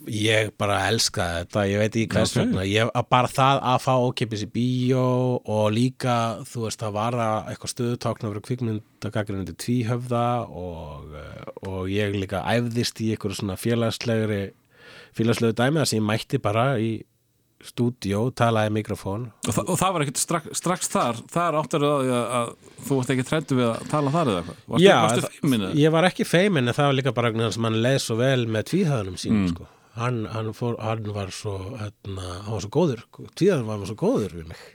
[0.09, 3.91] ég bara elska þetta, ég veit ekki hvers vegna ég, að bara það að fá
[4.01, 5.03] ókipis í bíó
[5.45, 6.15] og líka,
[6.49, 12.41] þú veist, að vara eitthvað stöðutákn að vera kvikmyndagagrindi tvíhöfða og, eh, og ég líka
[12.49, 14.43] æfðist í eitthvað svona félagslegri
[15.19, 16.91] félagslegu dæmi þar sem ég mætti bara í
[17.65, 19.29] stúdíó, talaði mikrofón.
[19.47, 21.21] Og, þa og það var ekkert strax, strax þar.
[21.33, 24.61] Þar áttur að, að, að þú varst ekki trættu við að tala þar eða eitthvað?
[25.59, 25.73] Eða?
[25.83, 28.69] ég var ekki feimin en það var líka bara að mann leið svo vel með
[28.73, 29.69] tvíhöðunum sínum sko.
[29.99, 34.37] hann, hann, fór, hann var svo hérna, hann var svo góður tvíhöðun var svo góður
[34.39, 34.67] við mig.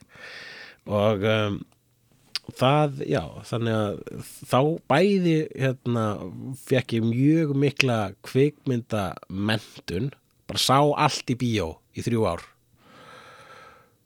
[0.91, 1.59] Og um,
[2.59, 4.59] það, já, þannig að þá
[4.91, 6.07] bæði hérna,
[6.67, 10.11] fekk ég mjög mikla kvikmynda mentun
[10.49, 12.43] bara sá allt í bíó í þrjú ár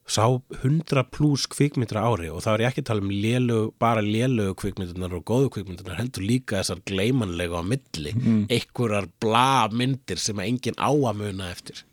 [0.07, 0.23] sá
[0.63, 4.03] 100 pluss kvikmyndir á ári og þá er ég ekki að tala um lélög, bara
[4.03, 8.43] lélögu kvikmyndunar og góðu kvikmyndunar heldur líka þessar gleimanlega á milli mm.
[8.47, 11.83] einhverjar bla myndir sem enginn á að muna eftir.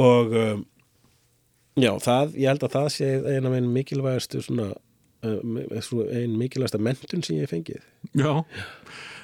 [0.00, 0.64] Og um,
[1.76, 6.80] já, það, ég held að það sé eina af einn mikilvægastu svona uh, einn mikilvægasta
[6.80, 7.84] mentun sem ég fengið.
[8.16, 8.32] Já.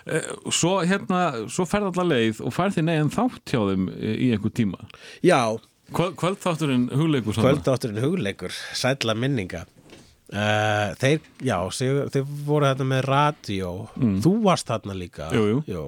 [0.08, 4.14] Eh, Svo hérna, svo ferð allar leið og færð þið neginn þátt hjá þeim eh,
[4.16, 4.88] í einhver tíma?
[5.24, 5.56] Já,
[5.94, 9.64] Kvöldþátturinn hugleikur svona kvöldátturinn hugleikur sætla minninga.
[10.30, 13.70] Uh, þeir, já, þeir, þeir voru þetta með radíó
[14.22, 15.26] þú varst þarna líka.
[15.32, 15.40] Mm.
[15.40, 15.82] Jú, jú.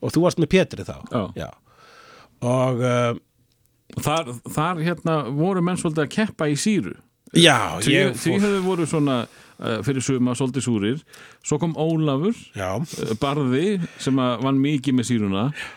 [0.00, 0.94] og þú varst með Pétri þá.
[1.34, 1.48] Já.
[2.46, 3.18] og uh,
[4.00, 6.94] þar, þar hérna voru menn svolítið að keppa í síru.
[7.34, 8.40] Já, Því, ég því fór.
[8.46, 11.02] hefur voru svona uh, fyrir suma svolítið súrir.
[11.46, 12.70] Svo kom Ólafur já,
[13.22, 15.44] Barði sem vann mikið með síruna.
[15.50, 15.68] uh,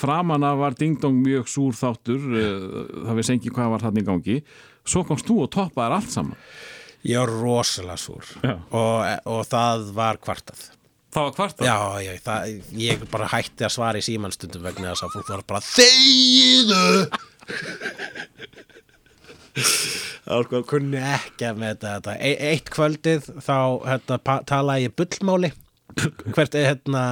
[0.00, 2.66] Framanna var Ding Dong mjög súr þáttur uh,
[3.06, 4.36] það veist ekki hvað var þarna í gangi.
[4.88, 6.38] Svo komst þú og toppaðir allt saman.
[7.04, 8.34] Ég var rosalega súr.
[8.44, 10.68] Og, og það var kvartað.
[11.10, 15.06] Það var hvart já, já, það, ég bara hætti að svara í símanstundum vegna þess
[15.08, 16.84] að fólk var bara þegiðu!
[20.30, 22.14] Það sko, kunni ekki að með þetta.
[22.14, 23.58] E Eitt kvöldið þá
[23.88, 25.50] hérna, talaði ég bullmáli
[26.34, 27.02] hvert, hérna,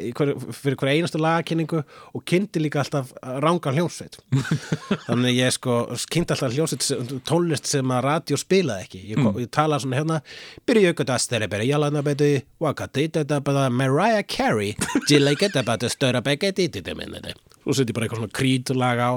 [0.00, 3.12] í hver, fyrir hver einastu lagakynningu og kynnti líka alltaf
[3.44, 4.20] ranga hljómsveit.
[5.08, 5.80] Þannig ég sko
[6.12, 9.02] kynnti alltaf hljómsveit tónlist sem að radio spilaði ekki.
[9.12, 9.42] Ég, mm.
[9.44, 10.20] ég talaði svona hérna
[10.68, 14.74] byrju ykkur það styrri byrju jálana betu wakati þetta bara Mariah Carey
[15.10, 17.36] jilla geta bara störa begge dítið minni
[17.68, 19.12] svo seti bara eitthvað svona krítulag á.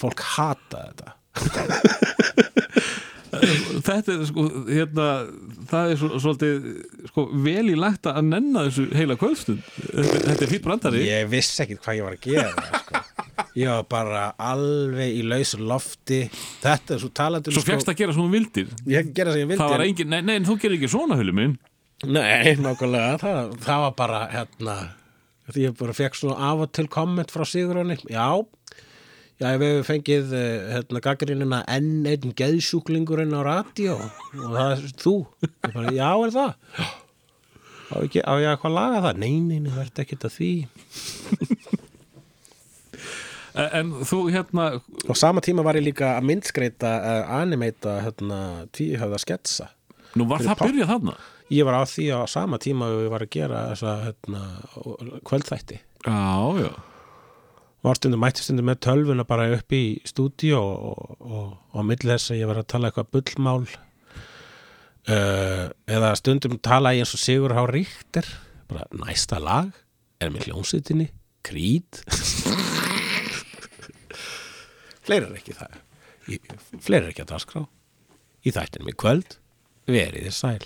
[0.00, 1.16] Fólk hata þetta
[3.30, 5.06] Þetta er sko hérna,
[5.70, 6.68] það er svo, svolítið
[7.10, 9.64] sko, vel í lagt að nenna þessu heila kvöldstund.
[9.86, 11.02] Þetta, er fýtt brandari.
[11.06, 13.02] Ég vissi ekkit hvað ég var að gera sko.
[13.56, 16.22] Ég var bara alveg í lausu lofti.
[16.62, 18.70] Þetta er svo talandi um, Svo fegst að gera svona vildir.
[18.84, 21.58] Það var engin, nei, nei, þú gerir ekki svona hulum minn.
[22.06, 23.18] Nei, nákvæmlega.
[23.20, 24.78] Það, það var bara hérna
[25.58, 28.44] ég bara fekk svona af og til komment frá Sigurjóni Já,
[29.40, 34.82] já við hefum fengið eh, hérna, gaggrinina enn einn geðsjúklingurinn á radíó og það er
[35.00, 35.14] þú
[35.72, 36.50] bara, Já, er það?
[36.76, 36.88] Já.
[37.90, 39.22] Á, ekki, á ég að laga það?
[39.24, 40.50] Nei, nei, nei, verður ekki að því
[43.60, 44.66] En, þú hérna
[45.10, 48.38] Og sama tíma var ég líka að myndskreita uh, animeita hérna,
[48.76, 49.66] tvíhöfða sketsa
[50.18, 51.16] Nú var það pop- byrjað þarna
[51.50, 54.44] Ég var á því á sama tíma og ég var að gera þessa hérna,
[55.26, 56.22] kvöldþætti Já,
[56.62, 56.70] já
[57.84, 61.46] var stundum mætti stundum með tölvuna bara upp í stúdíu og, og, og,
[61.76, 63.64] á milli þess að ég var að tala eitthvað bullmál
[65.08, 68.26] uh, eða stundum tala ég eins og Sigur Há Ríkter
[68.70, 69.68] bara næsta lag
[70.20, 71.08] er með hljónsutinni
[71.46, 71.90] Creed.
[75.06, 75.72] Fleiri er ekki það.
[76.84, 77.62] Fleiri er ekki að dagskrá.
[78.44, 79.30] Í þættinum í kvöld
[79.88, 80.64] verið þið sæl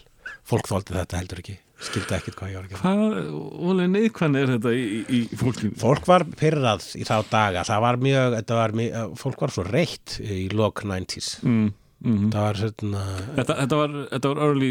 [0.49, 4.75] fólk þóldi þetta heldur ekki skildi ekkit hvað ég var gera Hvað, neikvæðan er þetta
[4.75, 8.77] í, í, í fólkinu Fólk var pyrrað í þá daga, það var mjög, þetta var
[8.81, 11.31] mjög, fólk var svo reitt í lok 90s.
[11.45, 11.73] mm,
[12.05, 13.07] mm Það var svona,
[13.39, 14.71] þetta, þetta, var, þetta var early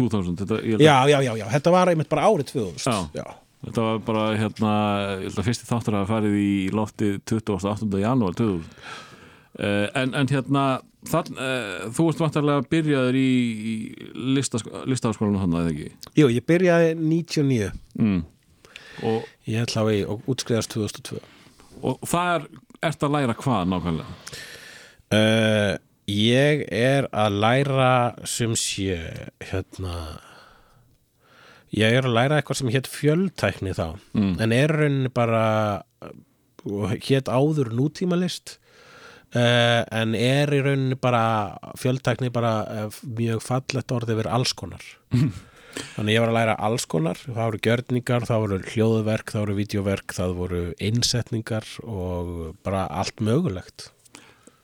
[0.00, 3.14] 2000 þetta, já, já, já, já, þetta var einmitt bara árið 2000.
[3.16, 3.24] Já.
[3.60, 4.74] Þetta var bara hérna,
[5.20, 7.90] ég held að fyrsti þáttur að farið í lofti 28.
[8.00, 9.00] janúar 2000 uh,
[9.58, 10.64] en, en hérna
[11.10, 13.32] þann, uh, þú ert vantarlega byrjaður í,
[13.72, 13.74] í
[14.36, 17.70] listaháskólanum þannig eða ekki Jú, ég byrjaði 99.
[17.98, 18.22] mm.
[19.10, 21.20] og, Ég ætla á í og útskriðast 2002
[21.80, 22.48] og það er
[22.90, 24.16] ert að læra hvað nákvæmlega
[25.18, 25.76] uh,
[26.10, 27.92] Ég er að læra
[28.26, 28.98] sem sé
[29.46, 30.18] hérna
[31.70, 33.86] ég er að læra eitthvað sem hétt fjöldtækni þá
[34.16, 34.32] mm.
[34.42, 35.44] en er rauninni bara
[37.06, 38.58] hétt áður nútímalist
[39.36, 41.22] uh, en er í rauninni bara
[41.80, 42.54] fjöldtækni bara
[42.86, 44.84] uh, mjög fallegt orð yfir alls konar.
[45.94, 47.20] Þannig ég var að læra alls konar.
[47.22, 52.36] Það voru gjörningar, það voru hljóðverk það voru vídeoverk, það voru innsetningar og
[52.66, 53.90] bara allt mögulegt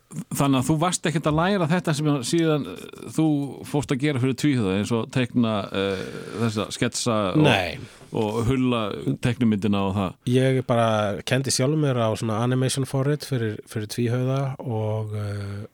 [0.06, 2.82] þannig að þú varst ekkert að læra þetta sem síðan eh,
[3.16, 3.26] þú
[3.66, 6.02] fórst að gera fyrir tvíhjöða eins og tekna uh,
[6.42, 7.86] þessa sketsa og,
[8.22, 8.82] og hulla
[9.24, 10.18] teknumyndina og það.
[10.30, 10.90] Ég bara
[11.26, 15.64] kendi sjálfur mér á svona animation for it fyrir, fyrir tvíhauða og, uh,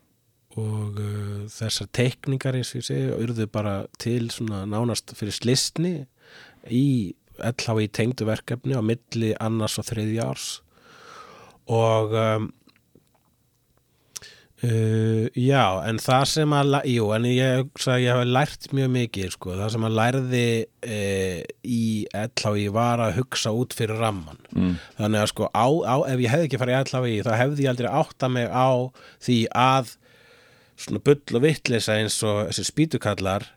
[0.57, 5.95] og uh, þessar teikningar eins og ég segi urðu bara til svona nánast fyrir slistni
[6.73, 10.49] í LH í tengdu verkefni á milli annars og þriðja árs.
[11.71, 12.51] Og um,
[14.63, 17.65] Uh, já, en það sem að jú, en ég
[17.99, 21.81] ég hef lært mjög mikið, sko, það sem að lærði uh, í
[22.15, 24.77] LHI var að hugsa út fyrir ramman mm.
[25.01, 27.73] þannig að sko, á, á, ef ég hefði ekki farið í LHI þá hefði ég
[27.73, 28.71] aldrei átta mig á
[29.25, 29.91] því að
[30.79, 33.47] svona bull og vitleisa eins og þessi spýtukallar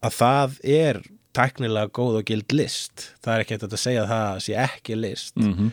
[0.00, 1.00] að það er
[1.36, 3.10] tæknilega góð og gild list.
[3.20, 5.36] Það er ekki hægt að segja að það sé ekki list.
[5.36, 5.70] -hmm.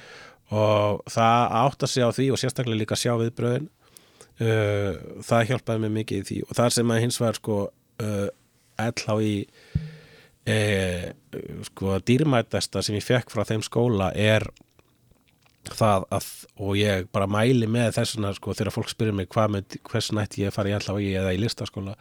[0.51, 3.69] og það átta sig á því og sérstaklega líka sjá viðbröðin
[4.43, 6.39] það hjálpaði mig mikið í því.
[6.47, 7.57] Og það sem að hins var sko
[8.03, 8.27] uh,
[8.81, 9.35] LHI
[10.49, 11.07] uh,
[11.69, 14.47] sko dýrmætasta sem ég fekk frá þeim skóla er
[15.63, 16.25] það að,
[16.59, 20.43] og ég bara mæli með þessuna sko þegar fólk spyrir mig hvað með hvers nætti
[20.43, 21.95] ég að fara í LHI eða í listaskóla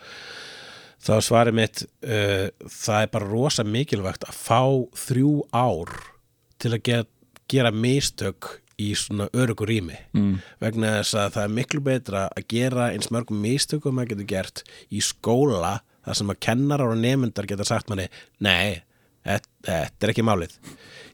[1.02, 4.62] þá svarið mitt uh, það er bara rosa mikilvægt að fá
[5.04, 5.94] þrjú ár
[6.62, 7.12] til að get,
[7.50, 9.98] gera mistök í svona örugur rými.
[10.16, 10.36] Mm.
[10.62, 14.64] vegna þess að það er miklu betra að gera eins mörgum mistökum að getur gert
[14.90, 18.08] í skóla þar sem að kennarar og nemyndar geta sagt manni
[18.42, 18.82] nei,
[19.22, 20.54] þetta er ekki málið.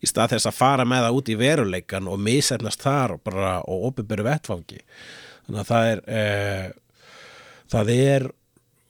[0.01, 3.57] Í stað þess að fara með það út í veruleikan og misefnast þar og bara
[3.69, 4.83] og opinberu vettfangi
[5.49, 6.67] þannig að það er eh,
[7.73, 8.29] það er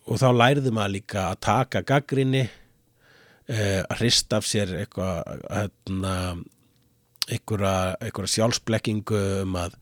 [0.09, 6.15] og þá læriði maður líka að taka gaggrinni eh, að hrista af sér eitthvað hérna,
[7.33, 9.77] einhverja, sjálfsblekkingu um að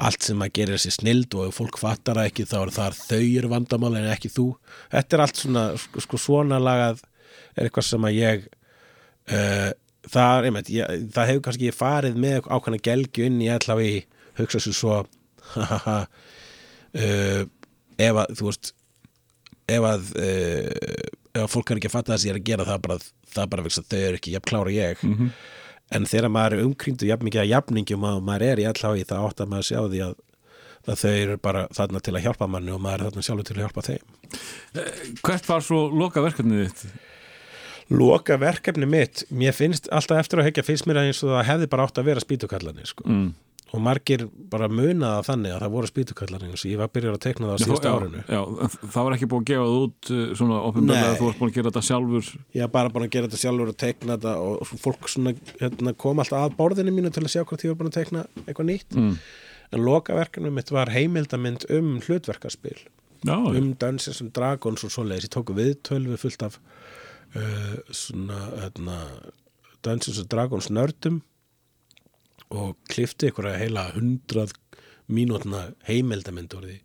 [0.00, 2.98] allt sem að gera sér snild og ef fólk fattar það ekki þá er það
[3.10, 4.46] þau eru vandamál en ekki þú
[4.92, 7.02] þetta er allt svona, sko, sko svona lagað
[7.56, 9.70] er eitthvað sem að ég uh,
[10.06, 14.04] það, er, einmitt, ég, það hefur kannski farið með ákvæmna gelgju inn í allavega í
[14.40, 16.04] hugsa sér svo uh,
[18.00, 18.74] ef að þú veist
[19.70, 22.50] ef að uh, ef að fólk er ekki að fatta það sem ég er að
[22.50, 22.98] gera það er bara,
[23.30, 25.34] það er bara vegna að þau eru ekki jafn klára ég -hmm.
[25.90, 29.28] En þegar maður er umkringdu jafn mikið að jafningum og maður er í allavega það
[29.28, 30.16] átt að maður sjá því að,
[30.86, 33.56] að þau eru bara þarna til að hjálpa manni og maður er þarna sjálfur til
[33.56, 34.18] að hjálpa þeim
[35.26, 37.06] Hvert var svo loka verkefnið þitt?
[37.90, 41.48] Loka verkefni mitt, mér finnst alltaf eftir að hekja finnst mér að eins og það
[41.48, 43.02] hefði bara átt að vera spýtukallani sko.
[43.08, 43.32] Mm.
[43.70, 47.50] Og margir bara munaða þannig að það voru spýtukallani og ég var byrjar að tekna
[47.50, 48.22] það á síðasta árinu.
[48.26, 48.40] já,
[48.80, 51.10] það var ekki búið að gefa það út uh, svona opinberlega Nei.
[51.10, 52.30] að þú varst búin að gera þetta sjálfur.
[52.56, 55.34] Ég var bara búin að gera þetta sjálfur og tekna þetta og svo fólk svona,
[55.60, 58.26] hérna, kom alltaf að borðinu mínu til að sjá hvort ég var búin að tekna
[58.46, 58.98] eitthvað nýtt.
[58.98, 59.14] Mm.
[59.70, 62.80] en lokaverkefni mitt var heimildamind um hlutverkaspil
[63.22, 65.28] Já, um Dungeons and Dragons og svoleiðis.
[65.28, 66.56] Ég tóku viðtöl við fullt af
[67.36, 68.96] uh, svona hérna,
[69.84, 71.20] Dungeons and Dragons nördum
[72.50, 74.54] og klifti ykkur að heila hundrað
[75.10, 76.78] mínútna heimildamind úr því.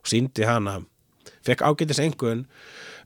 [0.00, 0.80] Og síndi hana
[1.44, 2.44] fekk ágætis engun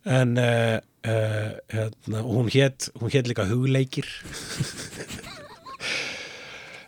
[0.06, 4.06] en uh, uh, hérna, hún hét hún hét líka hugleikir.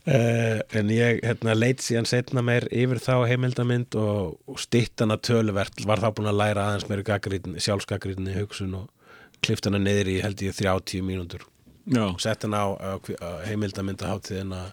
[0.07, 5.85] Uh, en ég hérna, leit síðan setna meir yfir þá heimildamind og, og stýttana töluvert.
[5.87, 7.05] Var þá búin að læra aðeins meir
[7.59, 8.89] sjálfsgagriðinni hugsun og
[9.45, 11.47] klift hana niður í held ég 30 mínútur.
[11.97, 14.69] Og sett hana á, á, á heimildamindaháttíðina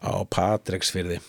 [0.00, 1.20] á Patreksfyrði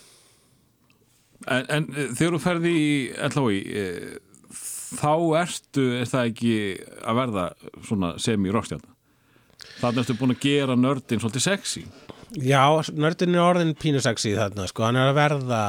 [1.48, 2.92] en, en uh, þegar þú ferði í
[3.30, 4.12] LHI uh,
[4.92, 6.56] þá ertu, er það ekki
[7.08, 7.46] að verða
[7.88, 8.90] svona semi-rockstjarna?
[9.80, 11.84] Þannig ertu búin að gera nördin svolítið sexy.
[12.36, 12.64] Já,
[12.96, 15.62] nördin er orðin pínu sexy þarna sko, hann er að verða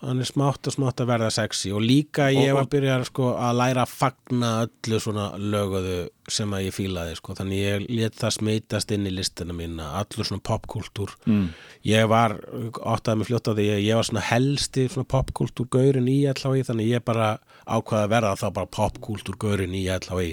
[0.00, 1.72] hann er smátt og smátt að verða sexy.
[1.76, 5.98] Og líka ég var að byrja sko, að læra að fagna öllu svona löguðu
[6.30, 7.34] sem að ég fílaði sko.
[7.38, 11.46] þannig ég let það smitast inn í listina mína, allur svona popkultúr mm.
[11.88, 16.10] ég var áttaði mig fljótt á því að ég var svona helsti svona popkultúr gaurin
[16.10, 17.32] í LHI þannig ég bara
[17.66, 20.30] ákvaði að verða þá bara popkultúr gaurin í LHI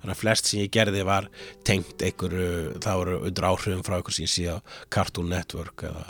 [0.00, 1.28] þannig að flest sem ég gerði var
[1.64, 4.56] tengt einhverju, það voru undir áhrifum frá einhver sem ég sé á
[4.92, 6.08] Cartoon Network eða,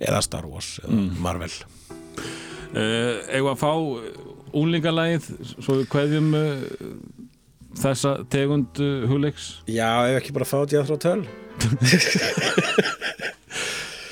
[0.00, 1.52] eða Star Wars eða Marvel
[2.74, 3.72] Uh, eigum að fá
[4.54, 6.44] úlingalægið svo við kveðjum uh,
[7.78, 9.44] þessa tegund uh, hugleiks?
[9.70, 11.22] Já, ef ekki bara fá þetta frá töl.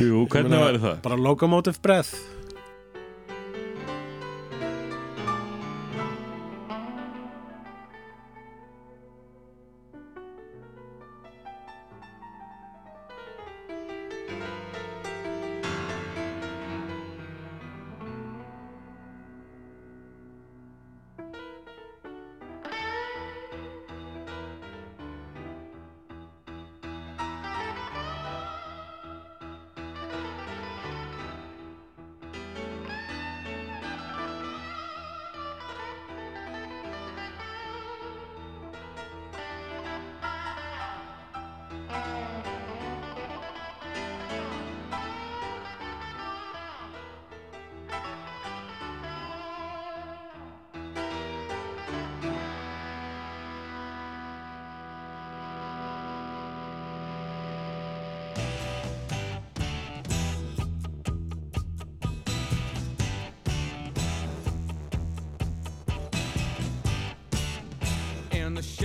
[0.02, 0.96] Jú, hvernig væri það?
[1.04, 2.12] Bara locomotive breath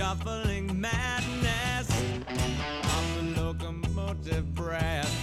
[0.08, 1.88] shuffling madness.
[2.96, 5.14] Of the locomotive breath.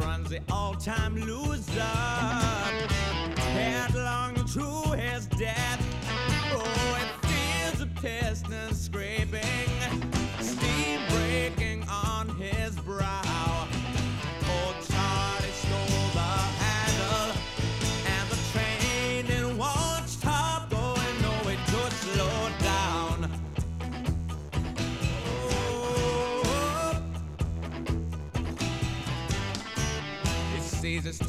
[0.00, 1.57] Runs the all-time loser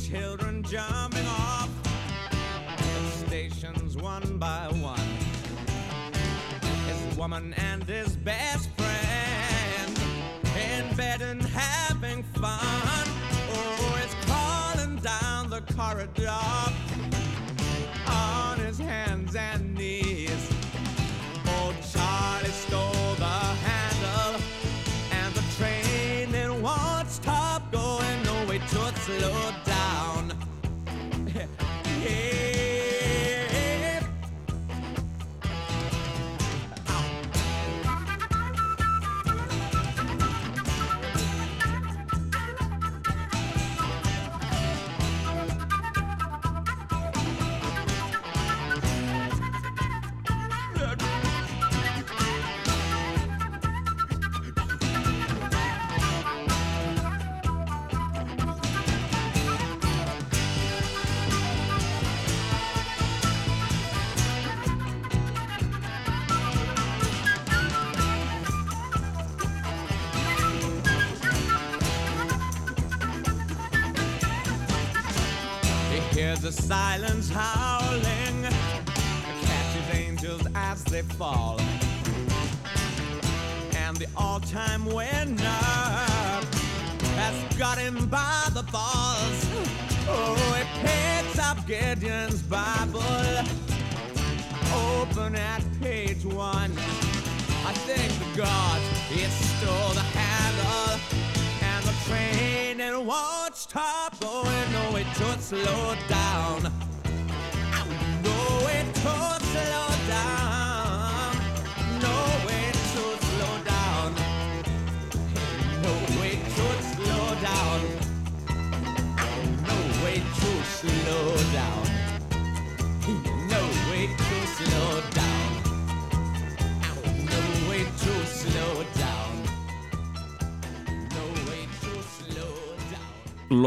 [0.09, 1.69] children jumping off
[2.77, 4.99] the stations one by one.
[6.87, 9.99] His woman and his best friend
[10.57, 12.59] in bed and having fun.
[13.51, 16.88] Oh, it's crawling down the corridor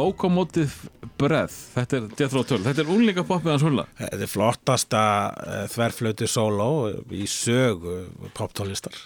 [0.03, 1.55] Locomotive Breath.
[1.77, 3.85] Þetta er Death Row 12 Þetta er unlinga poppið hans hulla.
[4.01, 6.69] Þetta er flottasta uh, þverflötu sóló
[7.15, 8.01] í sögu
[8.35, 8.97] poptónlistar.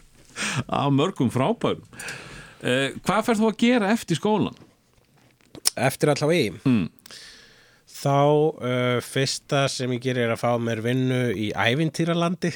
[0.80, 1.84] Af mörgum frábærum.
[2.60, 4.56] Uh, Hvað fer þú að gera eftir skólan?
[5.80, 6.62] Eftir allavega í?
[6.68, 6.88] Mm.
[8.00, 12.52] þá uh, fyrsta sem ég gerir er að fá mér vinnu í ævintýralandi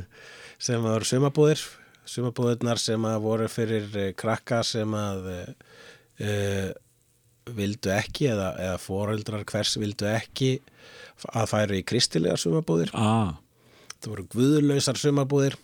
[0.64, 1.64] sem að voru sumabúðir
[2.08, 6.70] sumabúðirnar sem að voru fyrir krakka sem að uh,
[7.56, 10.50] vildu ekki eða, eða foreldrar hvers vildu ekki
[11.34, 13.34] að færu í kristilega sumabúðir Ah,
[13.98, 15.56] það voru guðlausar sumabúðir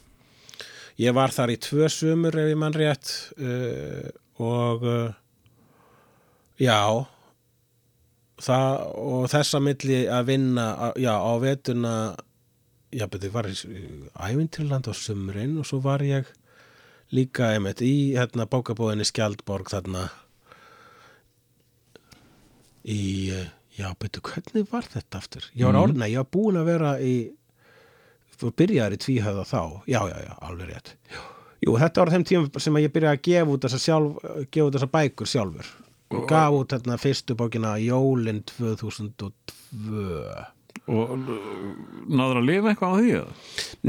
[1.02, 4.08] ég var þar í tvö sumur ef ég mann rétt uh,
[4.42, 5.12] og uh,
[6.60, 6.78] já
[8.42, 11.94] það, og þessa milli að vinna á- já, á vetuna
[12.94, 13.54] já, betur, var í
[14.14, 16.26] ævintirland á sumrin og svo var ég
[17.14, 20.08] líka einmitt í hérna, bókabóðinni Skjaldborg þarna
[22.84, 23.48] í, eh,
[23.78, 25.48] já, betur, hvernig var þetta aftur?
[25.56, 26.04] Ég var, mm.
[26.10, 27.14] ég var búin að vera í
[28.40, 29.60] þú byrjaðir í tvíhöða þá.
[29.88, 30.94] Já, já, já, alveg rétt.
[31.64, 34.66] Jú, þetta var þeim tíma sem að ég byrjaði að gefa út þessa, sjálf, gefa
[34.66, 35.70] út þessa bækur sjálfur.
[36.14, 39.30] Og gaf út hérna fyrstu bókina Jólin 2002
[40.84, 41.36] og uh,
[42.12, 43.36] náður að lifa eitthvað á því eða?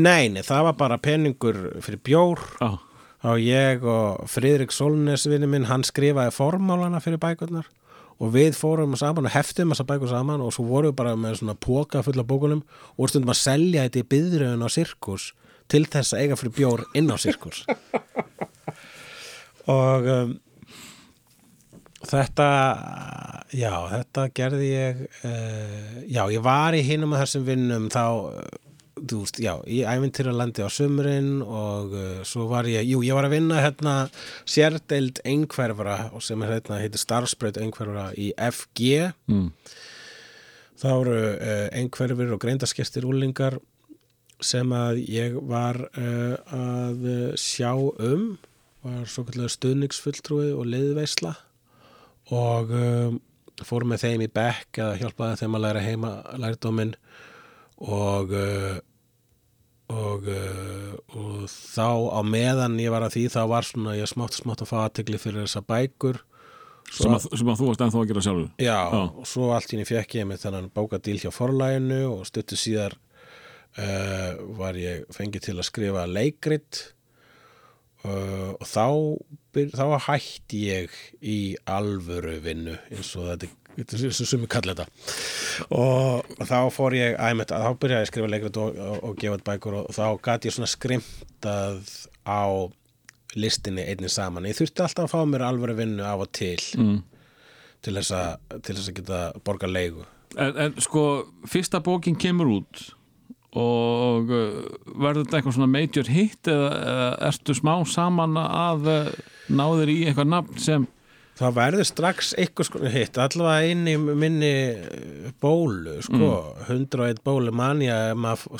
[0.05, 2.43] Nei, nei, það var bara peningur fyrir bjór.
[2.61, 2.69] Já,
[3.25, 7.67] þá ég og Friðrik Solnes vinni minn, hann skrifaði formálana fyrir bækurnar
[8.19, 11.41] og við fórum saman og heftum þessar bækur saman og svo vorum við bara með
[11.41, 12.63] svona póka fulla bókunum
[12.95, 15.33] og stundum að selja þetta í byðröðun á sirkus
[15.71, 17.63] til þess að eiga fyrir bjór inn á sirkus.
[19.65, 20.33] Og um,
[22.05, 22.49] þetta
[23.57, 28.05] já, þetta gerði ég uh, já, ég var í hinum af þessum vinnum þá
[28.95, 33.27] þú veist, já, í ævintýralandi á sumrin og uh, svo var ég, jú, ég var
[33.27, 33.95] að vinna hérna
[34.47, 39.47] sérdeild einhverfara og sem er hérna, heitir starfsbreyt einhverfara í FG mm.
[40.81, 43.59] þá eru uh, einhverfir og greindaskestir úlingar
[44.43, 47.07] sem að ég var uh, að
[47.39, 48.35] sjá um
[48.85, 51.33] var svo kallega stuðningsfulltrúi og liðveisla
[52.35, 53.21] og um,
[53.65, 56.11] fór með þeim í bekk eða hjálpaði þeim að læra heima
[56.41, 56.93] lærdóminn
[57.83, 58.77] og uh,
[59.93, 64.37] og, uh, og þá á meðan ég var að því þá var svona ég smátt
[64.37, 66.21] smátt að fá aðtegli fyrir þessa bækur
[66.89, 69.01] sem, að, sem að þú varst ennþá að gera sjálfur Já, Já.
[69.05, 72.97] og svo allt í henni fekk ég með þennan bókadíl hjá forlæginu og stuttu síðar
[73.77, 76.81] uh, var ég fengið til að skrifa leikrit
[78.05, 78.87] uh, og þá,
[79.77, 81.39] þá hætti ég í
[81.69, 83.53] alvöru vinnu eins og þetta
[83.83, 84.87] sem sumi kalla þetta.
[85.75, 89.37] Og þá fór ég æmett þá byrjaði ég að skrifa leikrit og, og, og gefa
[89.37, 91.93] þetta bækur og þá gat ég svona skrimtað
[92.25, 92.43] á
[93.35, 94.47] listinni einnig saman.
[94.47, 96.99] Ég þurfti alltaf að fá mér alvöru vinnu af og til mm.
[97.85, 100.05] til þess að, til þess að geta borga leigu.
[100.35, 101.05] En, en sko,
[101.47, 102.85] fyrsta bókin kemur út
[103.55, 104.65] og uh,
[104.99, 109.13] verður þetta eitthvað svona major hit eða, eða ertu smá saman að uh,
[109.47, 110.87] náður í eitthvað nafn sem
[111.35, 116.29] það verður strax eitthvað sko hitt allavega inn í minni eh, bólu sko,
[116.67, 117.97] 101 bólu manja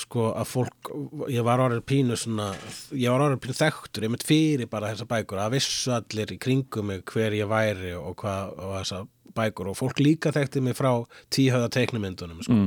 [0.03, 0.91] sko að fólk
[1.31, 2.51] ég var orðið pínu svona
[2.91, 6.39] ég var orðið pínu þekktur, ég mitt fyrir bara þessa bækur að vissu allir í
[6.41, 9.01] kringum mig hver ég væri og hvað og þessa
[9.35, 10.91] bækur og fólk líka þekkti mig frá
[11.33, 12.59] tíhöða teiknumyndunum sko.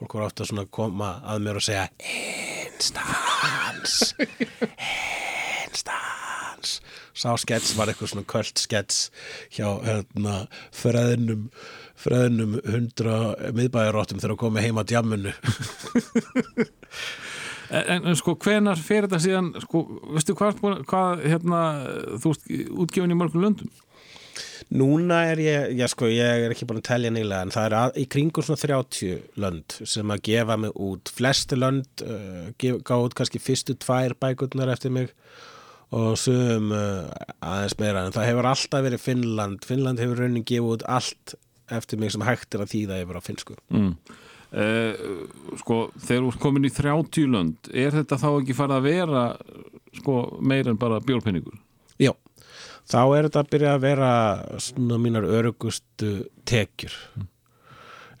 [0.00, 1.86] fólk var ofta svona að koma að mér og segja
[2.78, 4.14] instans
[5.70, 6.19] instans
[7.20, 9.08] sá skets var eitthvað svona kvöld skets
[9.52, 10.44] hjá hérna
[10.74, 11.48] freðnum
[12.00, 13.18] freðnum hundra
[13.56, 15.34] miðbæjaróttum þegar að koma heim á djammunu
[17.70, 19.84] en, en sko, hvenar fer þetta síðan sko,
[20.14, 21.60] veistu hvað, hvað hérna,
[22.16, 22.50] þú veist,
[22.86, 23.70] útgefin í mörgum löndum?
[24.70, 27.76] Núna er ég, já sko, ég er ekki búin að telja nýlega en það er
[27.80, 31.10] að, í kringum svona 30 lönd sem að gefa mig út.
[31.10, 35.10] Flesti lönd uh, gá út kannski fyrstu tvær bækurnar eftir mig
[35.90, 37.10] og sum uh,
[37.42, 39.64] aðeins meira en það hefur alltaf verið Finnland.
[39.66, 41.34] Finnland hefur raunin gefið út allt
[41.70, 43.56] eftir mig sem hægt er að þýða yfir á finnsku.
[43.74, 43.90] Mm.
[44.54, 48.88] uh, sko, þegar þú ert komin í 30 lönd er þetta þá ekki farið að
[48.88, 49.24] vera
[49.98, 51.58] sko, meir en bara bjórpenningur
[52.00, 52.14] Já,
[52.88, 54.12] þá er þetta að byrja að vera
[54.62, 56.12] svona mínar örugustu
[56.48, 56.94] tekjur.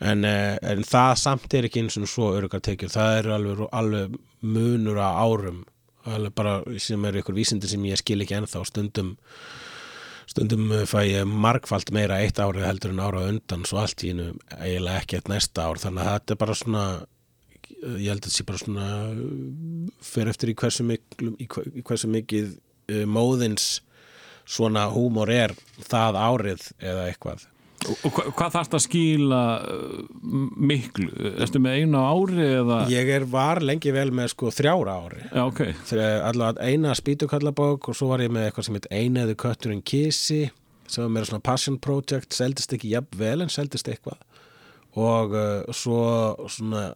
[0.00, 2.92] En, eh, en það samt er ekki eins og svo örugar tekjur.
[2.92, 5.64] Það er alveg, alveg munur á árum
[6.16, 8.62] alveg bara sem er ykkur vísindi sem ég skil ekki ennþá.
[8.68, 9.14] Stundum
[10.30, 14.12] stundum eh, fæ ég margfalt meira eitt árið heldur en ára undan svo allt í
[14.12, 14.28] hennu
[14.60, 15.80] eiginlega ekki eitt næsta ár.
[15.82, 16.84] Þannig að þetta er bara svona
[17.80, 18.86] ég held að þetta sé bara svona
[20.04, 23.68] fyrir eftir í hversu, miklu, í hver- í hversu mikið uh, móðins
[24.50, 25.54] svona húmor er
[25.86, 27.44] það árið eða eitthvað
[27.88, 29.98] og, og hva, hvað þarfst að skýla uh,
[30.70, 31.08] miklu,
[31.40, 35.22] ertu með einu á ári eða, ég er var lengi vel með sko þrjára ári.
[35.28, 35.62] Já ok.
[35.96, 40.42] Allavega eina spýtukallabók og svo var ég með eitthvað sem heit einaðu kötturinn kísi
[40.90, 44.18] sem var meira svona passion project seldist ekki jafn vel en seldist eitthvað.
[44.98, 46.02] Og uh, svo
[46.50, 46.90] svona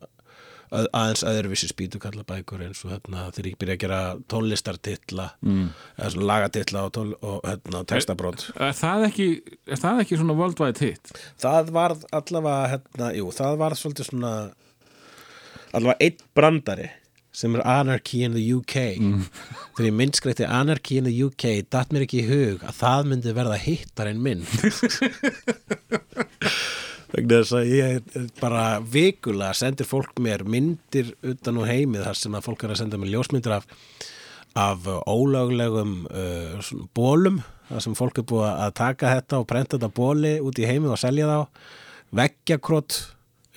[0.75, 4.01] að, aðeins öðruvísi spýtukallabækur eins og hérna þegar ég byrja að gera
[4.33, 5.69] tónlistartitla mm.
[5.99, 9.29] eða svona lagatitla og, tól, og hérna textabrót er það ekki,
[9.69, 11.15] er það ekki svona worldwide hit?
[11.43, 14.35] Það varð allavega hérna, jú, það varð svolítið svona
[15.75, 16.93] allavega einn brandari
[17.35, 22.07] sem er Anarchy in the UK þegar ég myndskreitti Anarchy in the UK datt mér
[22.07, 24.47] ekki í hug að það myndi verða hittar en minn.
[24.55, 24.85] vegna
[27.15, 32.47] þess að ég bara vikulega sendir fólk mér myndir utan og heimið þar sem að
[32.49, 33.67] fólk er að senda mér ljósmyndir af,
[34.59, 39.93] af ólöglegum uh, bólum þar sem fólk er búið að taka þetta og prenta þetta
[39.95, 41.69] bóli út í heimið og selja þá.
[42.15, 42.99] Veggjakrót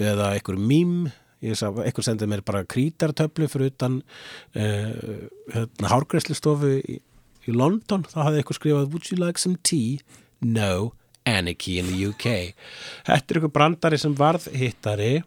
[0.01, 0.93] eða einhver mím.
[1.41, 3.99] Einhver sendið mér bara krítartöflu fyrir utan
[4.57, 4.93] uh,
[5.53, 7.01] hérna, hárgræslustofu í,
[7.45, 9.99] í London, þá hafði einhver skrifað Would you like some tea?
[10.41, 10.93] No
[11.27, 12.53] Anarchy in the UK
[13.07, 15.17] Þetta er einhver brandari sem varð hittari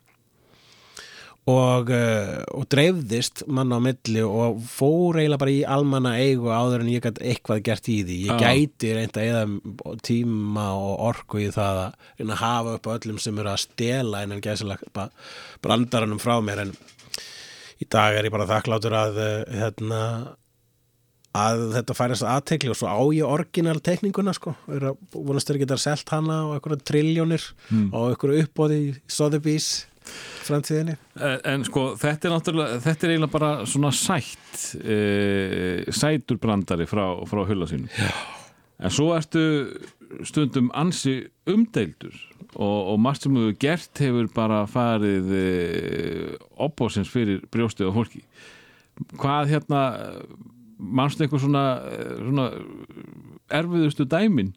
[1.48, 6.84] og, uh, og dreifðist mann á milli og fór eiginlega bara í almanna eigu áður
[6.84, 8.40] en ég gæti eitthvað gert í því ég Já.
[8.44, 13.52] gæti reynda eða tíma og orku í það að hafa upp á öllum sem eru
[13.54, 15.08] að stela innan gæsilega
[15.64, 16.74] brandaranum frá mér en
[17.80, 19.32] í dag er ég bara þakklátur að uh,
[19.62, 20.02] hérna
[21.36, 24.56] að þetta færist aðtekli og svo á ég orginal tekninguna sko.
[24.72, 27.44] Er að vonast þeir geta selt hana á einhverja triljónir
[27.92, 29.70] og einhverju uppbóði í Sotheby's
[30.46, 30.96] framtíðinni.
[31.20, 34.98] En, en sko, þetta er náttúrulega þetta er eiginlega bara svona sætt e,
[35.94, 37.90] sætur brandari frá, frá hulla sínum.
[37.94, 38.10] Já.
[38.80, 39.44] en svo ertu
[40.26, 41.20] stundum ansi
[41.50, 42.16] umdeildur
[42.56, 45.44] og, og margt sem þú gert hefur bara farið e,
[46.58, 48.24] opbósins fyrir brjóstið á fólki.
[49.20, 49.84] Hvað hérna
[50.80, 52.50] mannstu einhver svona, eh, svona
[53.60, 54.54] erfiðustu dæmin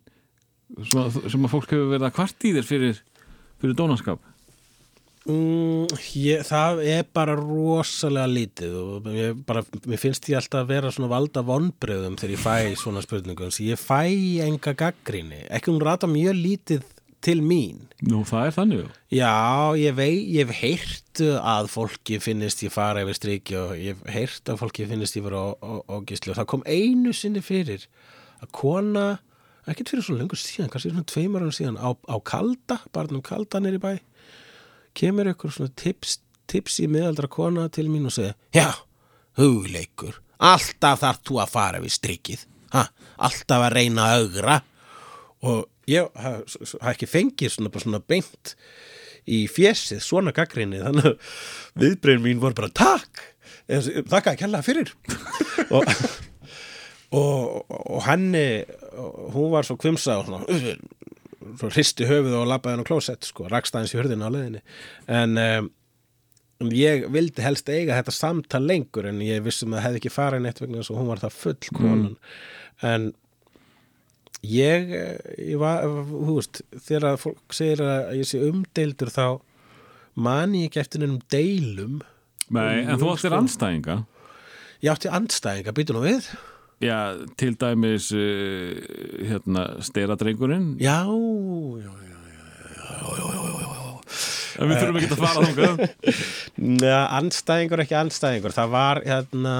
[0.81, 3.01] svona, sem að fólk hefur verið að kvart í þér fyrir,
[3.61, 4.29] fyrir dónaskap?
[5.23, 5.87] Mm,
[6.19, 10.91] ég, það er bara rosalega lítið og ég bara, mér finnst ég alltaf að vera
[10.91, 14.01] svona valda vonbröðum þegar ég fæ svona spurningum ég fæ
[14.43, 16.83] enga gaggrinni ekki hún rata mjög lítið
[17.23, 17.85] til mín.
[18.03, 18.81] Nú, það er þannig
[19.13, 19.33] já.
[19.79, 19.99] Ég
[20.39, 24.87] hef heyrt að fólki finnist ég fara yfir striki og ég hef heyrt að fólki
[24.89, 25.43] finnist ég vera
[25.87, 27.87] ógisli og það kom einu sinni fyrir
[28.43, 29.05] að kona,
[29.69, 33.61] ekkert fyrir svo lengur síðan, kannski svona tveimur árum síðan á, á kalda, barnum kalda
[33.63, 33.93] nýri bæ
[34.97, 36.19] kemur ykkur svona tips,
[36.51, 38.69] tips í miðaldra kona til mín og segja, já,
[39.39, 42.45] hugleikur alltaf þarf þú að fara við strikið.
[42.73, 42.87] Ha,
[43.21, 44.59] alltaf að reyna að augra
[45.43, 48.55] og ég haf ekki fengið svona, svona beint
[49.29, 51.37] í fjesið svona gaggrinni þannig að
[51.83, 53.23] viðbreyðin mín voru bara takk,
[53.67, 54.93] þakka að kella fyrir.
[55.73, 55.85] Og,
[57.13, 58.63] og, og henni
[59.33, 60.57] hún var svo kvimsa og svona
[61.59, 64.61] svo hristi höfuð og labbaði hann á klósett sko, rakst aðeins í hörðina á leiðinni.
[65.11, 65.69] En um,
[66.73, 70.45] ég vildi helst eiga þetta samtal lengur en ég vissum að það hefði ekki farið
[70.45, 72.15] neitt vegna þess að hún var það full konan
[72.83, 73.09] en
[74.43, 75.17] ég, eh,
[75.49, 79.27] ég var, þú veist þegar að fólk segir að ég sé umdeildur þá
[80.13, 82.01] man ég ekki eftir nefnum deilum.
[82.53, 84.03] Nei, en þú áttir anstæðinga
[84.83, 86.27] ég átti andstæðinga, býtu nú við.
[86.83, 88.73] Já, til dæmis uh,
[89.23, 90.99] hérna, steiradrengurinn já,
[91.79, 92.13] já, já
[94.59, 95.81] En við þurfum ekki að fara þangað.
[96.63, 98.55] Neða, andstæðingur ekki andstæðingur.
[98.55, 99.55] Það var hérna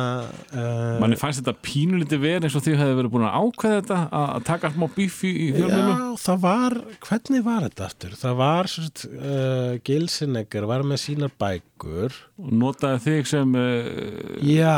[0.54, 4.00] uh, Manni fannst þetta pínulítið verið eins og því hefði verið búin að ákveða þetta
[4.22, 8.18] að taka smá bífi í fjölmjölu Já, það var, hvernig var þetta aftur?
[8.24, 12.20] Það var svona, uh, Gilsinegger var með sínar bækur.
[12.64, 14.78] Notaði þig sem uh, Já,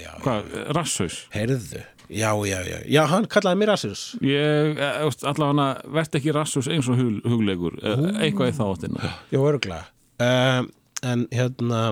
[0.00, 5.68] já, hvað, rasshaus heyrðu Já, já, já, já, hann kallaði mér Asus Ég, eh, allavega
[5.94, 9.12] verð ekki rasshaus eins og hug, hugleikur uh, eitthvað í þá áttina.
[9.32, 9.84] Já, örgulega
[10.22, 10.70] um,
[11.02, 11.82] En hérna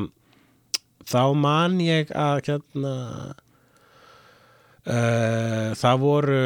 [1.11, 2.95] þá man ég að hérna
[4.87, 6.45] uh, það voru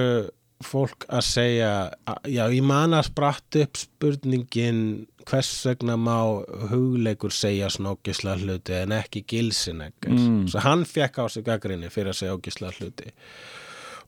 [0.65, 1.73] fólk að segja
[2.09, 4.81] að- já, ég man að spratt upp spurningin
[5.29, 10.47] hvers vegna má hugleikur segja svona ógisla hluti en ekki gilsineggar mm.
[10.53, 13.13] svo hann fekk á sig gaggrinni fyrir að segja ógisla hluti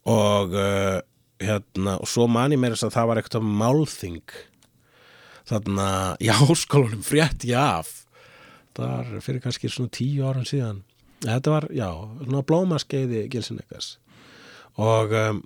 [0.06, 0.98] og uh,
[1.42, 4.36] hérna og svo man ég meira þess að það var eitthvað málþing.
[5.46, 5.88] Þarna
[6.22, 7.92] í háskólanum frétt ég af.
[8.76, 10.82] Þar fyrir kannski svona tíu árum síðan.
[11.24, 11.88] Þetta var, já,
[12.20, 13.94] svona blómaskeiði Gilsinnegas
[14.76, 15.38] og um,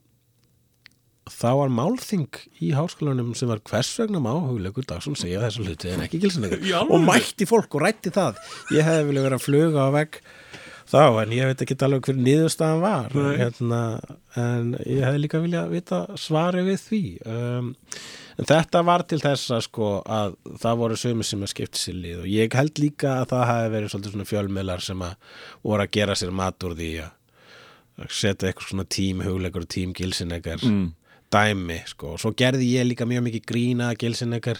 [1.31, 5.93] þá var málþing í háskólanum sem var hvers vegna má hugleikur Dagsson segja þessu hluti
[5.93, 6.99] en ekki Gilsinnegas Í alvöru?
[6.99, 8.41] og mætti fólk og rætti það.
[8.75, 10.19] Ég hefði vilja vera að fluga á vegg
[10.91, 13.81] þá en ég veit ekki alveg hver niðurstaðan var hérna,
[14.41, 17.03] en ég hefði líka vilja vita svari við því.
[17.31, 17.71] Um,
[18.41, 21.99] en þetta var til þess að sko að það voru sömu sem að skipta sér
[22.03, 25.85] lið og ég held líka að það hafi verið svolítið svona fjölmiðlar sem að voru
[25.87, 27.11] að gera sér mat úr því að
[28.09, 30.89] setja eitthvað svona tím hugleikur og tím gilsinnegar Mm.
[31.31, 32.15] dæmi sko.
[32.15, 34.59] Og svo gerði ég líka mjög mikið grína gilsinnegar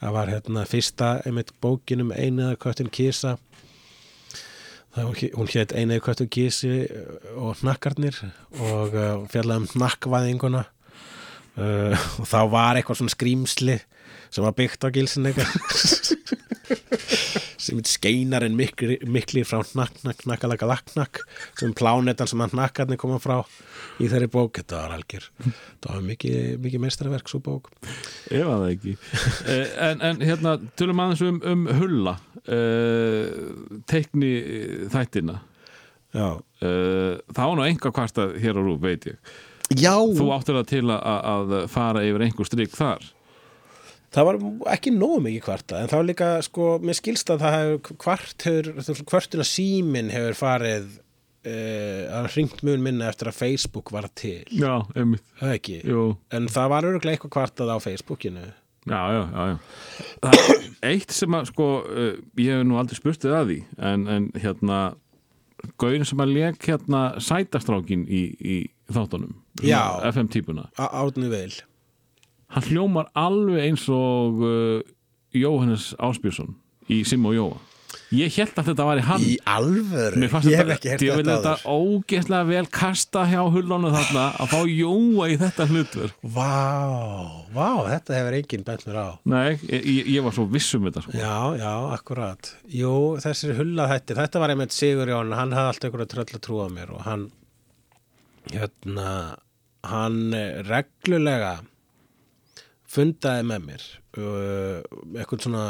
[0.00, 3.36] það var hérna fyrsta einmitt bókin um einu eða köttin kisa
[4.92, 6.72] Það, hún hét- hún hétt Einið köttu kísi
[7.40, 8.18] og hnakkarnir
[8.60, 13.78] og uh, fjallaði um hnakkvæðinguna uh, og þá var eitthvað svona skrýmsli
[14.32, 15.28] sem var byggt á gilsin
[17.62, 21.22] sem heit skeinarinn mikli, mikli frá laknakk
[21.58, 23.40] sem plánetan sem að hnakkarnir koma frá
[24.02, 27.70] í þeirri bók, þetta var algjör þetta var mikið, mikið meistaraverk svo bók.
[28.30, 28.96] Ef að það ekki.
[29.52, 32.12] Eh, en, en hérna, tölum aðeins um, um hulla
[32.46, 33.24] uh,
[33.90, 35.40] teikni eh, þættina.
[36.14, 39.18] Já, uh, þá nú enga kvarta hér á rúf, veit ég.
[39.72, 39.94] Já.
[39.96, 41.02] Þú áttir það til að,
[41.34, 43.10] að fara yfir einhver strik þar
[44.12, 44.38] Það var
[44.74, 49.04] ekki nógu mikið kvarta en var líka, sko, mér skilst að það hefur kvart hefur,
[49.08, 50.88] kvartuna símin hefur farið
[51.48, 54.42] uh, að hringt mun minna eftir að Facebook var til.
[54.52, 55.24] Já, einmitt.
[55.40, 58.44] Það ekki, Jú, en það var örgulega eitthvað kvartað á Facebookinu.
[58.82, 59.56] Já, já, já, já.
[60.26, 62.12] Það er eitt sem að sko, uh,
[62.42, 63.58] ég hef nú aldrei spurtið að því
[63.90, 64.82] en, en hérna
[65.78, 68.56] gaurin sem að leik hérna sætastrákin í, í
[68.92, 70.02] þáttunum Já.
[70.10, 70.68] FM típuna.
[70.76, 71.52] Átni vil
[72.54, 74.80] hann hljómar alveg eins og uh,
[75.36, 76.54] Jóhannes Áspjörsson
[76.92, 77.60] í Sim og Jóa.
[78.12, 79.22] Ég held að þetta var í hann.
[79.24, 81.96] Í alvöru, ég hef þetta, ekki hert ég vil þetta þetta áður.
[82.02, 86.18] ógeðslega vel kasta hjá hullónu þarna að fá Jóa í þetta hlutverk.
[86.34, 86.50] Vá,
[87.56, 89.08] vá, þetta hefur enginn bent mér á.
[89.32, 91.16] Nei, ég, ég- var svo viss um þetta sko.
[91.16, 92.52] Já, já, akkurat.
[92.68, 92.92] Jú,
[93.24, 96.92] þessir hullað hætti, þetta var einmitt Sigurjón, hann hafði alltaf einhverja tröll að trúa mér
[96.96, 97.28] og hann
[98.52, 99.36] hérna
[99.88, 101.56] hann eh, reglulega
[102.92, 103.84] fundaði með mér
[104.20, 104.78] uh,
[105.16, 105.64] eitthvað svona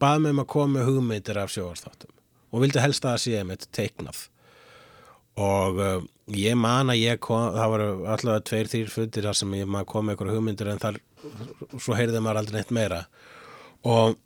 [0.00, 2.12] bað með um að koma með hugmyndir af sjóarstáttum
[2.52, 4.26] og vildi helst að það sé einmitt teiknað.
[5.40, 6.02] Og uh,
[6.36, 9.88] ég man að ég kom, það voru allavega tveir, þýr fundir þar sem ég maður
[9.94, 11.00] kom með einhverja hugmyndir en þar
[11.80, 13.00] svo heyrði maður aldrei neitt meira.
[13.88, 14.18] Og,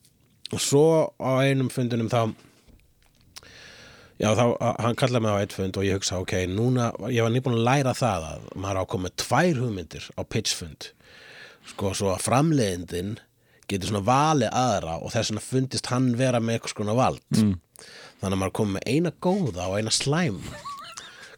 [0.51, 0.89] og svo
[1.23, 2.35] á einum fundinum þá
[4.21, 4.45] já þá,
[4.83, 7.67] hann kallaði mig á eitt fund og ég hugsa ok, núna, ég var nýbúin að
[7.69, 10.91] læra það að maður á að koma með tvær hugmyndir á pitchfund
[11.73, 13.17] sko svo að framleiðindin
[13.67, 17.25] getur svona valið aðra og þess vegna fundist hann vera með eitthvað skona vald.
[17.35, 17.55] Mm.
[18.21, 20.39] þannig að maður kom með eina góða og eina slæm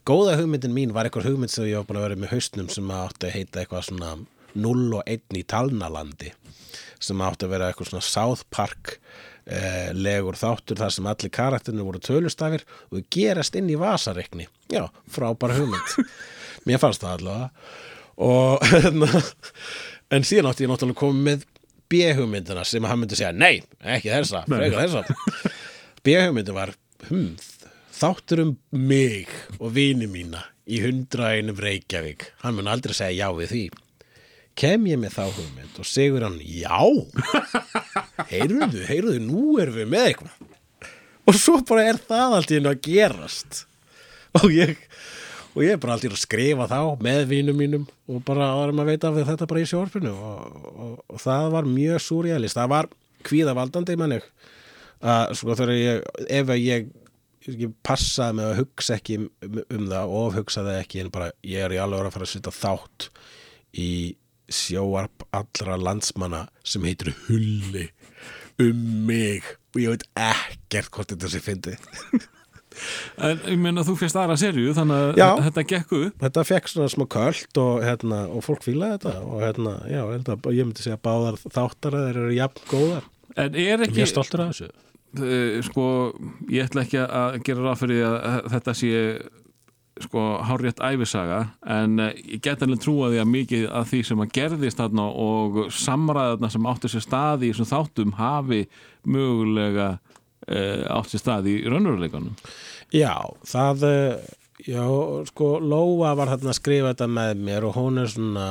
[0.08, 2.92] góða hugmyndin mín var eitthvað hugmynd sem ég var búin að vera með haustnum sem
[2.94, 4.12] átti að heita eitthvað svona
[4.58, 6.30] 0 og 1 í talnalandi
[7.02, 8.94] sem átti að vera eitthvað svona South Park
[9.44, 14.48] eh, legur þáttur þar sem allir karakterinu voru tölustafir og gerast inn í vasareikni.
[14.72, 16.10] Já, frábæra hugmynd.
[16.68, 17.50] Mér fannst það allavega.
[18.28, 19.24] Og hérna,
[20.14, 21.46] en síðan átti ég náttúrulega komið með
[21.88, 25.50] B-hugmyndina sem hann myndi segja nei, ekki þessa, frekar þessa.
[26.04, 26.74] B-hugmyndin var
[27.08, 27.30] hm,
[27.98, 32.28] þáttur um mig og vini mína í hundra einum Reykjavík.
[32.44, 33.62] Hann mun aldrei segja já við því.
[34.58, 35.78] Kem ég með þá hugmynd?
[35.78, 36.82] Og segur hann já.
[38.32, 40.36] Heyrðu, heyrðu, nú erum við með eitthvað.
[41.28, 43.62] Og svo bara er það allt í hennu að gerast.
[44.40, 44.76] Og ég
[45.58, 48.92] og ég er bara alltaf að skrifa þá með vinum mínum og bara árum að
[48.92, 52.90] veita af þetta bara í sjórfinu og, og, og það var mjög súrjalist, það var
[53.26, 54.20] kvíðavaldandi manni
[55.02, 56.08] að sko þegar ég,
[56.38, 56.88] ef ég
[57.48, 59.28] ég passaði með að hugsa ekki um,
[59.72, 62.54] um það og hugsaði ekki en bara ég er í alveg að fara að setja
[62.54, 63.08] þátt
[63.78, 63.90] í
[64.48, 67.88] sjóarp allra landsmanna sem heitir Hulli
[68.62, 69.44] um mig.
[69.74, 71.88] Og ég veit ekkert hvort þetta sé fyndið
[73.28, 75.28] En ég meina þú fyrst aðra serju þannig að Já.
[75.48, 76.18] þetta gekk upp.
[76.24, 80.12] Þetta fekk svona smá köld og, hérna, og fólk fílaði þetta og hérna, já, ég
[80.16, 83.08] held að- ég myndi segja að báðar þáttar þeir eru jafn góðar.
[83.36, 84.70] En er ekki Mjög stoltur af þessu.
[85.18, 85.84] Uh, sko,
[86.52, 88.90] ég ætla ekki að gera ráð fyrir því að þetta sé
[90.04, 94.20] sko hárrétt æfisaga en uh, ég get alveg trúa því að mikið af því sem
[94.22, 98.60] að gerðist þarna og samræðarna sem áttu sér stað í þessum þáttum hafi
[99.08, 100.07] mögulega uh,
[100.48, 102.36] átt sér stað í raunveruleikanum?
[102.94, 103.14] Já,
[103.44, 104.28] það eh,
[104.64, 104.84] já,
[105.28, 108.46] sko, Lóa var þarna að skrifa þetta með mér og hún er svona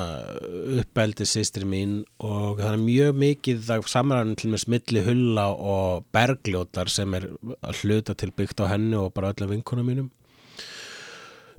[0.77, 6.05] uppeldi sýstri mín og það er mjög mikið það samræðan til með smilli hulla og
[6.15, 7.27] bergljótar sem er
[7.59, 10.13] að hluta til byggt á henni og bara öllum vinkunum mínum.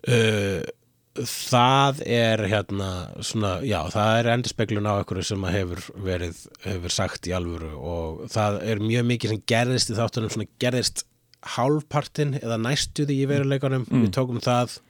[0.08, 0.62] Uh,
[1.26, 2.88] það er hérna
[3.24, 8.26] svona, já, það er endurspeglun á einhverju sem hefur verið hefur sagt í alvöru og
[8.32, 11.04] það er mjög mikið sem gerðist í þáttunum svona gerðist
[11.54, 13.86] hálfpartin eða næstuði í veruleikanum.
[13.90, 14.80] Við tókum það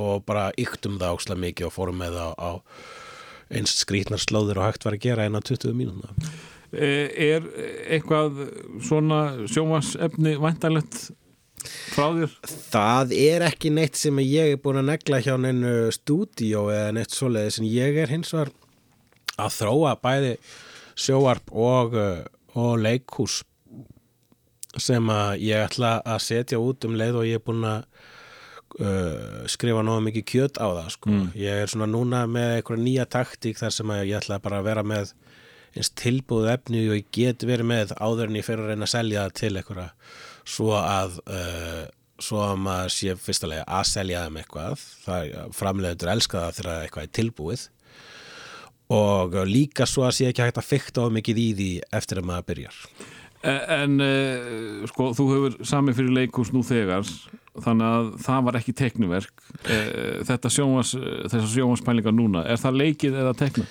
[0.00, 2.50] og bara yktum það ókslega mikið og fórum með það á
[3.54, 7.44] eins skrýtnar slóður og hægt var að gera innan 20 mínúna uh, Er
[7.92, 8.40] eitthvað
[8.84, 9.20] svona
[9.50, 11.12] sjómasefni væntanlegt
[11.66, 12.36] frá þér?
[12.74, 17.14] Það er ekki neitt sem ég er búin að negla hjá neinu stúdíó eða neitt
[17.14, 18.52] svoleiðis en ég er hins vegar
[19.40, 20.36] að þróa bæði
[20.94, 22.22] sjóarp og, uh,
[22.54, 23.42] og leikhús
[24.80, 27.84] sem að ég ætla að setja út um leið og ég er búin að
[28.82, 31.14] uh, skrifa nógu mikið kjöt á það sko.
[31.38, 34.86] ég er svona núna með einhverja nýja taktík þar sem ég ætla bara að vera
[34.86, 35.14] með
[35.74, 38.94] eins tilbúð efni og ég get verið með áður en ég fyrir að reyna að
[38.94, 39.88] selja það til einhverja
[40.44, 41.84] svo að uh,
[42.22, 47.08] svo að maður sé fyrstulega að selja þeim eitthvað það framleiður elska það þegar eitthvað
[47.08, 47.64] er tilbúið
[48.94, 51.68] og líka svo að sé ekki hægt að fykta of mikið í því
[51.98, 52.80] eftir að maður byrjar
[53.44, 57.04] E- En uh, sko, þú hefur sami fyrir leikús nú þegar
[57.60, 63.18] þannig að það var ekki tekniverk uh, þetta sjónvars þessar sjónvarspælingar núna, er það leikið
[63.20, 63.66] eða tekna?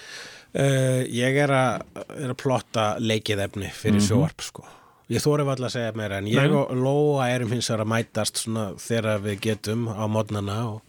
[0.54, 4.68] Uh, ég er að, er að plotta leikið efni fyrir sjóarp sko.
[5.12, 6.56] Ég þóri alltaf að segja meira en ég Nei.
[6.56, 8.44] og Lóa erum hins vegar að mætast
[8.80, 10.80] þegar við getum á mótnana og,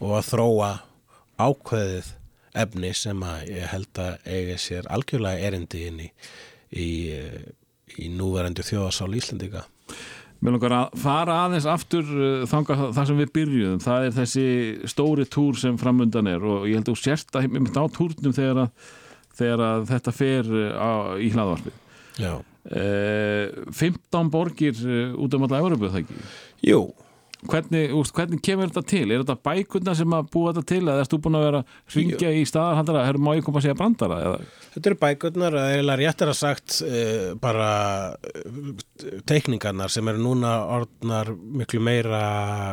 [0.00, 0.70] og að þróa
[1.44, 2.14] ákveðið
[2.64, 6.08] efni sem að ég held að eiga sér algjörlega erindi inn í,
[6.70, 7.40] í, eh,
[8.00, 9.64] í núverandi þjóðasál Íslendinga.
[10.44, 14.48] Mér langar að fara aðeins aftur uh, þanga það sem við byrjuðum það er þessi
[14.92, 18.66] stóri túr sem framundan er og ég held að sérst að einmitt á túrnum þegar
[18.66, 18.90] að,
[19.38, 21.78] þegar að þetta fer uh, á, í hlaðvarpið
[22.20, 22.34] Já.
[22.72, 26.20] Uh, 15 borgir uh, út um alla Európu það ekki
[26.64, 26.80] Jú,
[27.50, 29.04] hvernig, úst, hvernig kemur þetta til?
[29.12, 31.96] Er þetta bækurna sem að búa þetta til eða erst þú búin að vera að
[31.98, 34.38] ringja í staðarhandara herru má ég koma að segja brandara eða?
[34.74, 37.70] Þetta eru bækurnar, það er eiginlega réttir að sagt uh, bara
[39.28, 42.24] teikningarnar sem eru núna orðnar miklu meira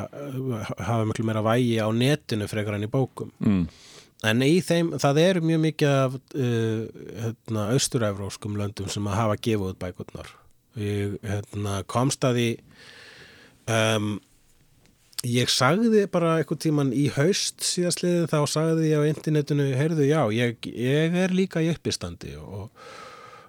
[0.07, 3.33] hafa miklu meira vægi á netinu frekar enn í bókum.
[3.43, 3.65] Mm.
[4.27, 6.81] En í þeim, það eru mjög mikið af uh,
[7.23, 10.27] hérna, austur-evróskum löndum sem að hafa gefið út bækurnar.
[10.77, 12.49] Ég hérna, komst að því
[13.73, 14.11] um,
[15.27, 20.21] ég sagði bara eitthvað tíman í haust síðastliðið þá sagði ég á internetinu heyrðu já,
[20.37, 22.69] ég, ég er líka í uppistandi og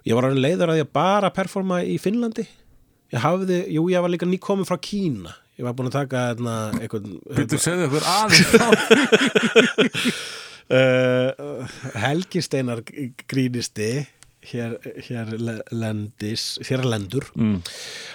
[0.09, 2.47] ég var orðin leiður að ég bara performa í Finnlandi.
[3.13, 5.37] Ég hafði, jú ég var líka nýkominn frá Kína.
[5.53, 6.31] Ég var búin að taka
[6.81, 7.11] eitthvað
[7.45, 8.49] Þú segðu okkur aðeins
[10.71, 11.67] uh,
[11.99, 12.83] Helgi Steinar
[13.27, 14.05] grínisti
[14.43, 14.77] hér,
[15.07, 15.31] hér
[15.71, 17.61] lendis hér lendur mm.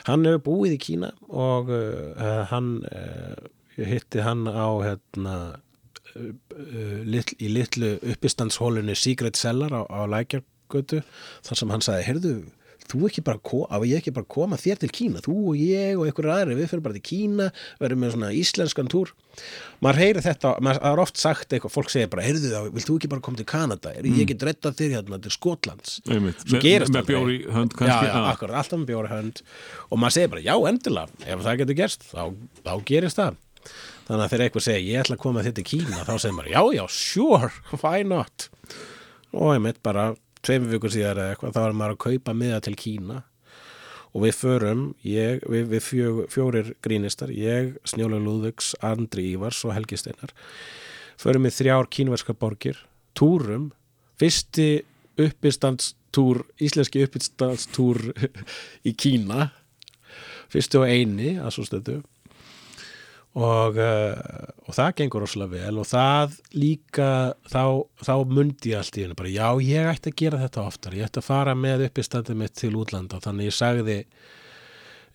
[0.09, 3.39] hann hefur búið í Kína og uh, hann uh,
[3.79, 5.39] hitti hann á hérna
[6.19, 11.03] litl, í litlu uppistandshólunni Secret Cellar á, á Lækjargötu
[11.47, 12.33] þar sem hann sagði, heyrðu
[12.93, 15.23] þú ekki bara, á ég ekki bara koma þér til Kína?
[15.25, 17.49] Þú og ég og einhverju aðri, við fyrir bara til Kína
[17.81, 19.13] verðum með svona íslenskan túr.
[19.85, 22.89] Maður heyri þetta, maður það er oft sagt eitthvað, fólk segir bara, heyrðu þá, vilt
[22.89, 23.93] þú ekki bara koma til Kanada?
[23.95, 25.99] Er ég ekki drettað þér hérna til Skotlands.
[26.11, 26.43] Einmitt.
[26.45, 28.09] Svo já, kannski?
[28.09, 29.45] Já, akkurat, alltaf með bjóri hönd.
[29.89, 32.25] Og maður segir bara, já, endilega ef það getur gerst, þá,
[32.67, 33.39] þá gerist það.
[34.09, 36.53] Þannig að þegar eitthvað segir, ég ætla að koma þetta til Kína, þá segir maður,
[36.55, 37.51] já, já, sure
[37.83, 38.49] why not?
[39.37, 40.07] Og ég mitt bara,
[40.47, 43.23] tveimur vikur síðar eða eitthvað, þá er maður að kaupa miða til Kína.
[44.17, 49.75] Og við förum ég, við, við fjó, fjórir grínistar ég, Snjóla Lúðvíks, Andri Ívars og
[49.77, 50.33] Helgi Steinar.
[51.21, 52.81] Förum við þrjár kínverska borgir
[53.19, 53.71] túrum,
[54.19, 54.83] fyrsti
[55.19, 58.01] uppistandstúr íslenski uppistandstúr
[58.89, 59.51] í Kína
[60.53, 61.99] fyrsti og eini að svo stöðu
[63.37, 67.11] og, uh, og það gengur rosalega vel og það líka
[67.51, 67.63] þá,
[68.01, 70.97] þá mundi ég allt í henni bara já ég ætti að gera þetta oftar.
[70.99, 73.21] Ég ætti að fara með uppistandið mitt til útlanda.
[73.23, 73.99] Þannig ég sagði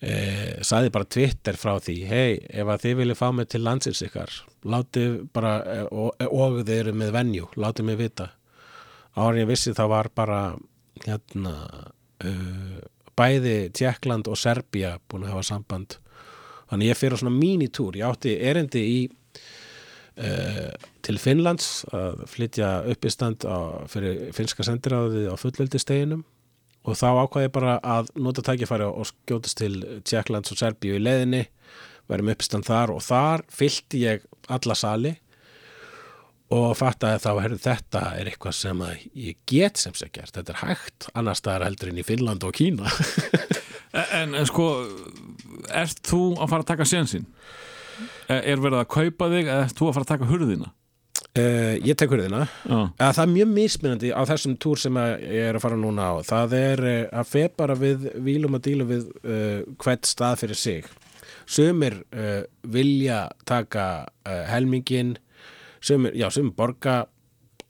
[0.00, 4.04] eh, sagði bara Twitter frá því hei, ef að þið viljið fá mig til landsins
[4.06, 8.30] ykkar látið bara eh, og, og þið eru með venju, látið mig vita.
[9.20, 10.38] En ég vissi þá var bara
[11.04, 11.52] hérna
[12.24, 12.80] uh,
[13.14, 15.98] bæði Tjekkland og Serbía búin að hafa samband
[16.74, 17.96] þannig ég fyrir á svona mínitúr.
[18.00, 19.00] Ég átti erindi í
[20.18, 20.70] uh,
[21.04, 26.24] til Finnlands að flytja uppistand á, fyrir finska sendiráðið á fullveldisteginum
[26.84, 29.74] og þá ákvaði ég bara að nota tækifæri og skjótast til
[30.04, 31.46] Tjekklands og Serbíu í leiðinni
[32.10, 35.14] verðum uppistand þar og þar fyllti ég alla sali.
[36.52, 40.52] Og fattaði þá, herru, þetta er eitthvað sem að ég get sem sé gert, þetta
[40.52, 42.92] er hægt annars staðar heldur en í Finnland og Kína
[43.94, 44.68] en, en sko
[45.74, 47.28] ert þú að fara að taka sénsinn?
[48.28, 50.72] Er verið að kaupa þig eða ert þú að fara að taka hurðina?
[51.38, 55.48] uh, Ég tek hurðina Já, að það er mjög mismunandi á þessum túr sem ég
[55.50, 58.88] er að fara núna á það er uh, að fer bara við vílum að díla
[58.88, 60.90] við uh, hvert stað fyrir sig
[61.44, 62.42] sumir uh,
[62.72, 63.88] vilja taka
[64.24, 65.16] uh, helmingin
[65.84, 67.04] sumir, já, sumir borga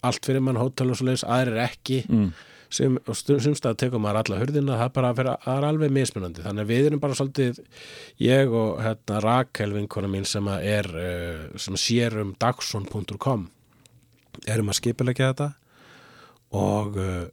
[0.04, 2.28] allt fyrir mann hótel og svo leis, aðrir ekki mm.
[2.74, 6.64] Stu- sumstað tekur maður alla hurðina, það er bara fyrir, það er alveg mismunandi, þannig
[6.66, 7.60] að við erum bara svolítið
[8.24, 13.46] ég og hérna Rakel vinkona mín sem að er uh, sem sér um dagson.com
[14.50, 15.50] erum að skipilegja þetta.
[16.54, 17.24] Og uh,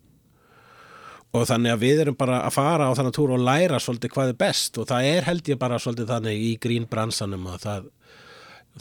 [1.31, 4.31] og þannig að við erum bara að fara á þannig túr og læra svolítið hvað
[4.33, 4.75] er best.
[4.81, 7.85] Og það er held ég bara svolítið þannig í grín bransanum að það,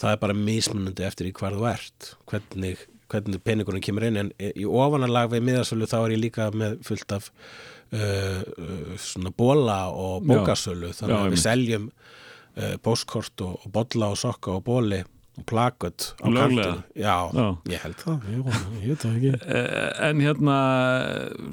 [0.03, 2.09] það er bara mismunandi eftir í hvar þú ert.
[2.33, 6.81] Hvernig, hvernig peningunum kemur inn en í ofanalag við miðasölu þá er ég líka með
[6.87, 10.93] fullt af uh, uh, svona bóla og bókasölu.
[10.97, 15.03] Þannig Já, að við seljum uh, póskort og, og bolla og sokka og bóli
[15.41, 17.47] og plakut á kantinu já, Já.
[17.71, 18.41] ég held það ég,
[18.85, 19.31] ég ekki.
[19.55, 20.57] Eh, En hérna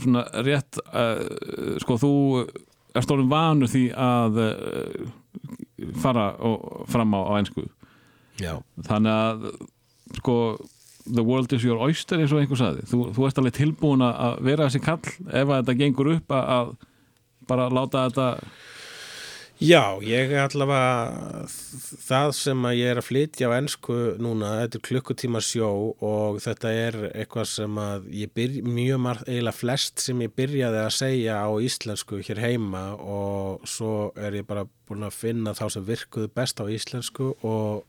[0.01, 2.11] svona rétt uh, sko þú
[2.97, 5.07] er stórum vanur því að uh,
[6.01, 7.67] fara og, fram á, á einsku
[8.41, 8.57] já,
[8.89, 9.47] þannig að
[10.19, 10.35] sko
[11.15, 14.41] the world is your oyster eins og einhver saði þú, þú ert alveg tilbúin að-
[14.43, 14.99] vera þessi kall
[15.31, 16.73] ef þetta gengur upp að, að
[17.47, 18.29] bara láta þetta
[19.57, 24.77] Já, ég er allavega það sem að ég er að flytja á ensku núna, þetta
[24.77, 30.03] er klukkutíma sjó og þetta er eitthvað sem að ég byrj, mjög margt, eiginlega flest
[30.05, 35.07] sem ég byrjaði að segja á íslensku hér heima og svo er ég bara búin
[35.09, 37.81] að finna þá sem virkuðu best á íslensku og,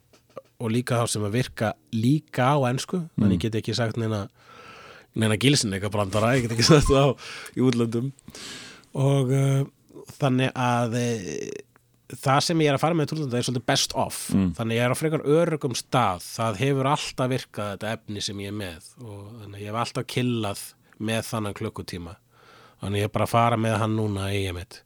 [0.58, 4.24] og líka þá sem að virka líka á ensku, þannig ég get ekki sagt neina,
[5.18, 7.16] neina gilsin eitthvað brandara, ég get ekki sagt það á
[7.54, 8.10] í útlöndum.
[8.98, 9.62] Og uh,
[10.18, 11.34] þannig að uh,
[12.16, 14.18] það sem ég er að fara með túlunda er svolítið best of.
[14.58, 16.24] Þannig ég er á frekar örugum stað.
[16.24, 18.90] Það hefur alltaf virkað þetta efni sem ég er með.
[19.04, 20.64] Og þannig ég hef alltaf killað
[20.98, 22.16] með þannig klukkutíma.
[22.82, 24.82] Þannig ég er bara að fara með hann núna í ég mitt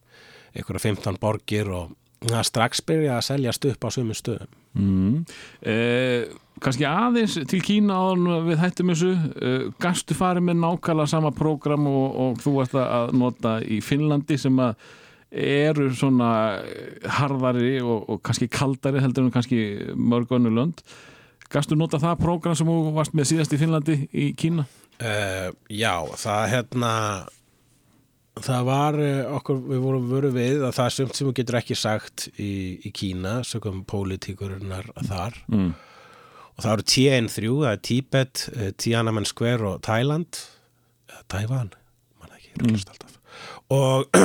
[0.53, 1.93] einhverja 15 borgir og
[2.29, 4.55] það er strax byrja að seljast upp á sömu stöðum.
[4.73, 5.25] Mm.
[5.69, 6.31] eh,
[6.63, 9.13] kannski aðeins til Kína áður við hættum þessu.
[9.13, 14.39] Eh, gastu farið með nákvæmlega sama prógram og, og þú ert að nota í Finnlandi
[14.41, 14.75] sem að
[15.33, 16.29] eru svona
[17.09, 19.63] harðari og, og kannski kaldari heldur en kannski
[19.97, 20.83] mörg önnur lönd.
[21.53, 24.67] Gastu nota það prógram sem þú varst með síðast í Finnlandi í Kína?
[25.01, 26.91] Uh, já, það hérna
[28.41, 31.59] það var uh, okkur, við vorum vöru við að það er sumt sem við getur
[31.59, 35.37] ekki sagt í, í Kína, sögum pólitíkurinnar þar.
[35.53, 35.71] Mm.
[36.55, 40.41] og það eru TN3, það er Tíbet uh, Tiananmen Square og Thailand.
[41.11, 41.71] Eða Taiwan,
[42.21, 43.19] mann ekki ruglast alltaf.
[43.73, 44.21] Og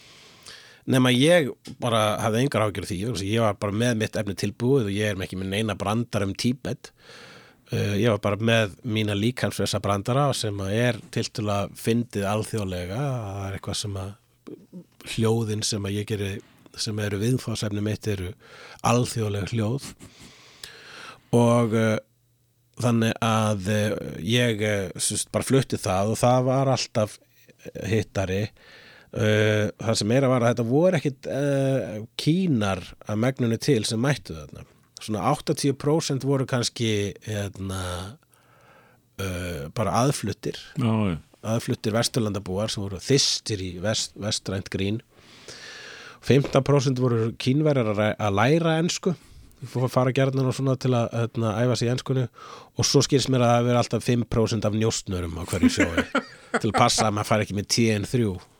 [0.94, 1.52] nema ég
[1.82, 5.20] bara hafði engar ágjör því, ég var bara með mitt efni tilbúið og ég er
[5.20, 6.90] með ekki með neina brandar um Tíbet
[7.74, 12.98] Uh, ég var bara með mína líkansvesa brandara sem að er tiltulega fyndið alþjóðlega.
[12.98, 14.12] Það er eitthvað sem að
[15.14, 16.28] hljóðin sem að ég geri
[16.78, 18.30] sem eru viðfásefni mitt eru
[18.86, 19.88] alþjóðlega hljóð.
[21.34, 21.96] Og uh,
[22.84, 24.62] þannig að uh, ég
[24.94, 27.18] sérst, bara flutti það og það var alltaf
[27.88, 28.46] hittari.
[29.14, 31.26] Það sem er að vara þetta voru ekkit
[32.18, 34.64] kínar að megnunni til sem mættu þarna
[35.02, 37.82] svona 80% voru kannski hérna,
[39.20, 40.58] uh, bara aðfluttir.
[40.80, 45.02] Já, aðfluttir vesturlandabúar sem voru þystir í vest, vestrænt grín.
[46.24, 51.88] 15% voru kínverjar að læra að fara gerðan og svona til að hérna, æfa sig
[51.88, 52.24] í enskunni.
[52.80, 56.02] Og svo skýrst mér að það veri alltaf 5% af njóstnörum á hverju sjói
[56.60, 58.53] til að passa að maður fari ekki með TN3 Uh,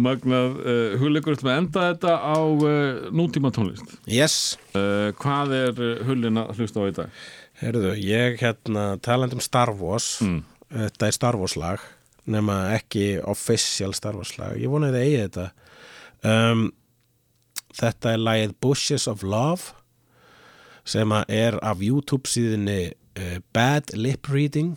[0.00, 0.54] magnað.
[0.64, 3.96] Uh, hugleikur ætlum að enda þetta á uh, nútíma tónlist?
[4.08, 7.20] Yes, uh, hvað er hullin að hlusta á í dag?
[7.58, 10.44] heyrðu, ég hérna talandi um Star Wars Mm.
[10.70, 11.82] þetta er Star Wars lag
[12.28, 14.54] nema ekki official Star Wars lag.
[14.60, 15.46] Ég vona að þið eigi þetta.
[16.28, 16.62] Um,
[17.78, 19.74] þetta er lagið Bushes of Love
[20.88, 22.92] sem er af YouTube síðinni
[23.52, 24.76] Bad Lip Reading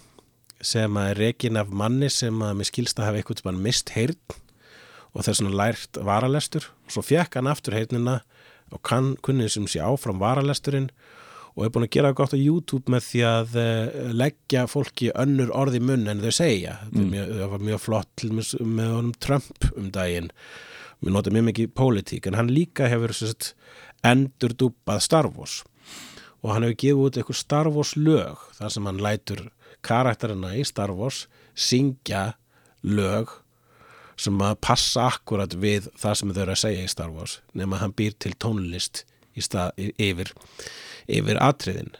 [0.61, 3.93] sem er rekin af manni sem að mér skilst að hafa eitthvað sem hann mist
[3.95, 4.35] heyrn
[5.11, 6.67] og þess vegna lært varalestur.
[6.85, 8.21] Og svo fekk hann aftur heyrnina
[8.71, 10.91] og kann kunnið sem sé áfram varalesturinn
[11.51, 15.51] og er búin að gera gott á YouTube með því að uh, leggja fólki önnur
[15.57, 16.77] orði munn en þau segja.
[16.91, 17.09] Mm.
[17.11, 20.31] mjög, það var mjög flott dæmis með honum Trump um daginn.
[21.01, 23.51] Við notum mjög mikið pólitík en hann líka hefur sérst,
[24.07, 25.61] endur dúpað Star Wars.
[26.41, 29.49] Og hann hefur gefið út eitthvað Star Wars lög þar sem hann lætur
[29.85, 31.25] karakterina í Star Wars
[31.57, 32.31] syngja
[32.81, 33.31] lög
[34.21, 37.79] sem að passa akkurat við það sem þau eru að segja í Star Wars nema
[37.81, 39.05] hann býr til tónlist
[39.39, 40.33] stað, yfir,
[41.07, 41.93] yfir atriðin.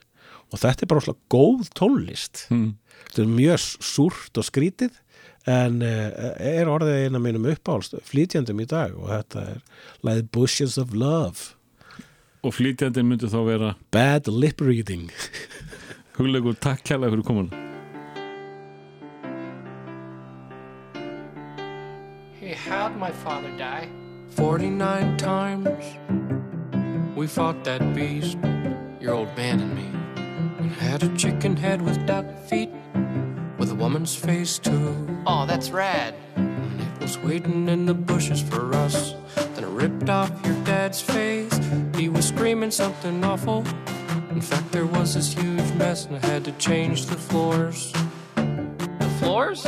[0.52, 2.46] Og þetta er bara svona góð tónlist.
[2.52, 2.76] Mm.
[3.08, 5.00] þetta er mjög súrt og skrítið
[5.50, 9.64] en uh, er orðið eina mínum uppáhalst flytjandum í dag og þetta er
[10.06, 11.56] lagið Bushes of Love.
[12.46, 15.10] Og flytjandi myndi þá vera Bad Lip Reading.
[16.20, 17.71] Hugleikur takk kærlega fyrir komuna
[22.52, 23.88] Hey, how'd my father die?
[24.32, 25.86] 49 times.
[27.16, 28.38] We fought that beast,
[29.00, 30.62] your old man and me.
[30.62, 32.70] We had a chicken head with duck feet,
[33.58, 35.24] with a woman's face too.
[35.26, 36.14] Oh, that's rad.
[36.36, 39.16] And It was waiting in the bushes for us.
[39.56, 41.58] Then it ripped off your dad's face.
[41.96, 43.60] He was screaming something awful.
[44.30, 47.94] In fact, there was this huge mess, and I had to change the floors.
[48.36, 49.66] The floors?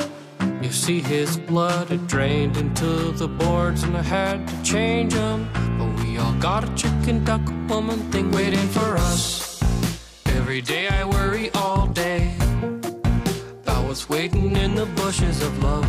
[0.63, 5.49] You see, his blood had drained into the boards, and I had to change them.
[5.77, 9.61] But we all got a chicken duck woman thing waiting for us.
[10.27, 12.33] Every day I worry all day
[13.61, 15.85] about what's waiting in the bushes of love.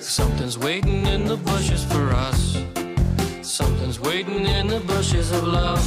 [0.00, 2.58] something's waiting in the bushes for us.
[3.42, 5.84] Something's waiting in the bushes of love.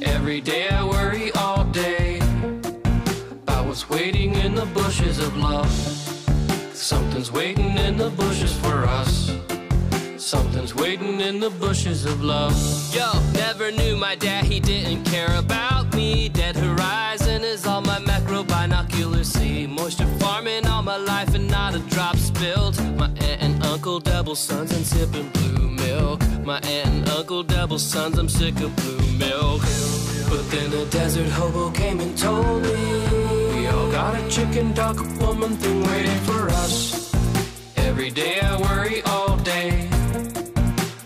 [0.00, 2.18] Every day I worry all day
[3.30, 6.11] about what's waiting in the bushes of love.
[6.82, 9.30] Something's waiting in the bushes for us.
[10.16, 12.52] Something's waiting in the bushes of love.
[12.92, 16.28] Yo, never knew my dad, he didn't care about me.
[16.28, 19.64] Dead horizon is all my macro binoculars see.
[19.64, 22.76] Moisture farming all my life and not a drop spilled.
[22.96, 26.20] My aunt and uncle double sons and sipping blue milk.
[26.44, 29.62] My aunt and uncle double sons, I'm sick of blue milk.
[30.28, 33.51] But then a desert hobo came and told me
[33.92, 37.14] got a chicken duck woman thing waiting for us.
[37.76, 39.88] Every day I worry all day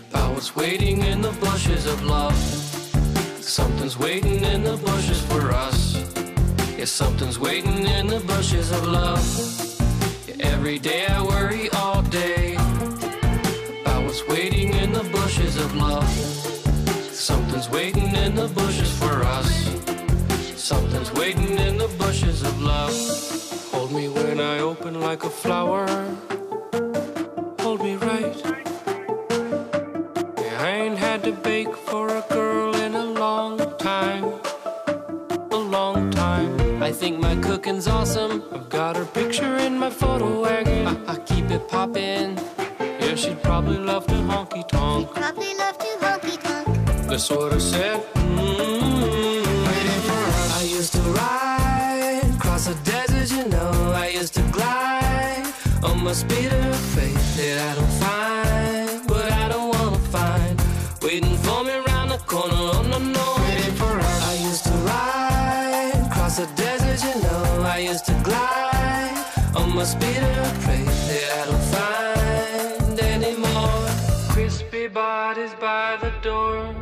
[0.09, 2.35] about what's waiting in the bushes of love.
[3.41, 5.95] Something's waiting in the bushes for us.
[6.77, 9.23] Yeah, something's waiting in the bushes of love.
[10.27, 12.55] Yeah, every day I worry all day
[13.81, 16.09] about what's waiting in the bushes of love.
[17.11, 19.96] Something's waiting in the bushes for us.
[20.67, 22.91] Something's waiting in the bushes of love.
[23.71, 25.87] Hold me when I open like a flower.
[27.61, 28.35] Hold me right.
[30.37, 34.25] Yeah, I ain't had to bake for a girl in a long time.
[35.51, 36.83] A long time.
[36.83, 38.43] I think my cooking's awesome.
[38.51, 40.85] I've got her picture in my photo wagon.
[40.85, 42.37] I, I keep it poppin'.
[42.99, 45.11] Yeah, she'd probably love to honky tonk.
[45.11, 47.07] Probably love to honky tonk.
[47.07, 48.03] That's what I said.
[48.15, 48.66] Mm-hmm.
[56.07, 60.55] My speeder of faith that I don't find, but I don't wanna find.
[61.01, 62.55] Waiting for me around the corner.
[62.55, 63.25] Oh no no.
[63.43, 64.19] Waiting for us.
[64.31, 67.43] I used to ride across the desert, you know.
[67.75, 69.17] I used to glide
[69.53, 73.87] oh, on my speeder of faith that I don't find anymore.
[74.31, 76.73] Crispy bodies by the door.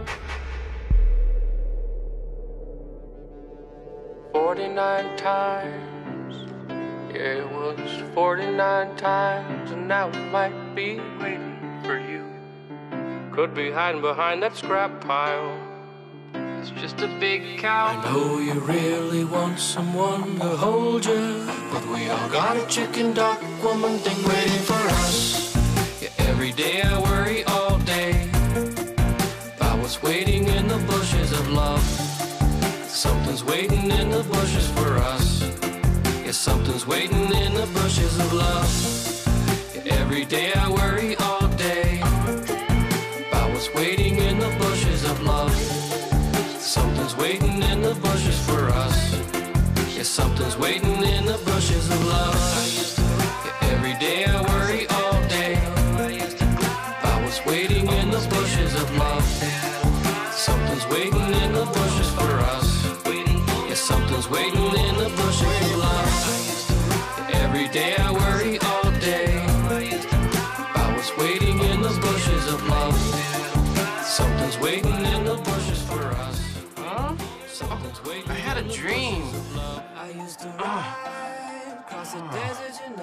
[4.33, 6.04] 49 times.
[7.15, 7.79] Yeah, it was
[8.13, 12.25] 49 times, and now it might be waiting for you.
[13.31, 15.57] Could be hiding behind that scrap pile.
[16.33, 17.85] It's just a big cow.
[17.85, 23.13] I know you really want someone to hold you, but we all got a chicken
[23.13, 25.55] duck woman thing waiting for us.
[26.01, 28.29] Yeah, every day I worry all day
[29.55, 31.81] about what's waiting in the bushes of love.
[32.89, 35.34] Something's waiting in the bushes for us.
[36.35, 38.69] Yeah, something's waiting in the bushes of love.
[39.87, 42.01] Every day I worry all day
[43.29, 45.55] about what's waiting in the bushes of love.
[46.59, 48.97] Something's waiting in the bushes for us.
[49.95, 52.35] Yeah, something's waiting in the bushes of love.
[53.71, 55.53] Every day I worry all day
[56.99, 59.25] about what's waiting in the bushes of love.
[60.33, 62.67] Something's waiting in the bushes for us.
[63.69, 64.64] Yeah, something's waiting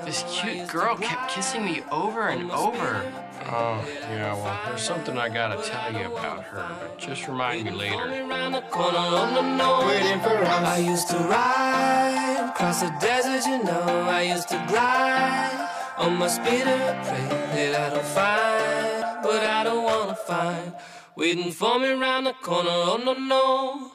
[0.05, 3.13] This cute girl kept kissing me over and over.
[3.47, 7.71] Oh, yeah, well, there's something I gotta tell you about her, but just remind me
[7.71, 8.27] later.
[8.27, 9.87] around the corner, no, no.
[9.87, 10.65] Waiting for us.
[10.67, 14.09] I used to ride across the desert, you know.
[14.09, 15.69] I used to glide
[15.99, 20.73] on my speeder, pray that I don't find, but I don't wanna find.
[21.15, 23.92] Waiting for me around the corner, oh no, no.